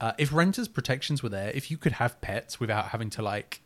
Uh, 0.00 0.12
if 0.18 0.32
renters' 0.32 0.68
protections 0.68 1.22
were 1.22 1.28
there, 1.30 1.50
if 1.54 1.70
you 1.70 1.78
could 1.78 1.92
have 1.92 2.20
pets 2.20 2.60
without 2.60 2.86
having 2.88 3.08
to 3.10 3.22
like, 3.22 3.62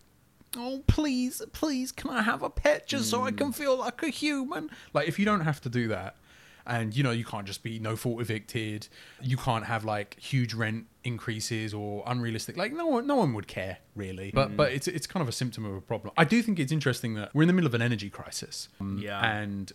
oh 0.57 0.83
please, 0.87 1.43
please, 1.53 1.91
can 1.93 2.11
I 2.11 2.23
have 2.23 2.43
a 2.43 2.51
pet 2.51 2.87
just 2.87 3.11
so 3.11 3.23
I 3.23 3.33
can 3.33 3.53
feel 3.53 3.77
like 3.79 4.03
a 4.03 4.09
human? 4.09 4.71
Like 4.93 5.09
if 5.09 5.19
you 5.19 5.25
don't 5.25 5.41
have 5.41 5.61
to 5.63 5.69
do 5.69 5.89
that, 5.89 6.17
and 6.67 6.95
you 6.97 7.03
know 7.03 7.11
you 7.11 7.25
can't 7.25 7.47
just 7.47 7.63
be 7.65 7.81
no 7.81 7.97
fault 7.97 8.21
evicted, 8.21 8.87
you 9.21 9.37
can't 9.37 9.65
have 9.65 9.85
like 9.85 10.17
huge 10.21 10.55
rent 10.55 10.87
increases 11.03 11.75
or 11.75 12.05
unrealistic. 12.07 12.57
Like 12.57 12.73
no 12.73 12.87
one, 12.87 13.07
no 13.09 13.17
one 13.17 13.33
would 13.35 13.49
care 13.49 13.79
really. 13.97 14.31
But 14.33 14.57
but 14.57 14.71
it's 14.73 14.87
it's 14.87 15.07
kind 15.09 15.23
of 15.23 15.29
a 15.29 15.33
symptom 15.33 15.65
of 15.65 15.75
a 15.75 15.81
problem. 15.81 16.13
I 16.17 16.25
do 16.25 16.43
think 16.43 16.61
it's 16.61 16.71
interesting 16.71 17.15
that 17.15 17.35
we're 17.35 17.43
in 17.43 17.49
the 17.49 17.55
middle 17.55 17.67
of 17.67 17.75
an 17.75 17.83
energy 17.83 18.11
crisis. 18.11 18.69
Um, 18.81 18.99
Yeah. 19.03 19.19
and 19.25 19.73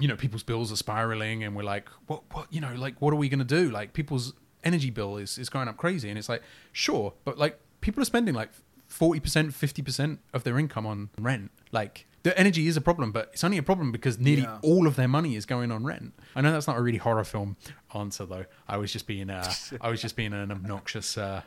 you 0.00 0.08
know 0.08 0.16
people's 0.16 0.42
bills 0.42 0.72
are 0.72 0.76
spiraling 0.76 1.44
and 1.44 1.54
we're 1.54 1.62
like 1.62 1.88
what 2.06 2.22
what 2.32 2.52
you 2.52 2.60
know 2.60 2.74
like 2.74 3.00
what 3.00 3.12
are 3.12 3.16
we 3.16 3.28
going 3.28 3.38
to 3.38 3.44
do 3.44 3.70
like 3.70 3.92
people's 3.92 4.32
energy 4.64 4.90
bill 4.90 5.16
is 5.18 5.38
is 5.38 5.48
going 5.48 5.68
up 5.68 5.76
crazy 5.76 6.08
and 6.08 6.18
it's 6.18 6.28
like 6.28 6.42
sure 6.72 7.12
but 7.24 7.38
like 7.38 7.58
people 7.80 8.00
are 8.02 8.06
spending 8.06 8.34
like 8.34 8.50
40% 8.90 9.52
50% 9.52 10.18
of 10.32 10.44
their 10.44 10.58
income 10.58 10.86
on 10.86 11.10
rent 11.18 11.50
like 11.72 12.06
the 12.22 12.36
energy 12.38 12.66
is 12.66 12.76
a 12.76 12.80
problem 12.80 13.12
but 13.12 13.28
it's 13.32 13.44
only 13.44 13.58
a 13.58 13.62
problem 13.62 13.92
because 13.92 14.18
nearly 14.18 14.42
Yeah. 14.42 14.58
all 14.62 14.86
of 14.86 14.96
their 14.96 15.08
money 15.08 15.36
is 15.36 15.46
going 15.46 15.70
on 15.70 15.84
rent 15.84 16.12
i 16.34 16.40
know 16.40 16.52
that's 16.52 16.66
not 16.66 16.76
a 16.78 16.82
really 16.82 16.98
horror 16.98 17.24
film 17.24 17.56
answer 17.94 18.24
though 18.26 18.44
i 18.68 18.76
was 18.76 18.92
just 18.92 19.06
being 19.06 19.30
uh 19.30 19.52
i 19.80 19.88
was 19.90 20.00
just 20.00 20.16
being 20.16 20.32
an 20.32 20.50
obnoxious 20.50 21.16
uh 21.18 21.42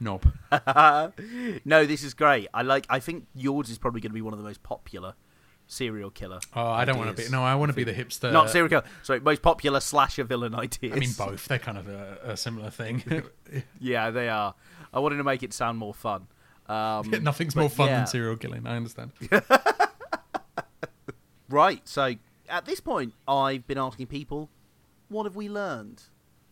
knob 0.00 0.24
no, 1.64 1.86
this 1.86 2.02
is 2.02 2.14
great. 2.14 2.48
I 2.52 2.62
like. 2.62 2.84
I 2.90 2.98
think 2.98 3.26
yours 3.34 3.70
is 3.70 3.78
probably 3.78 4.00
going 4.00 4.10
to 4.10 4.14
be 4.14 4.22
one 4.22 4.32
of 4.32 4.38
the 4.38 4.44
most 4.44 4.62
popular 4.62 5.14
serial 5.66 6.10
killer. 6.10 6.40
Oh, 6.54 6.66
I 6.66 6.84
don't 6.84 6.98
wanna 6.98 7.14
be- 7.14 7.28
no, 7.30 7.42
I 7.42 7.54
wanna 7.54 7.72
be 7.72 7.84
the 7.84 7.92
hipster- 7.92 8.32
Not 8.32 8.50
serial 8.50 8.68
killer. 8.68 8.84
Sorry, 9.02 9.20
most 9.20 9.42
popular 9.42 9.80
slasher 9.80 10.24
villain 10.24 10.54
ideas. 10.66 10.92
i 10.96 10.98
mean 10.98 11.12
both 11.16 11.46
they're 11.46 11.58
kind 11.58 11.78
of 11.78 11.88
a, 11.88 12.18
a 12.24 12.36
similar 12.36 12.70
thing 12.70 13.02
yeah, 13.80 14.10
they 14.10 14.28
are. 14.28 14.54
I 14.92 15.00
wanted 15.00 15.16
to 15.16 15.24
make 15.24 15.42
it 15.42 15.52
sound 15.52 15.78
more 15.78 15.94
fun. 15.94 16.26
Um, 16.68 17.10
nothing's 17.22 17.54
more 17.56 17.68
fun 17.68 17.88
yeah. 17.88 17.96
than 17.98 18.06
serial 18.06 18.36
killing 18.36 18.66
i 18.66 18.74
understand 18.74 19.12
Right. 21.48 21.86
So 21.86 22.14
at 22.48 22.64
this 22.64 22.80
point, 22.80 23.14
I've 23.28 23.66
been 23.66 23.78
asking 23.78 24.06
people, 24.06 24.50
what 25.08 25.24
have 25.24 25.36
we 25.36 25.48
learned? 25.48 26.02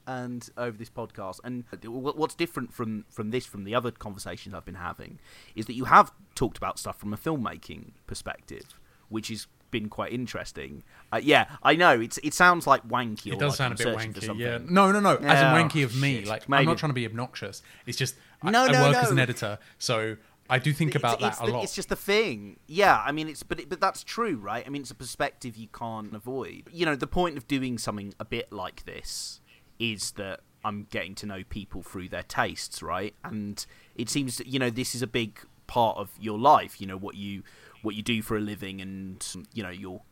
And 0.04 0.48
over 0.56 0.76
this 0.76 0.90
podcast, 0.90 1.38
and 1.44 1.62
what's 1.84 2.34
different 2.34 2.72
from 2.72 3.04
from 3.08 3.30
this 3.30 3.46
from 3.46 3.62
the 3.62 3.72
other 3.76 3.92
conversations 3.92 4.52
I've 4.52 4.64
been 4.64 4.74
having 4.74 5.20
is 5.54 5.66
that 5.66 5.74
you 5.74 5.84
have 5.84 6.10
talked 6.34 6.56
about 6.56 6.80
stuff 6.80 6.98
from 6.98 7.12
a 7.12 7.16
filmmaking 7.16 7.92
perspective, 8.08 8.80
which 9.12 9.28
has 9.28 9.46
been 9.70 9.88
quite 9.88 10.12
interesting. 10.12 10.82
Uh, 11.12 11.20
yeah, 11.22 11.46
I 11.62 11.76
know 11.76 11.98
it's 12.00 12.18
it 12.22 12.34
sounds 12.34 12.66
like 12.66 12.86
wanky. 12.86 13.32
It 13.32 13.38
does 13.38 13.52
like 13.52 13.78
sound 13.78 13.80
a 13.80 13.88
I'm 13.98 14.12
bit 14.12 14.24
wanky. 14.24 14.38
Yeah. 14.38 14.58
No, 14.68 14.92
no, 14.92 15.00
no. 15.00 15.16
As 15.16 15.40
in 15.40 15.46
wanky 15.68 15.84
of 15.84 15.94
me. 15.96 16.20
shit, 16.20 16.26
Like 16.28 16.44
I'm 16.50 16.64
not 16.64 16.78
trying 16.78 16.90
to 16.90 16.94
be 16.94 17.06
obnoxious. 17.06 17.62
It's 17.86 17.96
just 17.96 18.16
I, 18.42 18.50
No, 18.50 18.64
I 18.64 18.72
no, 18.72 18.82
work 18.82 18.96
as 18.96 19.10
an 19.10 19.18
editor, 19.18 19.58
so 19.78 20.16
I 20.50 20.58
do 20.58 20.72
think 20.74 20.94
about 20.94 21.22
it's 21.22 21.38
that 21.38 21.44
a 21.44 21.46
the- 21.46 21.52
lot. 21.52 21.64
It's 21.64 21.74
just 21.74 21.88
the 21.88 21.96
thing. 21.96 22.58
Yeah, 22.66 23.02
I 23.06 23.12
mean, 23.12 23.28
it's 23.28 23.42
but 23.42 23.60
it, 23.60 23.68
but 23.70 23.80
that's 23.80 24.02
true, 24.04 24.36
right? 24.36 24.64
I 24.66 24.68
mean, 24.68 24.82
it's 24.82 24.90
a 24.90 24.94
perspective 24.94 25.56
you 25.56 25.68
can't 25.68 26.14
avoid. 26.14 26.64
You 26.72 26.84
know, 26.84 26.96
the 26.96 27.06
point 27.06 27.36
of 27.38 27.48
doing 27.48 27.78
something 27.78 28.12
a 28.20 28.24
bit 28.24 28.52
like 28.52 28.84
this 28.84 29.40
is 29.78 30.10
that 30.12 30.40
I'm 30.64 30.86
getting 30.90 31.14
to 31.16 31.26
know 31.26 31.42
people 31.48 31.82
through 31.82 32.08
their 32.10 32.22
tastes, 32.24 32.82
right? 32.82 33.14
And 33.24 33.64
it 33.96 34.10
seems 34.10 34.36
that 34.36 34.46
you 34.48 34.58
know 34.58 34.68
this 34.70 34.94
is 34.94 35.00
a 35.02 35.06
big 35.06 35.40
part 35.66 35.96
of 35.96 36.10
your 36.20 36.38
life. 36.38 36.80
You 36.80 36.86
know 36.88 36.98
what 36.98 37.14
you 37.14 37.42
what 37.82 37.94
you 37.94 38.02
do 38.02 38.22
for 38.22 38.36
a 38.36 38.40
living, 38.40 38.80
and 38.80 39.26
you 39.52 39.62
know 39.62 39.70
your 39.70 40.02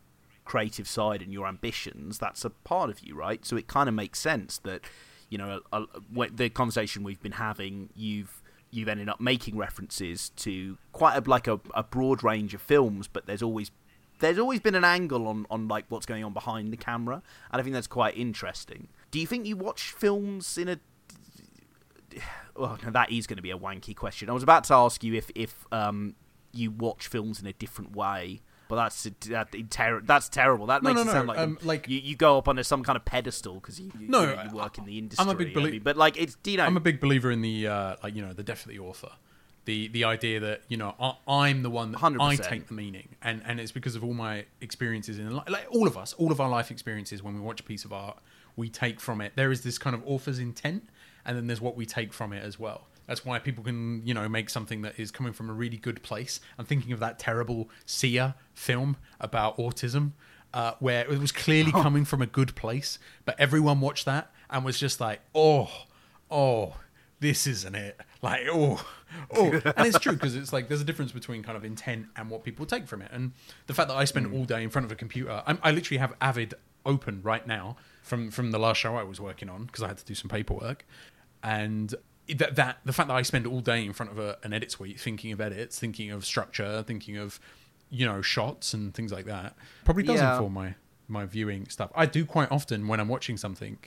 creative 0.44 0.88
side 0.88 1.22
and 1.22 1.32
your 1.32 1.46
ambitions. 1.46 2.18
That's 2.18 2.44
a 2.44 2.50
part 2.50 2.90
of 2.90 3.00
you, 3.00 3.14
right? 3.14 3.44
So 3.46 3.56
it 3.56 3.66
kind 3.66 3.88
of 3.88 3.94
makes 3.94 4.18
sense 4.18 4.58
that 4.58 4.82
you 5.28 5.38
know 5.38 5.60
a, 5.72 5.82
a, 5.82 6.28
the 6.30 6.50
conversation 6.50 7.02
we've 7.02 7.22
been 7.22 7.32
having, 7.32 7.90
you've 7.94 8.42
you've 8.70 8.88
ended 8.88 9.08
up 9.08 9.20
making 9.20 9.56
references 9.56 10.30
to 10.30 10.78
quite 10.92 11.16
a, 11.16 11.28
like 11.28 11.48
a, 11.48 11.60
a 11.74 11.82
broad 11.82 12.22
range 12.22 12.54
of 12.54 12.62
films, 12.62 13.08
but 13.08 13.26
there's 13.26 13.42
always 13.42 13.70
there's 14.20 14.38
always 14.38 14.60
been 14.60 14.74
an 14.74 14.84
angle 14.84 15.26
on, 15.26 15.46
on 15.50 15.66
like 15.66 15.86
what's 15.88 16.06
going 16.06 16.24
on 16.24 16.32
behind 16.32 16.72
the 16.72 16.76
camera, 16.76 17.22
and 17.52 17.60
I 17.60 17.62
think 17.62 17.74
that's 17.74 17.86
quite 17.86 18.16
interesting. 18.16 18.88
Do 19.10 19.18
you 19.18 19.26
think 19.26 19.46
you 19.46 19.56
watch 19.56 19.92
films 19.92 20.58
in 20.58 20.68
a 20.68 20.78
well, 22.56 22.78
that 22.88 23.10
is 23.10 23.26
going 23.26 23.36
to 23.36 23.42
be 23.42 23.50
a 23.50 23.58
wanky 23.58 23.96
question. 23.96 24.28
I 24.28 24.32
was 24.32 24.42
about 24.42 24.64
to 24.64 24.74
ask 24.74 25.02
you 25.02 25.14
if 25.14 25.30
if 25.34 25.66
um, 25.72 26.14
you 26.52 26.70
watch 26.70 27.06
films 27.08 27.40
in 27.40 27.46
a 27.46 27.52
different 27.52 27.94
way, 27.96 28.40
but 28.68 28.76
that's 28.76 29.02
that, 29.28 29.48
ter- 29.70 30.00
that's 30.00 30.28
terrible. 30.28 30.66
That 30.66 30.82
No, 30.82 30.90
makes 30.90 30.96
no, 30.96 31.02
it 31.02 31.04
no, 31.06 31.12
sound 31.12 31.28
like, 31.28 31.38
um, 31.38 31.58
like- 31.62 31.88
you, 31.88 31.98
you 31.98 32.16
go 32.16 32.38
up 32.38 32.48
on 32.48 32.62
some 32.64 32.82
kind 32.82 32.96
of 32.96 33.04
pedestal 33.04 33.54
because 33.54 33.80
you, 33.80 33.90
you, 33.98 34.08
No, 34.08 34.20
you, 34.22 34.36
know, 34.36 34.42
you 34.44 34.50
work 34.56 34.78
in 34.78 34.84
the 34.84 34.98
industry. 34.98 35.22
I'm 35.24 35.30
a 35.30 35.34
big 35.34 35.48
I 35.48 35.52
belie- 35.54 35.70
mean, 35.72 35.82
but 35.82 35.96
like 35.96 36.16
it's 36.20 36.36
you 36.44 36.56
know 36.56 36.64
I'm 36.64 36.76
a 36.76 36.80
big 36.80 37.00
believer 37.00 37.30
in 37.30 37.40
the 37.42 37.66
uh, 37.66 37.96
like 38.02 38.14
you 38.14 38.22
know 38.22 38.32
the 38.32 38.42
death 38.42 38.64
of 38.64 38.70
the 38.70 38.78
author. 38.78 39.10
The 39.66 39.88
the 39.88 40.04
idea 40.04 40.40
that 40.40 40.62
you 40.68 40.76
know 40.78 40.94
I, 40.98 41.14
I'm 41.28 41.62
the 41.62 41.70
one 41.70 41.92
that 41.92 42.02
I 42.02 42.10
100%. 42.36 42.48
take 42.48 42.66
the 42.68 42.74
meaning, 42.74 43.10
and 43.22 43.42
and 43.44 43.60
it's 43.60 43.72
because 43.72 43.94
of 43.94 44.02
all 44.02 44.14
my 44.14 44.46
experiences 44.60 45.18
in 45.18 45.30
life, 45.36 45.48
like 45.50 45.66
all 45.70 45.86
of 45.86 45.98
us, 45.98 46.14
all 46.14 46.32
of 46.32 46.40
our 46.40 46.48
life 46.48 46.70
experiences. 46.70 47.22
When 47.22 47.34
we 47.34 47.40
watch 47.40 47.60
a 47.60 47.62
piece 47.64 47.84
of 47.84 47.92
art, 47.92 48.18
we 48.56 48.68
take 48.70 49.00
from 49.00 49.20
it. 49.20 49.32
There 49.36 49.52
is 49.52 49.62
this 49.62 49.76
kind 49.78 49.94
of 49.94 50.02
author's 50.06 50.38
intent, 50.38 50.88
and 51.26 51.36
then 51.36 51.46
there's 51.46 51.60
what 51.60 51.76
we 51.76 51.84
take 51.84 52.12
from 52.14 52.32
it 52.32 52.42
as 52.42 52.58
well. 52.58 52.86
That's 53.10 53.24
why 53.24 53.40
people 53.40 53.64
can 53.64 54.02
you 54.06 54.14
know 54.14 54.28
make 54.28 54.48
something 54.48 54.82
that 54.82 54.98
is 54.98 55.10
coming 55.10 55.32
from 55.32 55.50
a 55.50 55.52
really 55.52 55.76
good 55.76 56.00
place. 56.04 56.38
I'm 56.56 56.64
thinking 56.64 56.92
of 56.92 57.00
that 57.00 57.18
terrible 57.18 57.68
Sia 57.84 58.36
film 58.54 58.96
about 59.20 59.58
autism. 59.58 60.12
Uh, 60.52 60.74
where 60.80 61.08
it 61.08 61.20
was 61.20 61.30
clearly 61.30 61.70
coming 61.86 62.04
from 62.04 62.20
a 62.20 62.26
good 62.26 62.56
place, 62.56 62.98
but 63.24 63.38
everyone 63.38 63.80
watched 63.80 64.04
that 64.04 64.32
and 64.48 64.64
was 64.64 64.80
just 64.80 65.00
like, 65.00 65.20
"Oh, 65.32 65.70
oh, 66.28 66.74
this 67.20 67.46
isn't 67.46 67.74
it. 67.74 68.00
Like, 68.22 68.42
oh, 68.50 68.84
oh. 69.36 69.60
And 69.76 69.86
it's 69.86 69.98
true 69.98 70.14
because 70.14 70.34
it's 70.34 70.52
like 70.52 70.68
there's 70.68 70.80
a 70.80 70.84
difference 70.84 71.12
between 71.12 71.42
kind 71.42 71.56
of 71.56 71.64
intent 71.64 72.06
and 72.16 72.28
what 72.30 72.42
people 72.44 72.66
take 72.66 72.88
from 72.88 73.02
it. 73.02 73.10
And 73.12 73.32
the 73.66 73.74
fact 73.74 73.88
that 73.88 73.96
I 73.96 74.04
spend 74.04 74.32
all 74.34 74.44
day 74.44 74.62
in 74.62 74.70
front 74.70 74.86
of 74.86 74.92
a 74.92 74.94
computer, 74.96 75.42
I'm, 75.46 75.58
I 75.62 75.70
literally 75.70 75.98
have 75.98 76.14
Avid 76.20 76.54
open 76.86 77.20
right 77.22 77.46
now 77.46 77.76
from 78.02 78.30
from 78.30 78.50
the 78.52 78.58
last 78.58 78.78
show 78.78 78.96
I 78.96 79.02
was 79.02 79.20
working 79.20 79.50
on 79.50 79.66
because 79.66 79.82
I 79.82 79.88
had 79.88 79.98
to 79.98 80.04
do 80.04 80.14
some 80.14 80.28
paperwork. 80.28 80.84
And 81.42 81.94
that, 82.34 82.56
that 82.56 82.78
the 82.84 82.92
fact 82.92 83.08
that 83.08 83.14
I 83.16 83.22
spend 83.22 83.46
all 83.46 83.60
day 83.60 83.84
in 83.84 83.92
front 83.92 84.12
of 84.12 84.18
a, 84.18 84.38
an 84.42 84.52
edit 84.52 84.70
suite 84.70 85.00
thinking 85.00 85.32
of 85.32 85.40
edits, 85.40 85.78
thinking 85.78 86.10
of 86.10 86.24
structure, 86.24 86.82
thinking 86.86 87.16
of 87.16 87.40
you 87.90 88.06
know 88.06 88.22
shots 88.22 88.72
and 88.72 88.94
things 88.94 89.10
like 89.12 89.24
that 89.26 89.56
probably 89.84 90.04
does 90.04 90.20
Yeah. 90.20 90.32
inform 90.34 90.52
my 90.52 90.74
my 91.08 91.26
viewing 91.26 91.66
stuff. 91.68 91.90
I 91.94 92.06
do 92.06 92.24
quite 92.24 92.50
often 92.52 92.86
when 92.88 93.00
I'm 93.00 93.08
watching 93.08 93.36
something 93.36 93.78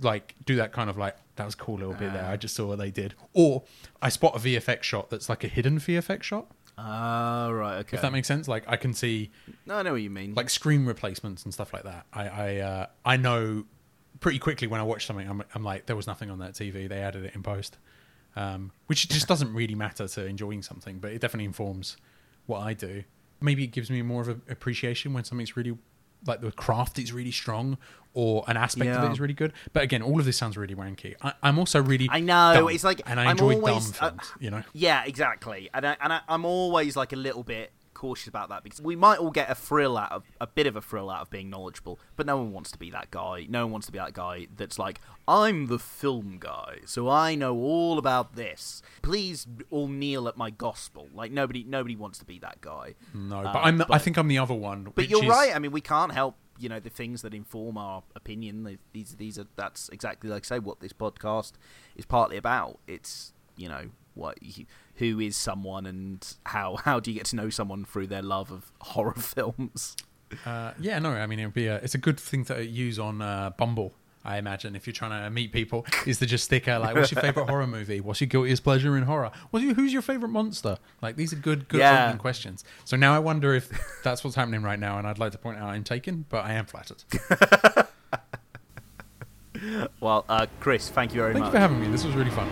like 0.00 0.34
do 0.46 0.56
that 0.56 0.72
kind 0.72 0.88
of 0.88 0.96
like 0.96 1.16
that 1.36 1.44
was 1.44 1.54
a 1.54 1.58
cool 1.58 1.76
little 1.78 1.94
bit 1.94 2.12
there. 2.12 2.24
I 2.24 2.36
just 2.36 2.54
saw 2.56 2.66
what 2.66 2.78
they 2.78 2.90
did, 2.90 3.14
or 3.34 3.64
I 4.00 4.08
spot 4.08 4.34
a 4.34 4.38
VFX 4.38 4.82
shot 4.82 5.10
that's 5.10 5.28
like 5.28 5.44
a 5.44 5.48
hidden 5.48 5.78
VFX 5.78 6.22
shot. 6.22 6.46
Ah, 6.78 7.48
right, 7.52 7.78
okay. 7.78 7.96
If 7.96 8.02
that 8.02 8.12
makes 8.12 8.28
sense, 8.28 8.46
like 8.48 8.64
I 8.68 8.76
can 8.76 8.94
see, 8.94 9.30
No, 9.66 9.74
I 9.76 9.82
know 9.82 9.92
what 9.92 10.00
you 10.02 10.10
mean. 10.10 10.34
like 10.34 10.48
screen 10.48 10.86
replacements 10.86 11.44
and 11.44 11.52
stuff 11.52 11.72
like 11.74 11.82
that. 11.82 12.06
I 12.12 12.28
I 12.28 12.56
uh, 12.58 12.86
I 13.04 13.16
know 13.16 13.64
pretty 14.20 14.38
quickly 14.38 14.66
when 14.66 14.80
I 14.80 14.84
watch 14.84 15.06
something. 15.06 15.28
I'm 15.28 15.42
I'm 15.54 15.64
like 15.64 15.86
there 15.86 15.96
was 15.96 16.06
nothing 16.06 16.30
on 16.30 16.38
that 16.40 16.52
TV. 16.52 16.88
They 16.88 17.00
added 17.00 17.24
it 17.24 17.34
in 17.34 17.42
post, 17.42 17.78
um, 18.36 18.72
which 18.86 19.08
just 19.08 19.28
doesn't 19.28 19.52
really 19.52 19.74
matter 19.74 20.08
to 20.08 20.26
enjoying 20.26 20.62
something, 20.62 20.98
but 20.98 21.12
it 21.12 21.20
definitely 21.20 21.46
informs 21.46 21.96
what 22.46 22.60
I 22.60 22.74
do. 22.74 23.04
Maybe 23.40 23.64
it 23.64 23.68
gives 23.68 23.90
me 23.90 24.02
more 24.02 24.22
of 24.22 24.28
an 24.28 24.42
appreciation 24.50 25.12
when 25.12 25.24
something's 25.24 25.56
really 25.56 25.76
like 26.26 26.40
the 26.40 26.50
craft 26.50 26.98
is 26.98 27.12
really 27.12 27.30
strong 27.30 27.78
or 28.14 28.42
an 28.48 28.56
aspect 28.56 28.90
of 28.90 29.04
it 29.04 29.12
is 29.12 29.20
really 29.20 29.34
good. 29.34 29.52
But 29.72 29.84
again, 29.84 30.02
all 30.02 30.18
of 30.18 30.26
this 30.26 30.36
sounds 30.36 30.56
really 30.56 30.74
wanky. 30.74 31.14
I, 31.22 31.34
I'm 31.42 31.58
also 31.58 31.80
really 31.80 32.08
I 32.10 32.20
know 32.20 32.52
dumb, 32.54 32.68
it's 32.70 32.82
like 32.82 33.02
and 33.06 33.20
I 33.20 33.26
I'm 33.26 33.30
enjoy 33.32 33.54
always, 33.54 33.90
dumb 33.92 33.94
uh, 34.00 34.10
films. 34.10 34.32
you 34.40 34.50
know, 34.50 34.62
Yeah, 34.72 35.04
exactly. 35.04 35.70
And 35.72 35.86
I, 35.86 35.96
and 36.00 36.12
I, 36.12 36.20
I'm 36.28 36.44
always 36.44 36.96
like 36.96 37.12
a 37.12 37.16
little 37.16 37.44
bit 37.44 37.70
cautious 37.98 38.28
about 38.28 38.48
that 38.48 38.62
because 38.62 38.80
we 38.80 38.96
might 38.96 39.18
all 39.18 39.30
get 39.30 39.50
a 39.50 39.54
thrill 39.54 39.98
out 39.98 40.12
of 40.12 40.22
a 40.40 40.46
bit 40.46 40.66
of 40.66 40.76
a 40.76 40.80
thrill 40.80 41.10
out 41.10 41.22
of 41.22 41.30
being 41.30 41.50
knowledgeable, 41.50 41.98
but 42.16 42.24
no 42.26 42.36
one 42.36 42.52
wants 42.52 42.70
to 42.70 42.78
be 42.78 42.90
that 42.90 43.10
guy. 43.10 43.46
No 43.48 43.66
one 43.66 43.72
wants 43.72 43.86
to 43.86 43.92
be 43.92 43.98
that 43.98 44.12
guy 44.14 44.46
that's 44.56 44.78
like, 44.78 45.00
I'm 45.26 45.66
the 45.66 45.78
film 45.78 46.38
guy, 46.40 46.78
so 46.86 47.08
I 47.08 47.34
know 47.34 47.56
all 47.56 47.98
about 47.98 48.36
this. 48.36 48.82
Please 49.02 49.46
all 49.70 49.88
kneel 49.88 50.28
at 50.28 50.36
my 50.36 50.50
gospel. 50.50 51.08
Like 51.12 51.32
nobody, 51.32 51.64
nobody 51.64 51.96
wants 51.96 52.18
to 52.20 52.24
be 52.24 52.38
that 52.38 52.60
guy. 52.60 52.94
no. 53.12 53.42
But 53.42 53.56
um, 53.56 53.62
I'm 53.64 53.78
the, 53.78 53.86
I 53.90 53.98
think 53.98 54.16
I'm 54.16 54.28
the 54.28 54.38
other 54.38 54.54
one. 54.54 54.92
But 54.94 55.10
you're 55.10 55.24
is- 55.24 55.28
right. 55.28 55.54
I 55.54 55.58
mean, 55.58 55.72
we 55.72 55.80
can't 55.80 56.12
help 56.12 56.36
you 56.60 56.68
know 56.68 56.80
the 56.80 56.90
things 56.90 57.22
that 57.22 57.34
inform 57.34 57.78
our 57.78 58.02
opinion. 58.16 58.78
These 58.92 59.16
these 59.16 59.38
are 59.38 59.46
that's 59.56 59.88
exactly 59.90 60.28
like 60.30 60.44
I 60.44 60.46
say 60.46 60.58
what 60.58 60.80
this 60.80 60.92
podcast 60.92 61.52
is 61.96 62.04
partly 62.04 62.36
about. 62.36 62.78
It's 62.86 63.32
you 63.56 63.68
know 63.68 63.90
what 64.14 64.42
you, 64.42 64.66
who 64.98 65.20
is 65.20 65.36
someone 65.36 65.86
and 65.86 66.34
how 66.46 66.76
how 66.76 67.00
do 67.00 67.10
you 67.10 67.16
get 67.16 67.26
to 67.26 67.36
know 67.36 67.50
someone 67.50 67.84
through 67.84 68.06
their 68.08 68.22
love 68.22 68.50
of 68.52 68.70
horror 68.80 69.14
films. 69.14 69.96
Uh, 70.44 70.72
yeah, 70.78 70.98
no, 70.98 71.10
I 71.12 71.26
mean 71.26 71.38
it'd 71.38 71.54
be 71.54 71.66
a, 71.66 71.76
it's 71.76 71.94
a 71.94 71.98
good 71.98 72.20
thing 72.20 72.44
to 72.46 72.64
use 72.66 72.98
on 72.98 73.22
uh, 73.22 73.50
Bumble. 73.56 73.94
I 74.24 74.36
imagine 74.36 74.76
if 74.76 74.86
you're 74.86 74.92
trying 74.92 75.22
to 75.24 75.30
meet 75.30 75.52
people, 75.52 75.86
is 76.04 76.18
to 76.18 76.26
just 76.26 76.44
stick 76.44 76.68
out 76.68 76.82
like, 76.82 76.94
"What's 76.96 77.10
your 77.12 77.22
favorite 77.22 77.48
horror 77.48 77.66
movie? 77.66 78.00
What's 78.00 78.20
your 78.20 78.26
guiltiest 78.28 78.62
pleasure 78.62 78.94
in 78.96 79.04
horror? 79.04 79.30
What's 79.50 79.64
your, 79.64 79.72
who's 79.74 79.92
your 79.92 80.02
favorite 80.02 80.28
monster?" 80.28 80.76
Like 81.00 81.16
these 81.16 81.32
are 81.32 81.36
good, 81.36 81.66
good 81.68 81.78
Yeah. 81.78 82.14
questions. 82.16 82.62
So 82.84 82.96
now 82.96 83.14
I 83.14 83.20
wonder 83.20 83.54
if 83.54 83.70
that's 84.04 84.22
what's 84.24 84.36
happening 84.36 84.62
right 84.62 84.78
now, 84.78 84.98
and 84.98 85.06
I'd 85.06 85.18
like 85.18 85.32
to 85.32 85.38
point 85.38 85.58
out 85.58 85.68
I'm 85.70 85.84
taken, 85.84 86.26
but 86.28 86.44
I 86.44 86.52
am 86.54 86.66
flattered. 86.66 87.04
Well, 90.00 90.24
uh, 90.28 90.46
Chris, 90.60 90.88
thank 90.88 91.12
you 91.14 91.20
very 91.20 91.32
Thank 91.32 91.46
much. 91.46 91.48
you 91.52 91.56
for 91.56 91.58
having 91.60 91.80
me. 91.80 91.88
This 91.88 92.04
was 92.04 92.14
really 92.14 92.30
fun. 92.30 92.48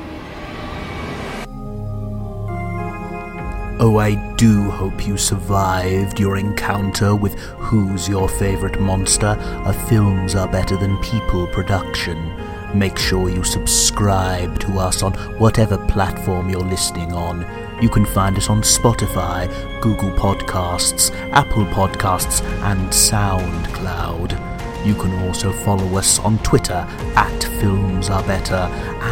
Oh, 3.78 3.98
I 3.98 4.14
do 4.36 4.70
hope 4.70 5.06
you 5.06 5.18
survived 5.18 6.18
your 6.18 6.38
encounter 6.38 7.14
with 7.14 7.38
Who's 7.58 8.08
Your 8.08 8.26
Favorite 8.26 8.80
Monster, 8.80 9.36
a 9.38 9.72
Films 9.86 10.34
Are 10.34 10.48
Better 10.48 10.78
Than 10.78 10.96
People 11.02 11.46
production. 11.48 12.34
Make 12.74 12.96
sure 12.96 13.28
you 13.28 13.44
subscribe 13.44 14.58
to 14.60 14.78
us 14.78 15.02
on 15.02 15.12
whatever 15.38 15.76
platform 15.88 16.48
you're 16.48 16.60
listening 16.60 17.12
on. 17.12 17.44
You 17.82 17.90
can 17.90 18.06
find 18.06 18.38
us 18.38 18.48
on 18.48 18.62
Spotify, 18.62 19.46
Google 19.82 20.10
Podcasts, 20.12 21.14
Apple 21.32 21.66
Podcasts, 21.66 22.42
and 22.62 22.88
SoundCloud. 22.88 24.86
You 24.86 24.94
can 24.94 25.12
also 25.26 25.52
follow 25.52 25.98
us 25.98 26.18
on 26.20 26.38
Twitter 26.38 26.86
at 27.14 27.44
Films 27.60 28.08
Are 28.08 28.22
Better 28.22 28.54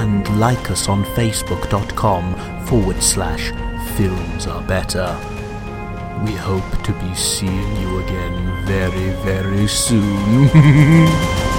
and 0.00 0.40
like 0.40 0.70
us 0.70 0.88
on 0.88 1.04
Facebook.com 1.04 2.64
forward 2.64 3.02
slash 3.02 3.52
Films 3.96 4.46
Are 4.46 4.62
Better. 4.62 5.16
We 6.24 6.32
hope 6.32 6.82
to 6.82 6.92
be 6.92 7.14
seeing 7.14 7.76
you 7.80 7.98
again 8.00 8.66
very, 8.66 9.10
very 9.22 9.66
soon. 9.66 10.48